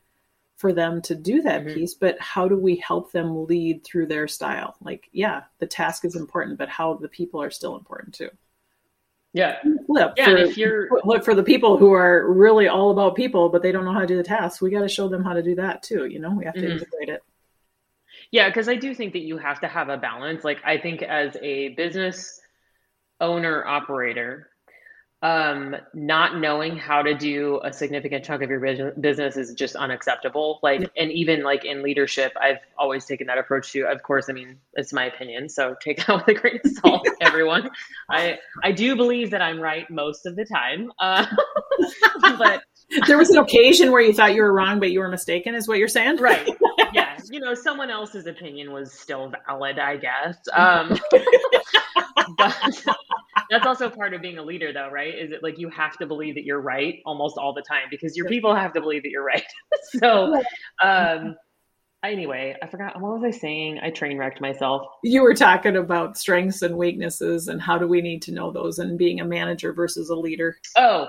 for 0.56 0.72
them 0.72 1.02
to 1.02 1.14
do 1.14 1.42
that 1.42 1.64
mm-hmm. 1.64 1.74
piece 1.74 1.94
but 1.94 2.18
how 2.18 2.48
do 2.48 2.56
we 2.56 2.76
help 2.76 3.12
them 3.12 3.46
lead 3.46 3.84
through 3.84 4.06
their 4.06 4.26
style? 4.26 4.74
Like 4.80 5.08
yeah 5.12 5.42
the 5.58 5.66
task 5.66 6.04
is 6.04 6.16
important 6.16 6.58
but 6.58 6.68
how 6.68 6.94
the 6.94 7.08
people 7.08 7.40
are 7.42 7.50
still 7.50 7.76
important 7.76 8.14
too 8.14 8.30
yeah. 9.32 9.56
Flip. 9.86 10.12
Yeah. 10.16 10.24
For, 10.24 10.36
if 10.36 10.56
you're 10.56 10.88
look 11.04 11.24
for 11.24 11.34
the 11.34 11.42
people 11.42 11.76
who 11.76 11.92
are 11.92 12.32
really 12.32 12.68
all 12.68 12.90
about 12.90 13.14
people, 13.14 13.48
but 13.48 13.62
they 13.62 13.72
don't 13.72 13.84
know 13.84 13.92
how 13.92 14.00
to 14.00 14.06
do 14.06 14.16
the 14.16 14.22
tasks, 14.22 14.60
we 14.60 14.70
got 14.70 14.80
to 14.80 14.88
show 14.88 15.08
them 15.08 15.22
how 15.22 15.32
to 15.32 15.42
do 15.42 15.54
that 15.56 15.82
too. 15.82 16.06
You 16.06 16.18
know, 16.18 16.30
we 16.30 16.44
have 16.44 16.54
to 16.54 16.60
mm-hmm. 16.60 16.72
integrate 16.72 17.08
it. 17.08 17.22
Yeah, 18.30 18.48
because 18.48 18.68
I 18.68 18.74
do 18.74 18.94
think 18.94 19.12
that 19.14 19.20
you 19.20 19.38
have 19.38 19.60
to 19.60 19.68
have 19.68 19.88
a 19.88 19.96
balance. 19.96 20.44
Like 20.44 20.60
I 20.64 20.78
think 20.78 21.02
as 21.02 21.36
a 21.42 21.70
business 21.70 22.40
owner 23.20 23.66
operator 23.66 24.50
um 25.22 25.74
not 25.94 26.38
knowing 26.38 26.76
how 26.76 27.02
to 27.02 27.12
do 27.12 27.60
a 27.64 27.72
significant 27.72 28.24
chunk 28.24 28.40
of 28.40 28.48
your 28.48 28.92
business 29.00 29.36
is 29.36 29.52
just 29.54 29.74
unacceptable. 29.74 30.60
Like 30.62 30.88
and 30.96 31.10
even 31.10 31.42
like 31.42 31.64
in 31.64 31.82
leadership 31.82 32.32
i've 32.40 32.58
always 32.78 33.04
taken 33.04 33.26
that 33.26 33.38
approach 33.38 33.72
too. 33.72 33.84
Of 33.86 34.02
course 34.04 34.26
i 34.30 34.32
mean 34.32 34.58
it's 34.74 34.92
my 34.92 35.06
opinion 35.06 35.48
so 35.48 35.74
take 35.82 36.06
that 36.06 36.14
with 36.26 36.36
a 36.36 36.40
grain 36.40 36.60
of 36.64 36.70
salt 36.70 37.08
everyone. 37.20 37.68
I 38.08 38.38
i 38.62 38.70
do 38.70 38.94
believe 38.94 39.30
that 39.32 39.42
i'm 39.42 39.60
right 39.60 39.90
most 39.90 40.24
of 40.24 40.36
the 40.36 40.44
time 40.44 40.92
uh, 41.00 41.26
but 42.20 42.62
there 43.06 43.18
was 43.18 43.30
an 43.30 43.38
occasion 43.38 43.90
where 43.90 44.00
you 44.00 44.12
thought 44.12 44.34
you 44.34 44.42
were 44.42 44.52
wrong 44.52 44.78
but 44.78 44.92
you 44.92 45.00
were 45.00 45.08
mistaken 45.08 45.54
is 45.54 45.66
what 45.66 45.78
you're 45.78 45.88
saying? 45.88 46.16
Right. 46.18 46.48
Yeah. 46.92 47.18
You 47.30 47.40
know 47.40 47.54
someone 47.54 47.90
else's 47.90 48.26
opinion 48.26 48.72
was 48.72 48.92
still 48.92 49.32
valid 49.46 49.78
i 49.78 49.96
guess. 49.96 50.36
Um 50.52 50.98
but 52.36 52.86
that's 53.50 53.66
also 53.66 53.88
part 53.88 54.14
of 54.14 54.22
being 54.22 54.38
a 54.38 54.42
leader 54.42 54.72
though 54.72 54.90
right? 54.90 55.14
Is 55.14 55.32
it 55.32 55.42
like 55.42 55.58
you 55.58 55.68
have 55.70 55.96
to 55.98 56.06
believe 56.06 56.34
that 56.34 56.44
you're 56.44 56.60
right 56.60 57.00
almost 57.04 57.38
all 57.38 57.52
the 57.52 57.62
time 57.62 57.84
because 57.90 58.16
your 58.16 58.26
people 58.26 58.54
have 58.54 58.72
to 58.74 58.80
believe 58.80 59.02
that 59.02 59.10
you're 59.10 59.24
right. 59.24 59.44
So 59.98 60.42
um 60.82 61.36
anyway 62.04 62.54
i 62.62 62.66
forgot 62.66 63.00
what 63.00 63.20
was 63.20 63.24
i 63.24 63.36
saying? 63.36 63.80
I 63.82 63.90
train 63.90 64.18
wrecked 64.18 64.40
myself. 64.40 64.86
You 65.02 65.22
were 65.22 65.34
talking 65.34 65.76
about 65.76 66.18
strengths 66.18 66.62
and 66.62 66.76
weaknesses 66.76 67.48
and 67.48 67.60
how 67.60 67.78
do 67.78 67.86
we 67.86 68.02
need 68.02 68.22
to 68.22 68.32
know 68.32 68.50
those 68.50 68.78
and 68.78 68.98
being 68.98 69.20
a 69.20 69.24
manager 69.24 69.72
versus 69.72 70.10
a 70.10 70.14
leader. 70.14 70.56
Oh 70.76 71.08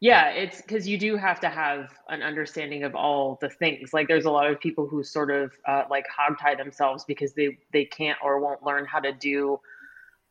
yeah 0.00 0.30
it's 0.30 0.60
because 0.60 0.86
you 0.88 0.98
do 0.98 1.16
have 1.16 1.38
to 1.40 1.48
have 1.48 1.90
an 2.08 2.22
understanding 2.22 2.82
of 2.82 2.94
all 2.94 3.38
the 3.40 3.48
things. 3.48 3.92
Like 3.94 4.08
there's 4.08 4.24
a 4.24 4.30
lot 4.30 4.50
of 4.50 4.60
people 4.60 4.86
who 4.86 5.02
sort 5.04 5.30
of 5.30 5.52
uh, 5.66 5.84
like 5.88 6.06
hog 6.08 6.38
tie 6.38 6.56
themselves 6.56 7.04
because 7.04 7.32
they 7.32 7.56
they 7.72 7.84
can't 7.84 8.18
or 8.22 8.40
won't 8.40 8.62
learn 8.62 8.84
how 8.84 9.00
to 9.00 9.12
do 9.12 9.58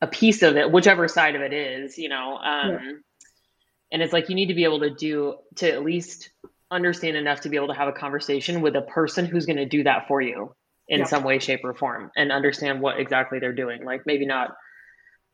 a 0.01 0.07
piece 0.07 0.41
of 0.41 0.57
it, 0.57 0.71
whichever 0.71 1.07
side 1.07 1.35
of 1.35 1.41
it 1.41 1.53
is, 1.53 1.97
you 1.97 2.09
know. 2.09 2.37
Um, 2.37 2.69
yeah. 2.71 2.91
And 3.93 4.01
it's 4.01 4.13
like 4.13 4.29
you 4.29 4.35
need 4.35 4.47
to 4.47 4.53
be 4.53 4.63
able 4.63 4.79
to 4.79 4.89
do 4.89 5.35
to 5.57 5.71
at 5.71 5.83
least 5.83 6.29
understand 6.69 7.17
enough 7.17 7.41
to 7.41 7.49
be 7.49 7.57
able 7.57 7.67
to 7.67 7.73
have 7.73 7.89
a 7.89 7.93
conversation 7.93 8.61
with 8.61 8.75
a 8.75 8.81
person 8.81 9.25
who's 9.25 9.45
going 9.45 9.57
to 9.57 9.65
do 9.65 9.83
that 9.83 10.07
for 10.07 10.21
you 10.21 10.55
in 10.87 10.99
yeah. 10.99 11.05
some 11.05 11.23
way, 11.23 11.39
shape, 11.39 11.61
or 11.63 11.73
form, 11.73 12.09
and 12.15 12.31
understand 12.31 12.81
what 12.81 12.99
exactly 12.99 13.39
they're 13.39 13.53
doing. 13.53 13.83
Like 13.83 14.05
maybe 14.05 14.25
not 14.25 14.55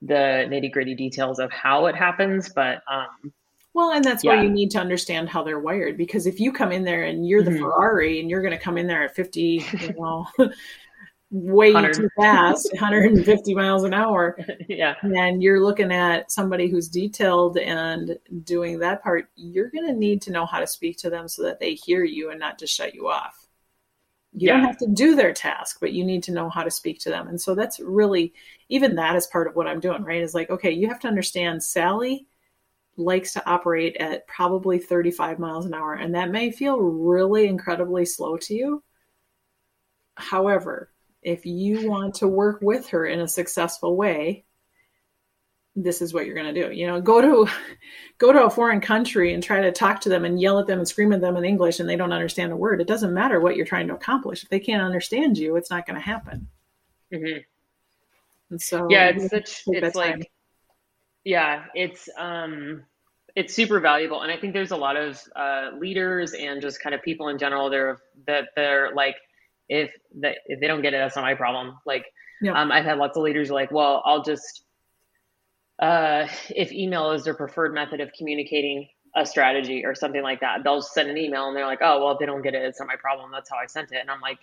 the 0.01 0.45
nitty 0.49 0.71
gritty 0.71 0.95
details 0.95 1.39
of 1.39 1.51
how 1.51 1.85
it 1.85 1.95
happens, 1.95 2.49
but 2.49 2.81
um, 2.91 3.31
well, 3.73 3.91
and 3.91 4.03
that's 4.03 4.23
yeah. 4.23 4.35
why 4.35 4.41
you 4.41 4.49
need 4.49 4.71
to 4.71 4.79
understand 4.79 5.29
how 5.29 5.43
they're 5.43 5.59
wired. 5.59 5.97
Because 5.97 6.25
if 6.25 6.39
you 6.39 6.51
come 6.51 6.71
in 6.71 6.83
there 6.83 7.03
and 7.03 7.27
you're 7.27 7.43
the 7.43 7.51
mm-hmm. 7.51 7.63
Ferrari 7.63 8.19
and 8.19 8.27
you're 8.27 8.41
going 8.41 8.57
to 8.57 8.59
come 8.59 8.77
in 8.77 8.87
there 8.87 9.03
at 9.03 9.15
50, 9.15 9.41
you 9.79 9.93
know, 9.93 10.25
way 11.29 11.73
too 11.91 12.09
fast 12.15 12.69
150 12.73 13.53
miles 13.53 13.83
an 13.83 13.93
hour. 13.93 14.37
Yeah. 14.67 14.95
And 15.01 15.43
you're 15.43 15.61
looking 15.63 15.91
at 15.91 16.31
somebody 16.31 16.69
who's 16.69 16.87
detailed 16.87 17.57
and 17.57 18.17
doing 18.43 18.79
that 18.79 19.03
part 19.03 19.29
you're 19.35 19.69
going 19.69 19.87
to 19.87 19.93
need 19.93 20.21
to 20.23 20.31
know 20.31 20.45
how 20.45 20.59
to 20.59 20.67
speak 20.67 20.97
to 20.97 21.09
them 21.09 21.27
so 21.27 21.43
that 21.43 21.59
they 21.59 21.73
hear 21.73 22.03
you 22.03 22.29
and 22.29 22.39
not 22.39 22.59
just 22.59 22.75
shut 22.75 22.95
you 22.95 23.09
off. 23.09 23.47
You 24.33 24.47
yeah. 24.47 24.53
don't 24.53 24.65
have 24.65 24.77
to 24.77 24.87
do 24.87 25.15
their 25.15 25.33
task 25.33 25.77
but 25.81 25.93
you 25.93 26.05
need 26.05 26.23
to 26.23 26.31
know 26.31 26.49
how 26.49 26.63
to 26.63 26.71
speak 26.71 26.99
to 26.99 27.09
them. 27.09 27.27
And 27.27 27.39
so 27.39 27.55
that's 27.55 27.79
really 27.79 28.33
even 28.69 28.95
that 28.95 29.15
is 29.15 29.27
part 29.27 29.47
of 29.47 29.55
what 29.55 29.67
i'm 29.67 29.79
doing 29.79 30.03
right? 30.03 30.21
Is 30.21 30.35
like 30.35 30.49
okay 30.49 30.71
you 30.71 30.87
have 30.87 30.99
to 31.01 31.07
understand 31.07 31.63
sally 31.63 32.27
likes 32.95 33.33
to 33.33 33.49
operate 33.49 33.95
at 33.97 34.27
probably 34.27 34.79
35 34.79 35.39
miles 35.39 35.65
an 35.65 35.73
hour 35.73 35.93
and 35.93 36.15
that 36.15 36.31
may 36.31 36.51
feel 36.51 36.79
really 36.79 37.47
incredibly 37.47 38.05
slow 38.05 38.37
to 38.37 38.53
you. 38.53 38.83
However 40.15 40.89
if 41.27 41.45
you 41.45 41.89
want 41.89 42.15
to 42.15 42.27
work 42.27 42.59
with 42.61 42.87
her 42.87 43.05
in 43.05 43.19
a 43.19 43.27
successful 43.27 43.97
way, 43.97 44.45
this 45.75 46.01
is 46.01 46.13
what 46.13 46.25
you're 46.25 46.33
going 46.33 46.53
to 46.53 46.67
do. 46.67 46.73
You 46.73 46.87
know, 46.87 47.01
go 47.01 47.21
to 47.21 47.51
go 48.17 48.31
to 48.31 48.45
a 48.45 48.49
foreign 48.49 48.79
country 48.79 49.33
and 49.33 49.43
try 49.43 49.61
to 49.61 49.71
talk 49.73 49.99
to 50.01 50.09
them 50.09 50.23
and 50.23 50.39
yell 50.39 50.57
at 50.57 50.67
them 50.67 50.79
and 50.79 50.87
scream 50.87 51.11
at 51.11 51.19
them 51.19 51.35
in 51.35 51.43
English 51.43 51.81
and 51.81 51.89
they 51.89 51.97
don't 51.97 52.13
understand 52.13 52.53
a 52.53 52.55
word. 52.55 52.79
It 52.79 52.87
doesn't 52.87 53.13
matter 53.13 53.41
what 53.41 53.57
you're 53.57 53.65
trying 53.65 53.89
to 53.89 53.93
accomplish. 53.93 54.41
If 54.41 54.49
they 54.49 54.59
can't 54.59 54.81
understand 54.81 55.37
you, 55.37 55.57
it's 55.57 55.69
not 55.69 55.85
going 55.85 55.99
to 55.99 56.05
happen. 56.05 56.47
Mm-hmm. 57.13 57.39
And 58.49 58.61
so 58.61 58.87
yeah, 58.89 59.09
it's 59.09 59.29
such 59.29 59.63
it's 59.67 59.95
like 59.97 60.13
time. 60.13 60.23
yeah, 61.25 61.65
it's 61.75 62.07
um 62.17 62.83
it's 63.35 63.53
super 63.53 63.79
valuable 63.79 64.23
and 64.23 64.31
i 64.31 64.35
think 64.35 64.51
there's 64.51 64.71
a 64.71 64.75
lot 64.75 64.97
of 64.97 65.21
uh, 65.35 65.69
leaders 65.77 66.33
and 66.33 66.59
just 66.59 66.81
kind 66.81 66.95
of 66.95 67.03
people 67.03 67.27
in 67.27 67.37
general 67.37 67.69
they're 67.69 67.99
that 68.25 68.45
they're 68.55 68.95
like 68.95 69.15
if 69.69 69.91
they, 70.13 70.35
if 70.45 70.59
they 70.59 70.67
don't 70.67 70.81
get 70.81 70.93
it, 70.93 70.97
that's 70.97 71.15
not 71.15 71.23
my 71.23 71.35
problem. 71.35 71.77
Like, 71.85 72.05
yeah. 72.41 72.59
um, 72.59 72.71
I've 72.71 72.85
had 72.85 72.97
lots 72.97 73.17
of 73.17 73.23
leaders 73.23 73.49
like, 73.49 73.71
well, 73.71 74.01
I'll 74.05 74.23
just, 74.23 74.63
uh, 75.79 76.27
if 76.49 76.71
email 76.71 77.11
is 77.11 77.23
their 77.23 77.33
preferred 77.33 77.73
method 77.73 77.99
of 77.99 78.11
communicating 78.17 78.87
a 79.15 79.25
strategy 79.25 79.85
or 79.85 79.95
something 79.95 80.21
like 80.21 80.39
that, 80.41 80.63
they'll 80.63 80.81
send 80.81 81.09
an 81.09 81.17
email 81.17 81.47
and 81.47 81.55
they're 81.55 81.65
like, 81.65 81.79
oh, 81.81 82.03
well, 82.03 82.13
if 82.13 82.19
they 82.19 82.25
don't 82.25 82.41
get 82.41 82.53
it, 82.53 82.63
it's 82.63 82.79
not 82.79 82.87
my 82.87 82.95
problem. 82.95 83.31
That's 83.31 83.49
how 83.49 83.57
I 83.57 83.65
sent 83.65 83.91
it. 83.91 83.99
And 83.99 84.09
I'm 84.09 84.21
like, 84.21 84.39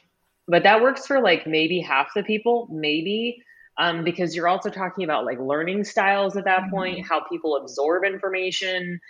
but 0.46 0.62
that 0.64 0.82
works 0.82 1.06
for 1.06 1.20
like 1.20 1.46
maybe 1.46 1.80
half 1.80 2.08
the 2.14 2.22
people, 2.22 2.68
maybe. 2.70 3.42
Um, 3.76 4.04
because 4.04 4.36
you're 4.36 4.46
also 4.46 4.70
talking 4.70 5.02
about 5.02 5.24
like 5.24 5.40
learning 5.40 5.82
styles 5.82 6.36
at 6.36 6.44
that 6.44 6.62
mm-hmm. 6.62 6.70
point, 6.70 7.06
how 7.08 7.24
people 7.28 7.56
absorb 7.56 8.04
information, 8.04 9.00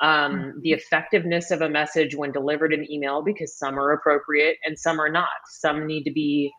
um, 0.00 0.60
the 0.62 0.70
mm-hmm. 0.70 0.78
effectiveness 0.78 1.50
of 1.50 1.60
a 1.62 1.68
message 1.68 2.14
when 2.14 2.32
delivered 2.32 2.72
in 2.72 2.90
email 2.90 3.22
because 3.22 3.56
some 3.56 3.78
are 3.78 3.92
appropriate 3.92 4.56
and 4.64 4.78
some 4.78 5.00
are 5.00 5.10
not. 5.10 5.28
Some 5.48 5.86
need 5.86 6.04
to 6.04 6.12
be 6.12 6.52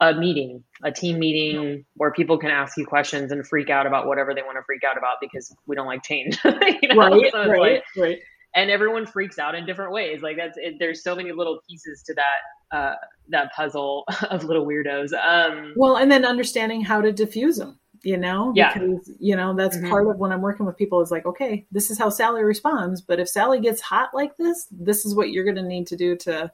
a 0.00 0.14
meeting, 0.14 0.62
a 0.82 0.92
team 0.92 1.18
meeting 1.18 1.84
where 1.94 2.12
people 2.12 2.38
can 2.38 2.50
ask 2.50 2.76
you 2.76 2.84
questions 2.84 3.32
and 3.32 3.46
freak 3.46 3.70
out 3.70 3.86
about 3.86 4.06
whatever 4.06 4.34
they 4.34 4.42
want 4.42 4.56
to 4.56 4.62
freak 4.66 4.82
out 4.84 4.98
about 4.98 5.16
because 5.20 5.54
we 5.66 5.76
don't 5.76 5.86
like 5.86 6.02
change. 6.02 6.38
you 6.44 6.88
know? 6.88 6.96
Right, 6.96 7.32
so 7.32 7.48
right, 7.48 7.60
like, 7.60 7.84
right. 7.96 8.18
And 8.56 8.70
everyone 8.70 9.06
freaks 9.06 9.38
out 9.38 9.56
in 9.56 9.66
different 9.66 9.92
ways. 9.92 10.22
Like 10.22 10.36
that's 10.36 10.56
it, 10.56 10.74
there's 10.78 11.02
so 11.02 11.16
many 11.16 11.32
little 11.32 11.58
pieces 11.68 12.04
to 12.06 12.14
that 12.14 12.76
uh, 12.76 12.94
that 13.28 13.52
puzzle 13.54 14.04
of 14.30 14.44
little 14.44 14.66
weirdos. 14.66 15.12
Um, 15.12 15.74
well, 15.76 15.96
and 15.96 16.10
then 16.10 16.24
understanding 16.24 16.80
how 16.82 17.00
to 17.00 17.12
diffuse 17.12 17.56
them 17.56 17.80
you 18.04 18.16
know 18.16 18.52
yeah. 18.54 18.72
because 18.72 19.10
you 19.18 19.34
know 19.34 19.54
that's 19.54 19.76
mm-hmm. 19.76 19.88
part 19.88 20.06
of 20.06 20.18
when 20.18 20.30
i'm 20.30 20.42
working 20.42 20.66
with 20.66 20.76
people 20.76 21.00
is 21.00 21.10
like 21.10 21.26
okay 21.26 21.66
this 21.72 21.90
is 21.90 21.98
how 21.98 22.08
sally 22.08 22.42
responds 22.42 23.00
but 23.00 23.18
if 23.18 23.28
sally 23.28 23.60
gets 23.60 23.80
hot 23.80 24.10
like 24.14 24.36
this 24.36 24.66
this 24.70 25.04
is 25.04 25.14
what 25.14 25.30
you're 25.30 25.44
going 25.44 25.56
to 25.56 25.62
need 25.62 25.86
to 25.86 25.96
do 25.96 26.16
to 26.16 26.50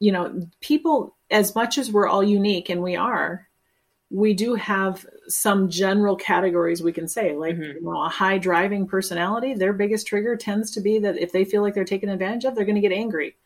you 0.00 0.12
know 0.12 0.40
people 0.60 1.16
as 1.30 1.54
much 1.54 1.78
as 1.78 1.90
we're 1.90 2.08
all 2.08 2.22
unique 2.22 2.68
and 2.68 2.82
we 2.82 2.94
are 2.94 3.48
we 4.10 4.32
do 4.32 4.54
have 4.54 5.04
some 5.26 5.68
general 5.68 6.16
categories 6.16 6.82
we 6.82 6.92
can 6.92 7.08
say 7.08 7.34
like 7.34 7.54
mm-hmm. 7.54 7.62
you 7.62 7.82
know 7.82 8.02
a 8.02 8.08
high 8.08 8.38
driving 8.38 8.86
personality 8.86 9.54
their 9.54 9.72
biggest 9.72 10.06
trigger 10.06 10.36
tends 10.36 10.70
to 10.70 10.80
be 10.80 10.98
that 10.98 11.18
if 11.18 11.32
they 11.32 11.44
feel 11.44 11.62
like 11.62 11.74
they're 11.74 11.84
taken 11.84 12.08
advantage 12.08 12.44
of 12.44 12.54
they're 12.54 12.64
going 12.64 12.74
to 12.74 12.80
get 12.80 12.92
angry 12.92 13.36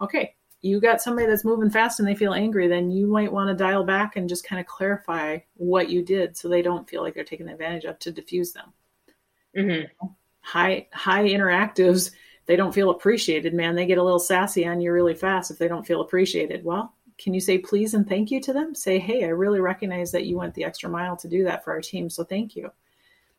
okay 0.00 0.34
you 0.62 0.80
got 0.80 1.00
somebody 1.00 1.26
that's 1.26 1.44
moving 1.44 1.70
fast 1.70 2.00
and 2.00 2.08
they 2.08 2.14
feel 2.14 2.34
angry, 2.34 2.68
then 2.68 2.90
you 2.90 3.06
might 3.06 3.32
want 3.32 3.48
to 3.48 3.54
dial 3.54 3.82
back 3.82 4.16
and 4.16 4.28
just 4.28 4.44
kind 4.44 4.60
of 4.60 4.66
clarify 4.66 5.38
what 5.54 5.88
you 5.88 6.04
did 6.04 6.36
so 6.36 6.48
they 6.48 6.62
don't 6.62 6.88
feel 6.88 7.02
like 7.02 7.14
they're 7.14 7.24
taken 7.24 7.48
advantage 7.48 7.84
of 7.84 7.98
to 8.00 8.12
diffuse 8.12 8.52
them. 8.52 8.72
Mm-hmm. 9.56 10.06
High 10.42 10.86
high 10.92 11.24
interactives, 11.24 12.10
they 12.46 12.56
don't 12.56 12.74
feel 12.74 12.90
appreciated, 12.90 13.54
man. 13.54 13.74
They 13.74 13.86
get 13.86 13.98
a 13.98 14.02
little 14.02 14.18
sassy 14.18 14.66
on 14.66 14.80
you 14.80 14.92
really 14.92 15.14
fast 15.14 15.50
if 15.50 15.58
they 15.58 15.68
don't 15.68 15.86
feel 15.86 16.02
appreciated. 16.02 16.64
Well, 16.64 16.94
can 17.16 17.32
you 17.32 17.40
say 17.40 17.58
please 17.58 17.94
and 17.94 18.08
thank 18.08 18.30
you 18.30 18.40
to 18.40 18.52
them? 18.52 18.74
Say, 18.74 18.98
hey, 18.98 19.24
I 19.24 19.28
really 19.28 19.60
recognize 19.60 20.12
that 20.12 20.26
you 20.26 20.36
went 20.36 20.54
the 20.54 20.64
extra 20.64 20.90
mile 20.90 21.16
to 21.18 21.28
do 21.28 21.44
that 21.44 21.64
for 21.64 21.72
our 21.72 21.80
team, 21.80 22.10
so 22.10 22.22
thank 22.24 22.54
you. 22.54 22.70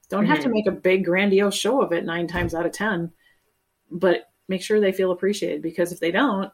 Don't 0.09 0.23
mm-hmm. 0.23 0.31
have 0.31 0.39
to 0.39 0.45
mm-hmm. 0.45 0.53
make 0.53 0.67
a 0.67 0.71
big 0.71 1.05
grandiose 1.05 1.55
show 1.55 1.81
of 1.81 1.91
it 1.91 2.03
nine 2.03 2.27
times 2.27 2.55
out 2.55 2.65
of 2.65 2.71
ten, 2.71 3.11
but 3.91 4.31
make 4.47 4.61
sure 4.61 4.79
they 4.79 4.91
feel 4.91 5.11
appreciated 5.11 5.61
because 5.61 5.91
if 5.91 5.99
they 5.99 6.11
don't, 6.11 6.51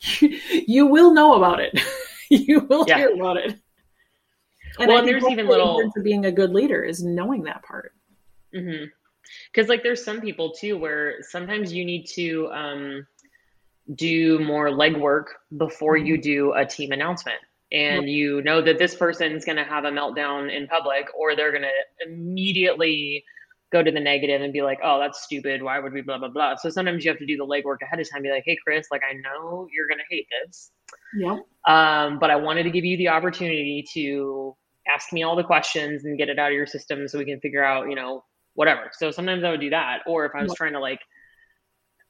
you, 0.66 0.86
will 0.86 1.12
know 1.12 1.34
about 1.34 1.60
it. 1.60 1.78
you 2.30 2.60
will 2.60 2.84
yeah. 2.86 2.98
hear 2.98 3.14
about 3.14 3.36
it. 3.36 3.58
And 4.78 4.88
well, 4.88 5.04
there's 5.04 5.24
even 5.24 5.48
little 5.48 5.90
for 5.92 6.02
being 6.02 6.26
a 6.26 6.32
good 6.32 6.50
leader 6.50 6.82
is 6.84 7.02
knowing 7.02 7.42
that 7.44 7.62
part. 7.62 7.92
Mm-hmm. 8.54 8.84
Because 9.52 9.68
like 9.68 9.82
there's 9.82 10.04
some 10.04 10.20
people 10.20 10.52
too 10.52 10.78
where 10.78 11.16
sometimes 11.22 11.72
you 11.72 11.84
need 11.84 12.06
to 12.14 12.48
um, 12.52 13.06
do 13.94 14.38
more 14.38 14.68
legwork 14.68 15.26
before 15.56 15.96
mm-hmm. 15.96 16.06
you 16.06 16.20
do 16.20 16.52
a 16.52 16.64
team 16.64 16.92
announcement 16.92 17.38
and 17.70 18.08
you 18.08 18.40
know 18.42 18.62
that 18.62 18.78
this 18.78 18.94
person's 18.94 19.44
going 19.44 19.56
to 19.56 19.64
have 19.64 19.84
a 19.84 19.90
meltdown 19.90 20.54
in 20.54 20.66
public 20.66 21.06
or 21.16 21.36
they're 21.36 21.50
going 21.50 21.62
to 21.62 22.06
immediately 22.06 23.24
go 23.70 23.82
to 23.82 23.90
the 23.90 24.00
negative 24.00 24.40
and 24.40 24.52
be 24.52 24.62
like, 24.62 24.78
oh, 24.82 24.98
that's 24.98 25.22
stupid. 25.22 25.62
Why 25.62 25.78
would 25.78 25.92
we 25.92 26.00
blah, 26.00 26.18
blah, 26.18 26.28
blah. 26.28 26.56
So 26.56 26.70
sometimes 26.70 27.04
you 27.04 27.10
have 27.10 27.18
to 27.18 27.26
do 27.26 27.36
the 27.36 27.44
legwork 27.44 27.82
ahead 27.82 28.00
of 28.00 28.10
time. 28.10 28.22
Be 28.22 28.30
like, 28.30 28.44
hey, 28.46 28.56
Chris, 28.64 28.86
like, 28.90 29.02
I 29.08 29.14
know 29.14 29.68
you're 29.72 29.86
going 29.86 29.98
to 29.98 30.04
hate 30.08 30.26
this. 30.42 30.70
Yeah. 31.14 31.36
Um, 31.66 32.18
but 32.18 32.30
I 32.30 32.36
wanted 32.36 32.62
to 32.64 32.70
give 32.70 32.84
you 32.84 32.96
the 32.96 33.08
opportunity 33.08 33.84
to 33.94 34.56
ask 34.88 35.12
me 35.12 35.22
all 35.22 35.36
the 35.36 35.44
questions 35.44 36.04
and 36.04 36.16
get 36.16 36.30
it 36.30 36.38
out 36.38 36.50
of 36.50 36.54
your 36.54 36.66
system 36.66 37.06
so 37.08 37.18
we 37.18 37.26
can 37.26 37.40
figure 37.40 37.62
out, 37.62 37.90
you 37.90 37.94
know, 37.94 38.24
whatever. 38.54 38.90
So 38.92 39.10
sometimes 39.10 39.44
I 39.44 39.50
would 39.50 39.60
do 39.60 39.70
that. 39.70 39.98
Or 40.06 40.24
if 40.24 40.32
I 40.34 40.42
was 40.42 40.54
trying 40.54 40.72
to 40.72 40.80
like 40.80 41.00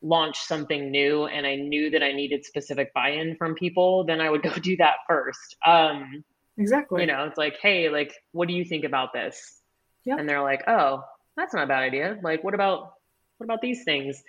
launch 0.01 0.39
something 0.39 0.93
new 0.93 1.27
and 1.27 1.45
I 1.45 1.57
knew 1.57 1.91
that 1.91 2.05
I 2.05 2.13
needed 2.13 2.45
specific 2.45 2.95
buy 2.95 3.11
in 3.11 3.35
from 3.37 3.55
people, 3.55 4.05
then 4.05 4.21
I 4.21 4.31
would 4.31 4.43
go 4.45 4.55
do 4.55 4.77
that 4.77 4.97
first. 5.09 5.57
Um, 5.67 6.25
exactly. 6.57 7.01
You 7.01 7.09
know, 7.09 7.25
it's 7.25 7.39
like, 7.39 7.59
hey, 7.61 7.89
like, 7.89 8.15
what 8.31 8.47
do 8.47 8.55
you 8.55 8.65
think 8.65 8.85
about 8.85 9.13
this? 9.13 9.61
Yep. 10.05 10.21
And 10.21 10.29
they're 10.29 10.43
like, 10.43 10.63
oh, 10.69 11.03
that's 11.39 11.55
not 11.55 11.65
a 11.65 11.67
bad 11.67 11.83
idea. 11.83 12.19
Like, 12.23 12.45
what 12.45 12.55
about 12.55 12.95
what 13.39 13.45
about 13.45 13.61
these 13.61 13.85
things? 13.85 14.23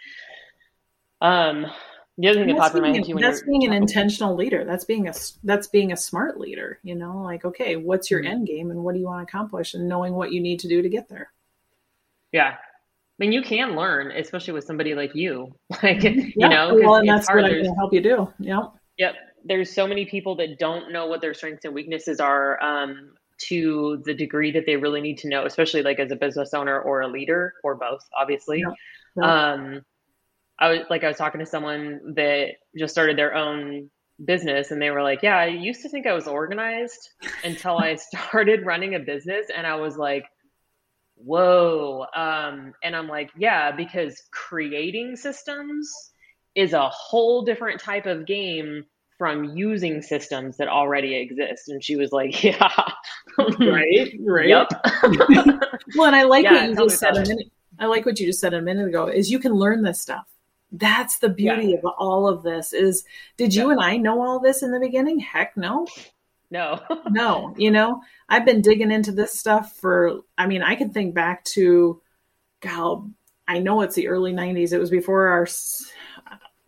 Um, 1.22 1.66
the 2.18 2.28
other 2.28 2.40
thing 2.40 2.48
that 2.50 2.58
popped 2.58 2.76
in 2.76 2.82
my 2.82 2.92
head 2.92 3.06
too. 3.06 3.16
That's 3.16 3.44
being 3.44 3.66
an 3.66 3.74
intentional 3.74 4.36
leader. 4.36 4.66
That's 4.66 4.86
being 4.86 5.08
a 5.08 5.14
that's 5.44 5.68
being 5.68 5.92
a 5.92 5.98
smart 5.98 6.40
leader. 6.40 6.80
You 6.84 6.96
know, 6.96 7.22
like 7.24 7.46
okay, 7.46 7.76
what's 7.76 8.12
your 8.12 8.22
mm-hmm. 8.22 8.32
end 8.32 8.48
game 8.48 8.72
and 8.72 8.84
what 8.84 8.94
do 8.94 9.00
you 9.00 9.06
want 9.06 9.28
to 9.28 9.32
accomplish, 9.32 9.74
and 9.74 9.88
knowing 9.88 10.14
what 10.14 10.32
you 10.32 10.42
need 10.42 10.60
to 10.60 10.68
do 10.68 10.82
to 10.82 10.90
get 10.90 11.10
there. 11.10 11.32
Yeah, 12.32 12.56
I 13.20 13.26
mean, 13.26 13.34
you 13.34 13.42
can 13.42 13.76
learn, 13.76 14.12
especially 14.12 14.54
with 14.54 14.64
somebody 14.64 14.96
like 14.96 15.14
you. 15.14 15.54
Like, 15.84 16.04
yeah. 16.04 16.12
you 16.12 16.50
know, 16.50 16.78
well, 16.82 16.96
and 16.96 17.08
that's 17.08 17.28
hard. 17.28 17.44
what 17.44 17.52
I 17.52 17.62
can 17.62 17.76
help 17.76 17.94
you 17.94 18.02
do. 18.02 18.34
Yep. 18.40 18.74
Yep. 18.98 19.16
There's 19.46 19.74
so 19.74 19.88
many 19.88 20.06
people 20.06 20.36
that 20.38 20.60
don't 20.60 20.92
know 20.92 21.08
what 21.08 21.22
their 21.22 21.34
strengths 21.34 21.64
and 21.64 21.74
weaknesses 21.74 22.20
are 22.20 22.62
um, 22.62 23.14
to 23.48 24.02
the 24.06 24.14
degree 24.14 24.52
that 24.52 24.66
they 24.66 24.76
really 24.76 25.02
need 25.02 25.18
to 25.20 25.30
know, 25.30 25.46
especially 25.46 25.82
like 25.82 26.00
as 26.00 26.12
a 26.12 26.16
business 26.16 26.54
owner 26.54 26.80
or 26.80 27.02
a 27.02 27.08
leader 27.08 27.54
or 27.64 27.76
both, 27.76 28.08
obviously. 28.18 28.60
Yep. 28.60 28.74
Yep. 29.16 29.26
Um, 29.26 29.82
I 30.60 30.72
was 30.72 30.80
like, 30.90 31.04
I 31.04 31.08
was 31.08 31.18
talking 31.18 31.40
to 31.40 31.46
someone 31.46 32.14
that 32.16 32.56
just 32.78 32.94
started 32.94 33.18
their 33.18 33.34
own 33.34 33.90
business 34.24 34.72
and 34.72 34.82
they 34.82 34.92
were 34.92 35.02
like, 35.02 35.24
yeah, 35.24 35.38
I 35.38 35.48
used 35.48 35.82
to 35.84 35.90
think 35.90 36.06
I 36.06 36.14
was 36.14 36.28
organized 36.28 37.10
until 37.44 37.78
I 37.78 37.96
started 38.16 38.66
running 38.66 38.96
a 38.96 39.00
business. 39.00 39.48
And 39.56 39.66
I 39.66 39.76
was 39.76 39.98
like, 39.98 40.26
whoa. 41.16 42.06
Um, 42.16 42.74
and 42.84 42.96
I'm 42.96 43.08
like, 43.08 43.30
yeah, 43.38 43.72
because 43.72 44.22
creating 44.32 45.16
systems 45.16 45.92
is 46.56 46.74
a 46.74 46.90
whole 46.90 47.44
different 47.44 47.80
type 47.80 48.06
of 48.06 48.26
game 48.26 48.86
from 49.18 49.56
using 49.58 50.02
systems 50.02 50.58
that 50.58 50.70
already 50.70 51.16
exist. 51.16 51.70
And 51.70 51.84
she 51.84 51.96
was 51.96 52.12
like, 52.12 52.44
yeah. 52.44 52.70
right. 53.60 54.14
Right. 54.20 54.48
Yep. 54.48 54.68
well, 55.96 56.08
and 56.08 56.16
I 56.16 56.24
like 56.24 56.44
yeah, 56.46 56.68
what 56.68 56.70
you 56.70 56.76
just 56.76 57.00
said 57.00 57.18
a 57.18 57.22
minute. 57.22 57.52
I 57.80 57.86
like 57.86 58.06
what 58.06 58.20
you 58.20 58.28
just 58.28 58.40
said 58.40 58.54
a 58.54 58.62
minute 58.62 58.88
ago 58.88 59.08
is 59.08 59.32
you 59.32 59.40
can 59.40 59.54
learn 59.54 59.84
this 59.84 60.02
stuff. 60.02 60.28
That's 60.72 61.20
the 61.20 61.30
beauty 61.30 61.70
yeah. 61.70 61.78
of 61.78 61.94
all 61.98 62.28
of 62.28 62.44
this 62.44 62.74
is 62.74 63.04
did 63.38 63.56
you 63.56 63.68
yeah. 63.68 63.74
and 63.74 63.82
I 63.82 63.98
know 63.98 64.22
all 64.22 64.40
this 64.40 64.62
in 64.62 64.72
the 64.72 64.80
beginning? 64.80 65.20
Heck 65.20 65.58
no. 65.58 65.88
No. 66.52 66.82
no, 67.10 67.54
you 67.58 67.72
know, 67.72 68.02
I've 68.28 68.46
been 68.46 68.62
digging 68.62 68.92
into 68.92 69.12
this 69.12 69.40
stuff 69.40 69.76
for 69.78 70.22
I 70.38 70.48
mean, 70.48 70.62
I 70.62 70.76
can 70.76 70.92
think 70.92 71.16
back 71.16 71.44
to 71.56 72.02
God, 72.60 73.12
I 73.48 73.60
know 73.60 73.82
it's 73.82 73.96
the 73.96 74.08
early 74.08 74.34
90s. 74.34 74.74
It 74.74 74.80
was 74.80 74.90
before 74.90 75.28
our 75.28 75.48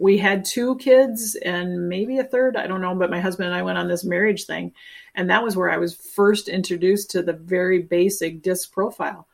we 0.02 0.18
had 0.18 0.44
two 0.44 0.78
kids 0.78 1.36
and 1.36 1.88
maybe 1.88 2.18
a 2.18 2.24
third, 2.24 2.58
I 2.58 2.66
don't 2.66 2.82
know, 2.82 2.96
but 2.96 3.12
my 3.12 3.20
husband 3.20 3.50
and 3.50 3.56
I 3.56 3.62
went 3.62 3.78
on 3.78 3.88
this 3.88 4.04
marriage 4.04 4.46
thing 4.46 4.74
and 5.14 5.30
that 5.30 5.44
was 5.44 5.56
where 5.56 5.70
I 5.70 5.78
was 5.78 5.96
first 5.96 6.48
introduced 6.48 7.12
to 7.12 7.22
the 7.22 7.34
very 7.34 7.84
basic 7.84 8.42
disc 8.42 8.72
profile. 8.72 9.28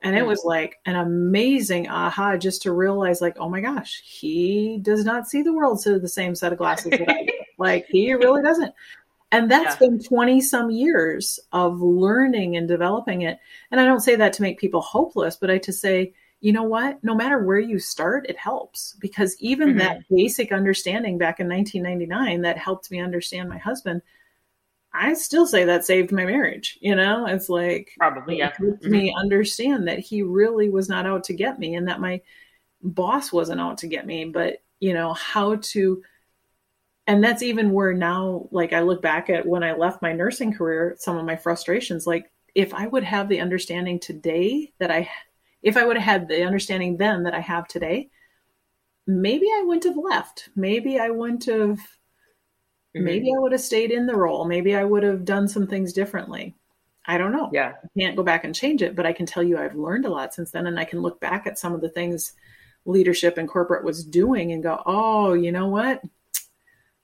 And 0.00 0.16
it 0.16 0.22
mm. 0.22 0.28
was 0.28 0.42
like 0.42 0.76
an 0.86 0.96
amazing 0.96 1.88
aha 1.88 2.38
just 2.38 2.62
to 2.62 2.72
realize, 2.72 3.20
like, 3.20 3.36
oh 3.38 3.48
my 3.48 3.60
gosh, 3.60 4.02
he 4.04 4.78
does 4.80 5.04
not 5.04 5.28
see 5.28 5.42
the 5.42 5.52
world 5.52 5.82
through 5.82 6.00
the 6.00 6.08
same 6.08 6.34
set 6.34 6.52
of 6.52 6.58
glasses 6.58 6.90
that 6.90 7.08
I 7.08 7.24
do. 7.24 7.32
like, 7.58 7.86
he 7.88 8.12
really 8.14 8.42
doesn't. 8.42 8.74
And 9.32 9.50
that's 9.50 9.80
yeah. 9.80 9.88
been 9.88 10.02
20 10.02 10.40
some 10.42 10.70
years 10.70 11.40
of 11.52 11.80
learning 11.80 12.56
and 12.56 12.68
developing 12.68 13.22
it. 13.22 13.38
And 13.70 13.80
I 13.80 13.84
don't 13.84 14.00
say 14.00 14.16
that 14.16 14.34
to 14.34 14.42
make 14.42 14.58
people 14.58 14.80
hopeless, 14.80 15.36
but 15.36 15.50
I 15.50 15.58
to 15.58 15.72
say, 15.72 16.12
you 16.44 16.52
know 16.52 16.62
what? 16.62 17.02
No 17.02 17.14
matter 17.14 17.38
where 17.38 17.58
you 17.58 17.78
start, 17.78 18.26
it 18.28 18.36
helps 18.36 18.94
because 19.00 19.34
even 19.40 19.70
mm-hmm. 19.70 19.78
that 19.78 20.00
basic 20.10 20.52
understanding 20.52 21.16
back 21.16 21.40
in 21.40 21.48
1999 21.48 22.42
that 22.42 22.58
helped 22.58 22.90
me 22.90 23.00
understand 23.00 23.48
my 23.48 23.58
husband 23.58 24.02
I 24.94 25.14
still 25.14 25.46
say 25.46 25.64
that 25.64 25.84
saved 25.84 26.12
my 26.12 26.24
marriage. 26.24 26.78
You 26.80 26.94
know, 26.94 27.26
it's 27.26 27.48
like 27.48 27.90
probably 27.98 28.38
yeah. 28.38 28.52
Mm-hmm. 28.52 28.90
me 28.90 29.14
understand 29.18 29.88
that 29.88 29.98
he 29.98 30.22
really 30.22 30.68
was 30.68 30.88
not 30.88 31.04
out 31.04 31.24
to 31.24 31.34
get 31.34 31.58
me, 31.58 31.74
and 31.74 31.88
that 31.88 32.00
my 32.00 32.20
boss 32.80 33.32
wasn't 33.32 33.60
out 33.60 33.78
to 33.78 33.88
get 33.88 34.06
me. 34.06 34.26
But 34.26 34.62
you 34.78 34.94
know 34.94 35.12
how 35.14 35.56
to, 35.56 36.02
and 37.08 37.24
that's 37.24 37.42
even 37.42 37.72
where 37.72 37.92
now, 37.92 38.46
like 38.52 38.72
I 38.72 38.80
look 38.80 39.02
back 39.02 39.28
at 39.30 39.44
when 39.44 39.64
I 39.64 39.72
left 39.72 40.00
my 40.00 40.12
nursing 40.12 40.52
career, 40.52 40.94
some 40.98 41.16
of 41.16 41.24
my 41.24 41.34
frustrations. 41.34 42.06
Like 42.06 42.30
if 42.54 42.72
I 42.72 42.86
would 42.86 43.02
have 43.02 43.28
the 43.28 43.40
understanding 43.40 43.98
today 43.98 44.72
that 44.78 44.92
I, 44.92 45.10
if 45.64 45.76
I 45.76 45.84
would 45.84 45.96
have 45.96 46.04
had 46.04 46.28
the 46.28 46.44
understanding 46.44 46.96
then 46.96 47.24
that 47.24 47.34
I 47.34 47.40
have 47.40 47.66
today, 47.66 48.10
maybe 49.06 49.46
I 49.46 49.64
wouldn't 49.66 49.84
have 49.84 49.96
left. 49.96 50.50
Maybe 50.54 51.00
I 51.00 51.10
wouldn't 51.10 51.46
have 51.46 51.80
Mm-hmm. 52.96 53.04
Maybe 53.04 53.32
I 53.34 53.38
would 53.38 53.52
have 53.52 53.60
stayed 53.60 53.90
in 53.90 54.06
the 54.06 54.16
role. 54.16 54.44
Maybe 54.44 54.76
I 54.76 54.84
would 54.84 55.02
have 55.02 55.24
done 55.24 55.48
some 55.48 55.66
things 55.66 55.92
differently. 55.92 56.54
I 57.06 57.18
don't 57.18 57.32
know. 57.32 57.50
Yeah. 57.52 57.72
I 57.82 58.00
can't 58.00 58.16
go 58.16 58.22
back 58.22 58.44
and 58.44 58.54
change 58.54 58.82
it, 58.82 58.94
but 58.94 59.04
I 59.04 59.12
can 59.12 59.26
tell 59.26 59.42
you 59.42 59.58
I've 59.58 59.74
learned 59.74 60.06
a 60.06 60.10
lot 60.10 60.32
since 60.32 60.50
then. 60.52 60.66
And 60.66 60.78
I 60.78 60.84
can 60.84 61.00
look 61.00 61.20
back 61.20 61.46
at 61.46 61.58
some 61.58 61.74
of 61.74 61.80
the 61.80 61.88
things 61.88 62.32
leadership 62.86 63.36
and 63.36 63.48
corporate 63.48 63.84
was 63.84 64.04
doing 64.04 64.52
and 64.52 64.62
go, 64.62 64.80
oh, 64.86 65.32
you 65.32 65.50
know 65.50 65.68
what? 65.68 66.02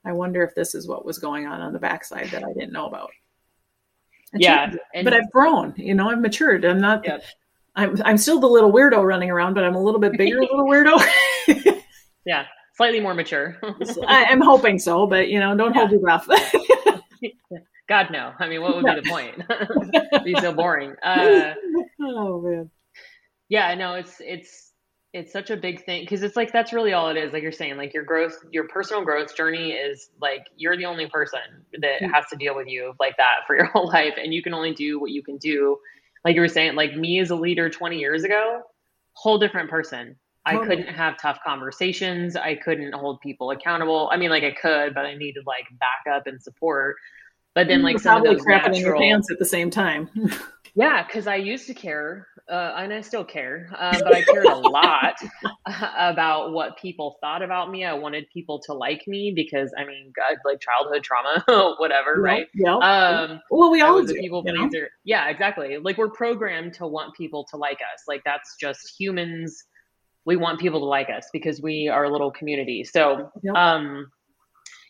I 0.05 0.13
wonder 0.13 0.43
if 0.43 0.55
this 0.55 0.75
is 0.75 0.87
what 0.87 1.05
was 1.05 1.19
going 1.19 1.47
on 1.47 1.61
on 1.61 1.73
the 1.73 1.79
backside 1.79 2.29
that 2.29 2.45
I 2.45 2.53
didn't 2.53 2.73
know 2.73 2.87
about. 2.87 3.11
yeah. 4.33 4.73
And, 4.95 5.05
but 5.05 5.13
I've 5.13 5.31
grown, 5.31 5.75
you 5.77 5.95
know, 5.95 6.09
I've 6.09 6.21
matured. 6.21 6.65
I'm 6.65 6.81
not, 6.81 7.05
yeah. 7.05 7.19
I'm, 7.81 8.03
I'm 8.05 8.19
still 8.19 8.41
the 8.41 8.49
little 8.49 8.73
weirdo 8.73 9.05
running 9.05 9.31
around, 9.31 9.55
but 9.55 9.65
I'm 9.65 9.75
a 9.75 9.83
little 9.83 10.01
bit 10.01 10.13
bigger 10.17 10.41
little 10.41 10.67
weirdo. 10.67 11.03
yeah 12.27 12.45
slightly 12.81 13.01
more 13.01 13.13
mature. 13.13 13.59
I, 14.09 14.25
am 14.25 14.41
hoping 14.41 14.79
so, 14.79 15.07
but 15.07 15.29
you 15.29 15.39
know, 15.39 15.55
don't 15.55 15.75
yeah. 15.75 15.81
hold 15.81 15.91
your 15.91 16.01
breath. 16.01 16.27
God 17.91 18.07
no. 18.11 18.33
I 18.39 18.49
mean, 18.49 18.63
what 18.63 18.75
would 18.75 18.87
be 18.87 19.01
the 19.03 19.11
point? 19.11 20.25
be 20.25 20.35
so 20.37 20.51
boring. 20.55 20.95
Uh, 21.03 21.53
oh 22.01 22.41
man. 22.41 22.71
Yeah, 23.51 23.75
no, 23.75 23.97
it's 23.97 24.17
it's 24.21 24.73
it's 25.13 25.31
such 25.31 25.51
a 25.51 25.59
big 25.59 25.85
thing 25.85 26.05
because 26.05 26.23
it's 26.23 26.37
like 26.37 26.53
that's 26.53 26.73
really 26.73 26.95
all 26.95 27.11
it 27.11 27.19
is. 27.19 27.35
Like 27.35 27.43
you're 27.43 27.53
saying, 27.53 27.77
like 27.77 27.93
your 27.93 28.05
growth, 28.05 28.39
your 28.51 28.67
personal 28.69 29.05
growth 29.05 29.37
journey 29.37 29.73
is 29.73 30.09
like 30.19 30.47
you're 30.57 30.79
the 30.79 30.87
only 30.87 31.07
person 31.07 31.41
that 31.83 32.01
has 32.01 32.25
to 32.31 32.37
deal 32.37 32.57
with 32.57 32.67
you 32.67 32.95
like 32.99 33.19
that 33.19 33.41
for 33.47 33.57
your 33.57 33.67
whole 33.67 33.89
life, 33.89 34.15
and 34.17 34.33
you 34.33 34.43
can 34.43 34.55
only 34.55 34.73
do 34.73 34.99
what 34.99 35.11
you 35.11 35.23
can 35.23 35.37
do. 35.37 35.77
Like 36.25 36.35
you 36.35 36.41
were 36.41 36.49
saying, 36.49 36.75
like 36.75 36.97
me 36.97 37.19
as 37.21 37.31
a 37.31 37.37
leader 37.37 37.71
20 37.71 37.99
years 37.99 38.25
ago, 38.25 38.63
whole 39.15 39.39
different 39.39 39.71
person 39.71 40.17
I 40.47 40.57
couldn't 40.57 40.89
have 40.89 41.19
tough 41.19 41.39
conversations. 41.45 42.35
I 42.35 42.55
couldn't 42.55 42.93
hold 42.95 43.21
people 43.21 43.51
accountable. 43.51 44.09
I 44.13 44.17
mean, 44.17 44.31
like 44.31 44.43
I 44.43 44.53
could, 44.53 44.95
but 44.95 45.05
I 45.05 45.15
needed 45.15 45.45
like 45.47 45.65
backup 45.79 46.27
and 46.27 46.43
support. 46.43 46.97
But 47.55 47.69
then, 47.69 47.83
like 47.83 47.99
some 47.99 48.19
of 48.19 48.25
those 48.25 48.41
crapping 48.41 48.73
natural, 48.73 48.77
your 48.77 48.97
pants 48.97 49.31
at 49.31 49.39
the 49.39 49.45
same 49.45 49.71
time. 49.71 50.09
yeah, 50.75 51.05
because 51.05 51.27
I 51.27 51.37
used 51.37 51.67
to 51.67 51.75
care, 51.75 52.29
uh, 52.51 52.75
and 52.77 52.93
I 52.93 53.01
still 53.01 53.25
care, 53.25 53.71
uh, 53.79 53.99
but 54.03 54.15
I 54.15 54.23
cared 54.23 54.47
a 54.47 54.57
lot 54.57 55.15
about 55.97 56.53
what 56.53 56.77
people 56.79 57.17
thought 57.21 57.43
about 57.43 57.71
me. 57.71 57.85
I 57.85 57.95
wanted 57.95 58.27
people 58.33 58.61
to 58.67 58.73
like 58.73 59.03
me 59.07 59.33
because, 59.35 59.73
I 59.79 59.85
mean, 59.85 60.13
God, 60.17 60.37
like 60.45 60.61
childhood 60.61 61.05
trauma, 61.05 61.75
whatever, 61.79 62.21
right? 62.21 62.47
Yeah. 62.55 62.77
Um, 62.77 63.41
well, 63.51 63.71
we 63.71 63.83
all 63.83 64.03
do. 64.03 64.15
People 64.15 64.43
pleaser. 64.43 64.91
Yeah, 65.05 65.29
exactly. 65.29 65.79
Like 65.79 65.97
we're 65.97 66.11
programmed 66.11 66.75
to 66.75 66.87
want 66.87 67.15
people 67.15 67.47
to 67.51 67.57
like 67.57 67.79
us. 67.95 68.03
Like 68.09 68.23
that's 68.25 68.57
just 68.61 68.95
humans 68.99 69.65
we 70.27 70.37
want 70.37 70.61
people 70.61 70.81
to 70.81 70.87
like 70.87 71.09
us 71.11 71.29
because 71.33 71.61
we 71.63 71.89
are 71.89 72.05
a 72.05 72.11
little 72.11 72.31
community. 72.31 72.85
So, 72.85 73.31
um, 73.55 74.07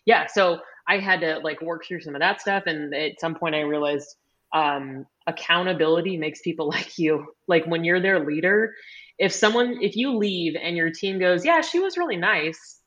yeah, 0.06 0.26
so 0.26 0.58
I 0.88 0.98
had 0.98 1.20
to 1.20 1.38
like 1.38 1.60
work 1.62 1.84
through 1.86 2.00
some 2.00 2.14
of 2.14 2.20
that 2.20 2.40
stuff. 2.40 2.64
And 2.66 2.94
at 2.94 3.20
some 3.20 3.34
point 3.34 3.54
I 3.54 3.60
realized, 3.60 4.08
um, 4.52 5.06
accountability 5.26 6.16
makes 6.16 6.40
people 6.40 6.68
like 6.76 6.98
you. 6.98 7.26
Like 7.46 7.66
when 7.66 7.84
you're 7.84 8.00
their 8.00 8.24
leader, 8.24 8.74
if 9.18 9.32
someone, 9.32 9.78
if 9.82 9.96
you 9.96 10.16
leave 10.16 10.56
and 10.60 10.76
your 10.76 10.90
team 10.90 11.18
goes, 11.18 11.44
yeah, 11.44 11.60
she 11.60 11.78
was 11.78 11.96
really 11.96 12.16
nice. 12.16 12.80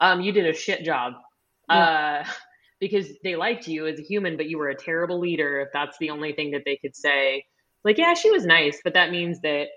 Um, 0.00 0.20
you 0.20 0.32
did 0.32 0.46
a 0.46 0.54
shit 0.54 0.84
job. 0.84 1.14
Yeah. 1.68 2.24
Uh, 2.24 2.30
because 2.80 3.08
they 3.22 3.36
liked 3.36 3.66
you 3.66 3.86
as 3.86 3.98
a 3.98 4.02
human, 4.02 4.36
but 4.36 4.46
you 4.46 4.58
were 4.58 4.68
a 4.68 4.76
terrible 4.76 5.18
leader. 5.18 5.60
If 5.60 5.68
that's 5.72 5.96
the 5.98 6.10
only 6.10 6.32
thing 6.32 6.50
that 6.50 6.62
they 6.66 6.76
could 6.76 6.94
say, 6.94 7.46
like, 7.82 7.96
yeah, 7.96 8.12
she 8.14 8.30
was 8.30 8.44
nice, 8.44 8.80
but 8.84 8.94
that 8.94 9.10
means 9.10 9.40
that 9.40 9.68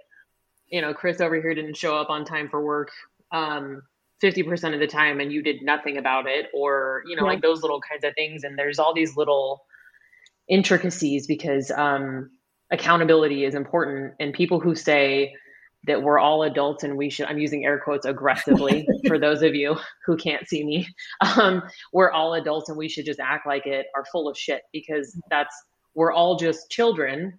you 0.69 0.81
know, 0.81 0.93
Chris 0.93 1.21
over 1.21 1.35
here 1.35 1.53
didn't 1.53 1.77
show 1.77 1.97
up 1.97 2.09
on 2.09 2.25
time 2.25 2.49
for 2.49 2.63
work 2.63 2.91
um, 3.31 3.81
50% 4.23 4.73
of 4.73 4.79
the 4.79 4.87
time 4.87 5.19
and 5.19 5.31
you 5.31 5.41
did 5.41 5.61
nothing 5.61 5.97
about 5.97 6.27
it, 6.27 6.47
or, 6.53 7.03
you 7.07 7.15
know, 7.15 7.23
like 7.23 7.41
those 7.41 7.61
little 7.61 7.81
kinds 7.81 8.03
of 8.03 8.13
things. 8.15 8.43
And 8.43 8.57
there's 8.57 8.79
all 8.79 8.93
these 8.93 9.15
little 9.15 9.63
intricacies 10.49 11.27
because 11.27 11.71
um, 11.71 12.29
accountability 12.71 13.45
is 13.45 13.55
important. 13.55 14.13
And 14.19 14.33
people 14.33 14.59
who 14.59 14.75
say, 14.75 15.33
that 15.85 16.01
we're 16.01 16.19
all 16.19 16.43
adults 16.43 16.83
and 16.83 16.97
we 16.97 17.09
should 17.09 17.27
i'm 17.27 17.37
using 17.37 17.63
air 17.63 17.79
quotes 17.79 18.05
aggressively 18.05 18.85
for 19.07 19.17
those 19.17 19.41
of 19.41 19.55
you 19.55 19.75
who 20.05 20.17
can't 20.17 20.47
see 20.47 20.63
me. 20.63 20.87
Um, 21.21 21.63
we're 21.93 22.11
all 22.11 22.33
adults 22.33 22.69
and 22.69 22.77
we 22.77 22.89
should 22.89 23.05
just 23.05 23.19
act 23.19 23.47
like 23.47 23.65
it 23.65 23.85
are 23.95 24.03
full 24.11 24.27
of 24.27 24.37
shit 24.37 24.63
because 24.73 25.17
that's 25.29 25.55
we're 25.95 26.13
all 26.13 26.37
just 26.37 26.69
children 26.69 27.33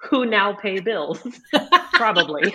who 0.00 0.24
now 0.24 0.54
pay 0.54 0.78
bills. 0.78 1.20
Probably. 1.94 2.54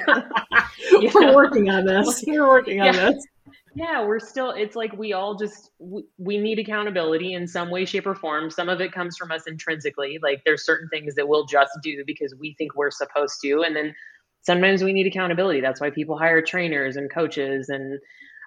We're 1.14 1.36
working 1.36 1.70
on 1.70 1.84
this. 1.84 2.24
We're 2.28 2.48
working 2.48 2.80
on 2.80 2.94
yeah. 2.94 3.12
this 3.12 3.28
yeah 3.76 4.04
we're 4.06 4.20
still 4.20 4.52
it's 4.52 4.76
like 4.76 4.92
we 4.94 5.14
all 5.14 5.36
just 5.36 5.72
we, 5.80 6.04
we 6.18 6.38
need 6.38 6.60
accountability 6.60 7.34
in 7.34 7.48
some 7.48 7.70
way 7.70 7.86
shape 7.86 8.08
or 8.08 8.16
form 8.16 8.50
some 8.50 8.70
of 8.70 8.82
it 8.82 8.92
comes 8.92 9.16
from 9.18 9.32
us 9.32 9.44
intrinsically 9.48 10.20
like 10.22 10.42
there's 10.46 10.66
certain 10.66 10.90
things 10.90 11.16
that 11.16 11.28
we'll 11.28 11.46
just 11.46 11.72
do 11.84 12.04
because 12.06 12.34
we 12.40 12.56
think 12.58 12.76
we're 12.76 12.92
supposed 12.92 13.36
to 13.42 13.62
and 13.62 13.76
then 13.76 13.94
sometimes 14.42 14.84
we 14.84 14.94
need 14.94 15.08
accountability 15.08 15.62
that's 15.62 15.80
why 15.82 15.90
people 15.90 16.18
hire 16.18 16.42
trainers 16.42 16.96
and 16.96 17.12
coaches 17.14 17.70
and 17.70 18.00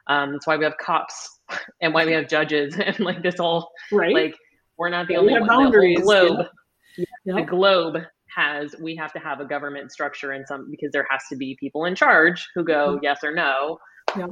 um, 0.09 0.33
that's 0.33 0.47
why 0.47 0.57
we 0.57 0.65
have 0.65 0.77
cops 0.79 1.39
and 1.81 1.95
why 1.95 2.05
we 2.05 2.13
have 2.13 2.29
judges 2.29 2.77
and 2.85 2.99
like 3.01 3.23
this 3.23 3.39
all 3.39 3.71
right 3.93 4.15
like 4.15 4.35
we're 4.79 4.89
not 4.89 5.07
the 5.07 5.17
only 5.17 5.39
one 5.39 5.47
boundaries, 5.47 5.97
the 5.97 6.03
whole 6.03 6.37
globe 6.37 6.47
Yeah. 7.25 7.37
the 7.37 7.43
globe 7.43 7.97
has 8.35 8.75
we 8.83 8.97
have 8.97 9.13
to 9.13 9.19
have 9.19 9.41
a 9.41 9.45
government 9.45 9.93
structure 9.93 10.33
and 10.33 10.47
some 10.47 10.69
because 10.71 10.91
there 10.93 11.07
has 11.11 11.23
to 11.31 11.37
be 11.37 11.57
people 11.61 11.85
in 11.85 11.95
charge 11.95 12.49
who 12.55 12.65
go 12.65 12.97
Mhm. 12.97 13.01
yes 13.03 13.23
or 13.23 13.33
no 13.33 13.79
Yep. 14.17 14.31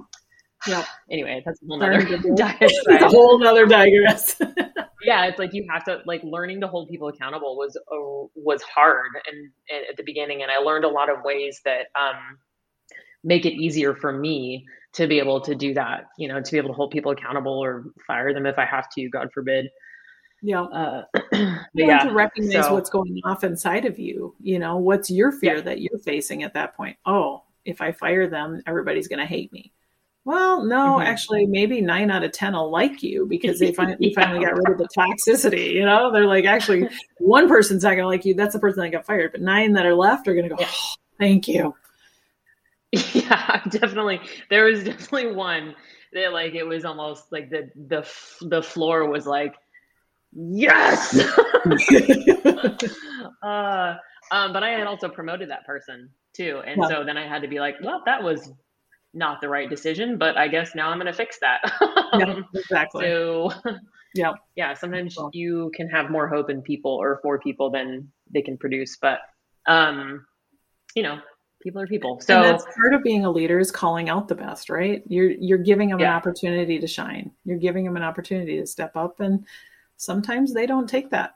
Yep. 0.66 0.84
anyway 1.10 1.42
that's 1.44 1.60
a 1.62 1.66
whole 1.66 1.78
nother 1.78 2.02
good. 2.02 2.24
It's 2.60 3.02
a 3.02 3.08
whole 3.08 3.46
other 3.46 3.66
digress. 3.66 4.36
yeah 5.02 5.24
it's 5.26 5.38
like 5.38 5.54
you 5.54 5.66
have 5.70 5.84
to 5.84 6.00
like 6.06 6.22
learning 6.22 6.60
to 6.60 6.68
hold 6.68 6.88
people 6.88 7.08
accountable 7.08 7.56
was 7.56 7.76
uh, 7.76 8.28
was 8.34 8.62
hard 8.62 9.10
and, 9.26 9.50
and 9.70 9.86
at 9.88 9.96
the 9.96 10.02
beginning 10.02 10.42
and 10.42 10.50
i 10.50 10.58
learned 10.58 10.84
a 10.84 10.88
lot 10.88 11.08
of 11.08 11.24
ways 11.24 11.60
that 11.64 11.86
um 11.98 12.38
make 13.24 13.46
it 13.46 13.54
easier 13.54 13.94
for 13.94 14.12
me 14.12 14.66
to 14.92 15.06
be 15.06 15.18
able 15.18 15.40
to 15.40 15.54
do 15.54 15.72
that 15.74 16.08
you 16.18 16.28
know 16.28 16.40
to 16.40 16.52
be 16.52 16.58
able 16.58 16.68
to 16.68 16.74
hold 16.74 16.90
people 16.90 17.10
accountable 17.12 17.58
or 17.58 17.84
fire 18.06 18.34
them 18.34 18.44
if 18.44 18.58
i 18.58 18.64
have 18.64 18.88
to 18.90 19.08
god 19.08 19.30
forbid 19.32 19.66
yeah. 20.42 20.62
uh 20.62 21.04
yeah 21.74 21.98
to 22.04 22.12
recognize 22.12 22.64
so- 22.66 22.74
what's 22.74 22.90
going 22.90 23.20
off 23.24 23.44
inside 23.44 23.84
of 23.84 23.98
you. 23.98 24.34
You 24.40 24.58
know, 24.58 24.78
what's 24.78 25.10
your 25.10 25.32
fear 25.32 25.56
Yeah. 25.56 25.60
that 25.62 25.80
you're 25.80 25.98
facing 25.98 26.42
at 26.42 26.54
that 26.54 26.74
point? 26.74 26.96
Oh, 27.04 27.42
if 27.64 27.80
I 27.80 27.92
fire 27.92 28.26
them, 28.28 28.62
everybody's 28.66 29.06
going 29.06 29.18
to 29.18 29.26
hate 29.26 29.52
me. 29.52 29.72
Well, 30.26 30.64
no, 30.64 30.98
Mhm. 30.98 31.04
actually, 31.06 31.46
maybe 31.46 31.80
nine 31.80 32.10
out 32.10 32.22
of 32.24 32.32
ten 32.32 32.52
will 32.52 32.70
like 32.70 33.02
you 33.02 33.26
because 33.26 33.58
they 33.58 33.72
finally 33.72 33.96
you 34.00 34.14
finally 34.14 34.44
got 34.44 34.54
rid 34.54 34.68
of 34.68 34.78
the 34.78 34.88
toxicity. 34.96 35.72
You 35.72 35.84
know, 35.86 36.12
they're 36.12 36.26
like, 36.26 36.44
actually, 36.44 36.88
one 37.18 37.48
person's 37.48 37.82
not 37.84 37.90
going 37.90 38.02
to 38.02 38.06
like 38.06 38.24
you. 38.24 38.34
That's 38.34 38.52
the 38.52 38.58
person 38.60 38.82
that 38.82 38.90
got 38.90 39.06
fired, 39.06 39.32
but 39.32 39.40
nine 39.40 39.72
that 39.72 39.86
are 39.86 39.94
left 39.94 40.28
are 40.28 40.34
going 40.34 40.48
to 40.48 40.54
go, 40.54 40.60
Yeah. 40.60 40.68
oh, 40.70 40.94
thank 41.18 41.48
you. 41.48 41.74
yeah 43.14 43.62
definitely 43.70 44.20
there 44.50 44.64
was 44.64 44.82
definitely 44.82 45.30
one 45.32 45.76
that 46.12 46.32
like 46.32 46.54
it 46.56 46.64
was 46.64 46.84
almost 46.84 47.30
like 47.30 47.48
the 47.48 47.70
the 47.86 48.04
the 48.48 48.60
floor 48.60 49.08
was 49.08 49.26
like 49.28 49.54
yes 50.32 51.16
uh 53.44 53.94
um 54.32 54.52
but 54.52 54.64
i 54.64 54.70
had 54.70 54.88
also 54.88 55.08
promoted 55.08 55.48
that 55.50 55.64
person 55.64 56.10
too 56.34 56.60
and 56.66 56.80
Yeah. 56.82 56.88
so 56.88 57.04
then 57.04 57.16
i 57.16 57.28
had 57.28 57.42
to 57.42 57.48
be 57.48 57.60
like 57.60 57.76
well 57.80 58.02
that 58.06 58.20
was 58.24 58.50
not 59.12 59.40
the 59.40 59.48
right 59.48 59.68
decision 59.68 60.18
but 60.18 60.36
i 60.36 60.46
guess 60.48 60.74
now 60.74 60.90
i'm 60.90 60.98
gonna 60.98 61.12
fix 61.12 61.38
that 61.40 61.60
yeah, 62.18 62.24
Um, 62.26 62.44
exactly. 62.54 63.04
so 63.04 63.50
Yeah. 64.14 64.32
yeah 64.56 64.74
sometimes 64.74 65.14
Cool. 65.16 65.30
you 65.32 65.70
can 65.74 65.88
have 65.88 66.10
more 66.10 66.28
hope 66.28 66.50
in 66.50 66.62
people 66.62 66.92
or 66.92 67.20
for 67.22 67.38
people 67.38 67.70
than 67.70 68.10
they 68.32 68.42
can 68.42 68.56
produce 68.58 68.96
but 69.00 69.20
um 69.66 70.26
you 70.94 71.02
know 71.02 71.18
people 71.62 71.80
are 71.80 71.86
people 71.86 72.14
and 72.14 72.22
so 72.22 72.42
that's 72.42 72.64
part 72.76 72.94
of 72.94 73.02
being 73.02 73.24
a 73.24 73.30
leader 73.30 73.58
is 73.58 73.70
calling 73.70 74.08
out 74.08 74.28
the 74.28 74.34
best, 74.34 74.70
right? 74.70 75.02
You're 75.06 75.30
you're 75.30 75.58
giving 75.58 75.90
them 75.90 76.00
an 76.00 76.06
opportunity 76.06 76.78
to 76.78 76.86
shine. 76.86 77.30
You're 77.44 77.58
giving 77.58 77.84
them 77.84 77.96
an 77.96 78.02
opportunity 78.02 78.58
to 78.58 78.66
step 78.66 78.96
up, 78.96 79.20
and 79.20 79.44
sometimes 79.96 80.54
they 80.54 80.66
don't 80.66 80.88
take 80.88 81.10
that 81.10 81.34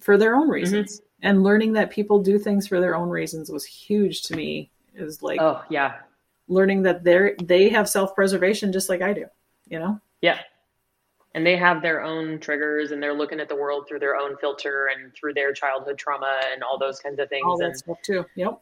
for 0.00 0.16
their 0.16 0.32
Mm-hmm. 0.32 0.42
own 0.42 0.48
reasons. 0.48 1.02
And 1.22 1.42
learning 1.42 1.72
that 1.74 1.90
people 1.90 2.22
do 2.22 2.38
things 2.38 2.66
for 2.66 2.80
their 2.80 2.96
own 2.96 3.08
reasons 3.08 3.50
was 3.50 3.64
huge 3.64 4.22
to 4.24 4.36
me. 4.36 4.70
Is 4.94 5.22
like 5.22 5.40
oh 5.40 5.62
yeah 5.68 5.96
learning 6.48 6.82
that 6.82 7.04
they're 7.04 7.36
they 7.42 7.68
have 7.68 7.88
self 7.88 8.14
preservation 8.14 8.72
just 8.72 8.88
like 8.88 9.02
I 9.02 9.12
do. 9.12 9.26
You 9.68 9.78
know, 9.80 10.00
Yeah. 10.20 10.38
And 11.34 11.44
they 11.44 11.56
have 11.56 11.82
their 11.82 12.02
own 12.02 12.38
triggers 12.40 12.92
and 12.92 13.02
they're 13.02 13.12
looking 13.12 13.40
at 13.40 13.48
the 13.48 13.56
world 13.56 13.86
through 13.86 13.98
their 13.98 14.16
own 14.16 14.36
filter 14.38 14.86
and 14.86 15.12
through 15.14 15.34
their 15.34 15.52
childhood 15.52 15.98
trauma 15.98 16.40
and 16.52 16.62
all 16.62 16.78
those 16.78 16.98
kinds 16.98 17.18
of 17.18 17.28
things. 17.28 17.44
all 17.44 17.60
and 17.62 17.74
that 17.74 17.78
stuff 17.78 17.98
too. 18.02 18.24
Yep. 18.36 18.60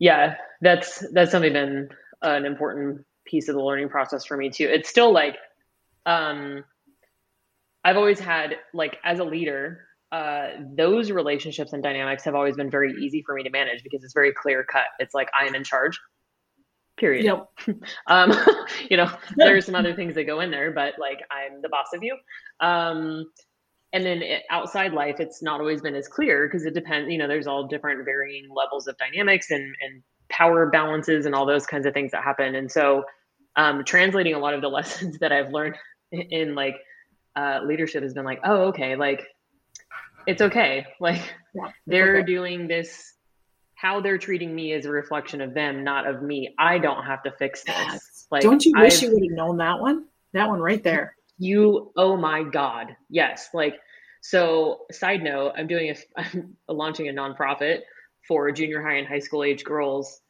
yeah, 0.00 0.34
that's 0.60 1.04
that's 1.12 1.30
something 1.30 1.52
been 1.52 1.88
an 2.22 2.44
important 2.44 3.06
piece 3.24 3.48
of 3.48 3.54
the 3.54 3.62
learning 3.62 3.88
process 3.88 4.24
for 4.26 4.36
me 4.36 4.50
too. 4.50 4.68
It's 4.68 4.88
still 4.88 5.12
like 5.12 5.36
um 6.04 6.64
I've 7.84 7.96
always 7.96 8.18
had 8.18 8.56
like 8.74 8.98
as 9.04 9.20
a 9.20 9.24
leader, 9.24 9.86
uh 10.12 10.48
those 10.74 11.10
relationships 11.10 11.72
and 11.72 11.82
dynamics 11.82 12.24
have 12.24 12.34
always 12.34 12.56
been 12.56 12.70
very 12.70 12.92
easy 13.00 13.22
for 13.24 13.34
me 13.34 13.44
to 13.44 13.50
manage 13.50 13.82
because 13.82 14.04
it's 14.04 14.12
very 14.14 14.32
clear 14.32 14.64
cut. 14.64 14.86
It's 14.98 15.14
like 15.14 15.30
I 15.38 15.46
am 15.46 15.54
in 15.54 15.64
charge. 15.64 15.98
Period. 16.96 17.24
Yep. 17.24 17.78
Um, 18.06 18.32
you 18.90 18.96
know, 18.96 19.10
there 19.36 19.56
are 19.56 19.60
some 19.60 19.74
other 19.74 19.94
things 19.94 20.14
that 20.14 20.24
go 20.24 20.40
in 20.40 20.50
there, 20.50 20.70
but 20.72 20.94
like 20.98 21.20
I'm 21.30 21.62
the 21.62 21.68
boss 21.68 21.88
of 21.94 22.02
you. 22.02 22.16
Um, 22.60 23.30
and 23.92 24.04
then 24.04 24.22
it, 24.22 24.42
outside 24.50 24.92
life, 24.92 25.16
it's 25.18 25.42
not 25.42 25.60
always 25.60 25.80
been 25.80 25.94
as 25.94 26.08
clear 26.08 26.46
because 26.46 26.64
it 26.64 26.74
depends. 26.74 27.10
You 27.10 27.18
know, 27.18 27.28
there's 27.28 27.46
all 27.46 27.66
different 27.66 28.04
varying 28.04 28.48
levels 28.54 28.86
of 28.86 28.96
dynamics 28.98 29.50
and 29.50 29.74
and 29.80 30.02
power 30.28 30.70
balances 30.70 31.26
and 31.26 31.34
all 31.34 31.44
those 31.46 31.66
kinds 31.66 31.86
of 31.86 31.94
things 31.94 32.12
that 32.12 32.22
happen. 32.22 32.54
And 32.54 32.70
so, 32.70 33.04
um, 33.56 33.84
translating 33.84 34.34
a 34.34 34.38
lot 34.38 34.54
of 34.54 34.60
the 34.60 34.68
lessons 34.78 35.18
that 35.18 35.32
I've 35.32 35.50
learned 35.50 35.76
in, 36.12 36.20
in 36.30 36.54
like 36.54 36.76
uh, 37.36 37.60
leadership 37.64 38.02
has 38.02 38.14
been 38.14 38.24
like, 38.24 38.40
oh, 38.44 38.68
okay, 38.68 38.96
like 38.96 39.26
it's 40.26 40.42
okay. 40.42 40.86
Like 41.00 41.22
Yeah, 41.54 41.70
they're 41.86 42.18
okay. 42.18 42.26
doing 42.26 42.68
this. 42.68 43.14
How 43.80 44.00
they're 44.00 44.18
treating 44.18 44.54
me 44.54 44.72
is 44.72 44.84
a 44.86 44.90
reflection 44.90 45.40
of 45.40 45.54
them, 45.54 45.84
not 45.84 46.06
of 46.06 46.22
me. 46.22 46.54
I 46.58 46.78
don't 46.78 47.04
have 47.04 47.22
to 47.22 47.32
fix 47.32 47.62
this. 47.64 48.26
Like, 48.30 48.42
Don't 48.42 48.64
you 48.64 48.72
wish 48.76 48.98
I've- 48.98 49.06
you 49.06 49.12
would 49.14 49.22
have 49.24 49.36
known 49.36 49.56
that 49.58 49.80
one? 49.80 50.04
That 50.32 50.48
one 50.48 50.60
right 50.60 50.82
there. 50.82 51.16
you 51.38 51.90
oh 51.96 52.16
my 52.18 52.42
god 52.42 52.94
yes 53.08 53.48
like 53.54 53.76
so 54.20 54.80
side 54.92 55.22
note 55.22 55.52
i'm 55.56 55.66
doing 55.66 55.88
a 55.90 55.96
i'm 56.20 56.54
launching 56.68 57.08
a 57.08 57.12
nonprofit 57.12 57.80
for 58.28 58.52
junior 58.52 58.82
high 58.82 58.96
and 58.96 59.08
high 59.08 59.18
school 59.18 59.42
age 59.42 59.64
girls 59.64 60.20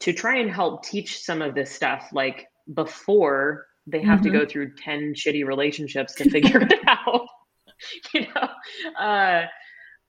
to 0.00 0.14
try 0.14 0.38
and 0.38 0.50
help 0.50 0.82
teach 0.82 1.20
some 1.20 1.42
of 1.42 1.54
this 1.54 1.70
stuff 1.70 2.08
like 2.12 2.46
before 2.72 3.66
they 3.86 4.00
have 4.00 4.22
to 4.22 4.30
Mhm. 4.30 4.32
go 4.32 4.46
through 4.46 4.74
10 4.76 5.12
shitty 5.14 5.46
relationships 5.46 6.14
to 6.14 6.30
figure 6.30 6.60
it 6.70 6.80
out 6.88 7.26
you 8.14 8.22
know 8.22 8.48
uh 8.98 9.44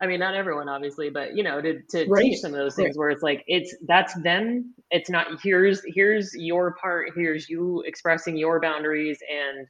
I 0.01 0.07
mean, 0.07 0.19
not 0.19 0.35
everyone, 0.35 0.67
obviously, 0.67 1.09
but 1.09 1.35
you 1.35 1.43
know, 1.43 1.61
to, 1.61 1.81
to 1.81 2.05
Right. 2.07 2.23
teach 2.23 2.39
some 2.39 2.51
of 2.51 2.57
those 2.57 2.75
things 2.75 2.97
where 2.97 3.09
it's 3.09 3.23
like 3.23 3.43
it's 3.47 3.75
that's 3.87 4.13
them. 4.21 4.73
It's 4.91 5.09
not 5.09 5.27
here's 5.41 5.81
here's 5.85 6.33
your 6.35 6.75
part. 6.75 7.11
Here's 7.15 7.49
you 7.49 7.81
expressing 7.85 8.35
your 8.35 8.59
boundaries 8.59 9.19
and 9.31 9.67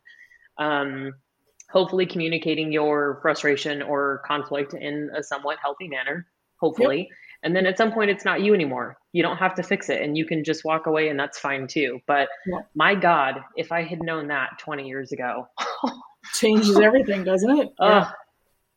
um, 0.57 1.13
hopefully 1.69 2.05
communicating 2.05 2.71
your 2.71 3.19
frustration 3.21 3.81
or 3.81 4.21
conflict 4.25 4.73
in 4.73 5.11
a 5.15 5.21
somewhat 5.21 5.57
healthy 5.61 5.87
manner. 5.87 6.25
Hopefully, 6.59 7.09
and 7.43 7.55
then 7.55 7.67
at 7.67 7.77
some 7.77 7.91
point, 7.91 8.09
it's 8.09 8.25
not 8.25 8.41
you 8.41 8.53
anymore. 8.53 8.97
You 9.11 9.21
don't 9.21 9.37
have 9.37 9.53
to 9.55 9.63
fix 9.63 9.89
it, 9.89 10.01
and 10.01 10.17
you 10.17 10.25
can 10.25 10.43
just 10.43 10.65
walk 10.65 10.87
away, 10.87 11.09
and 11.09 11.19
that's 11.19 11.37
fine 11.37 11.67
too. 11.67 11.99
But 12.07 12.29
my 12.73 12.95
God, 12.95 13.41
if 13.57 13.71
I 13.71 13.83
had 13.83 14.01
known 14.01 14.27
that 14.29 14.57
20 14.59 14.87
years 14.87 15.11
ago, 15.11 15.47
Changes 16.33 16.79
everything, 16.79 17.23
doesn't 17.23 17.57
it? 17.59 17.69
Ugh, 17.79 18.07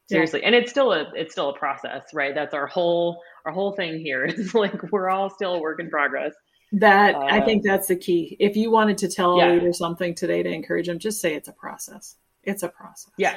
seriously 0.09 0.43
and 0.45 0.55
it's 0.55 0.71
still 0.71 0.93
a 0.93 1.11
it's 1.15 1.33
still 1.33 1.51
a 1.51 1.59
process 1.59 2.03
right 2.15 2.35
that's 2.35 2.55
our 2.55 2.67
whole 2.67 3.21
our 3.45 3.53
whole 3.53 3.73
thing 3.73 3.99
here 3.99 4.25
is 4.33 4.55
like 4.55 4.91
we're 4.93 5.09
all 5.09 5.29
still 5.31 5.55
a 5.55 5.61
work 5.61 5.81
in 5.81 5.89
progress 5.91 6.33
That 6.73 7.15
I 7.15 7.39
Uh, 7.41 7.45
think 7.47 7.63
that's 7.65 7.89
the 7.89 7.97
key. 7.97 8.37
If 8.39 8.55
you 8.57 8.71
wanted 8.71 8.99
to 8.99 9.09
tell 9.09 9.39
Yeah. 9.39 9.53
a 9.53 9.55
leader 9.55 9.73
something 9.73 10.15
today 10.15 10.43
to 10.43 10.51
encourage 10.51 10.87
them, 10.87 10.99
just 10.99 11.19
say 11.21 11.35
it's 11.35 11.49
a 11.49 11.53
process. 11.65 12.17
It's 12.45 12.63
a 12.63 12.69
process. 12.69 13.13
yeah 13.19 13.37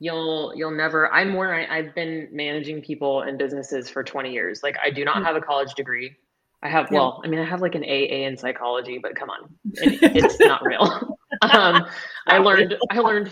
you'll 0.00 0.52
you'll 0.54 0.70
never 0.84 1.12
i'm 1.12 1.30
more 1.30 1.52
I, 1.52 1.66
i've 1.76 1.94
been 1.94 2.28
managing 2.30 2.80
people 2.82 3.22
and 3.22 3.36
businesses 3.38 3.90
for 3.90 4.04
20 4.04 4.32
years 4.32 4.60
like 4.62 4.76
i 4.84 4.90
do 4.90 5.04
not 5.04 5.16
Mm. 5.18 5.24
have 5.26 5.36
a 5.36 5.40
college 5.40 5.74
degree 5.74 6.14
i 6.62 6.68
have 6.68 6.86
Yeah. 6.90 6.98
well 6.98 7.20
i 7.24 7.28
mean 7.28 7.40
i 7.40 7.44
have 7.44 7.60
like 7.60 7.74
an 7.74 7.82
aa 7.84 8.26
in 8.28 8.36
psychology 8.36 8.98
but 9.02 9.16
come 9.16 9.28
on 9.30 9.40
it, 9.74 9.98
it's 10.16 10.38
not 10.38 10.64
real 10.64 10.82
um 11.42 11.86
i 12.28 12.38
learned 12.38 12.76
i 12.90 12.98
learned 13.00 13.30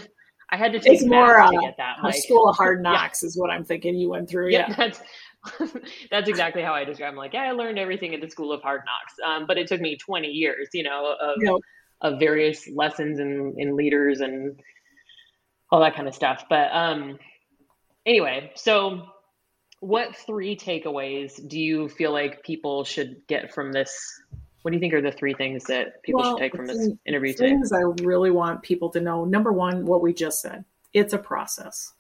i 0.51 0.57
had 0.57 0.72
to 0.72 0.78
take 0.80 0.94
It's 0.94 1.05
more, 1.05 1.38
math 1.38 1.51
to 1.51 1.57
uh, 1.57 1.61
get 1.61 1.76
that 1.78 1.97
A 2.05 2.12
school 2.12 2.49
of 2.49 2.57
hard 2.62 2.80
Yeah. 2.84 2.92
knocks 2.92 3.22
is 3.22 3.36
what 3.36 3.51
I'm 3.51 3.64
thinking 3.64 3.94
you 3.97 4.11
went 4.11 4.28
through. 4.28 4.51
yeah, 4.51 4.66
Yeah. 4.68 4.74
that's 4.76 5.01
that's 6.11 6.28
exactly 6.28 6.62
how 6.62 6.72
I 6.74 6.84
describe. 6.84 7.11
I'm 7.11 7.16
like, 7.16 7.32
yeah, 7.32 7.42
I 7.44 7.53
learned 7.53 7.78
everything 7.78 8.12
at 8.14 8.20
the 8.20 8.28
School 8.28 8.51
of 8.53 8.61
Hard 8.62 8.82
Knocks, 8.84 9.14
um, 9.24 9.47
but 9.47 9.57
it 9.59 9.68
took 9.68 9.80
me 9.80 9.97
20 9.97 10.26
years, 10.26 10.68
you 10.72 10.82
know, 10.82 11.14
of, 11.20 11.62
of 12.01 12.18
various 12.18 12.68
lessons 12.74 13.20
and 13.20 13.57
in, 13.57 13.68
in 13.68 13.76
leaders 13.76 14.20
and 14.20 14.59
all 15.70 15.78
that 15.80 15.94
kind 15.94 16.09
of 16.09 16.14
stuff. 16.16 16.44
But 16.51 16.72
um, 16.72 17.18
anyway, 18.05 18.51
so 18.57 19.07
what 19.80 20.16
three 20.16 20.57
takeaways 20.57 21.47
do 21.49 21.61
you 21.61 21.88
feel 21.90 22.11
like 22.12 22.42
people 22.42 22.82
should 22.82 23.16
get 23.28 23.55
from 23.55 23.70
this? 23.72 23.92
What 24.66 24.72
do 24.72 24.78
you 24.78 24.80
think 24.80 24.94
are 24.94 25.00
the 25.00 25.12
three 25.12 25.32
things 25.32 25.62
that 25.66 26.02
people 26.02 26.22
Well, 26.22 26.32
should 26.32 26.40
take 26.40 26.56
from 26.56 26.66
this 26.66 26.90
interview 27.06 27.32
today? 27.32 27.50
Things 27.50 27.70
I 27.72 27.82
really 28.02 28.32
want 28.32 28.64
people 28.64 28.90
to 28.90 29.00
know. 29.00 29.24
Number 29.24 29.52
one, 29.52 29.86
what 29.86 30.02
we 30.02 30.12
just 30.12 30.40
said. 30.40 30.64
It's 30.92 31.12
a 31.12 31.18
process. 31.18 31.92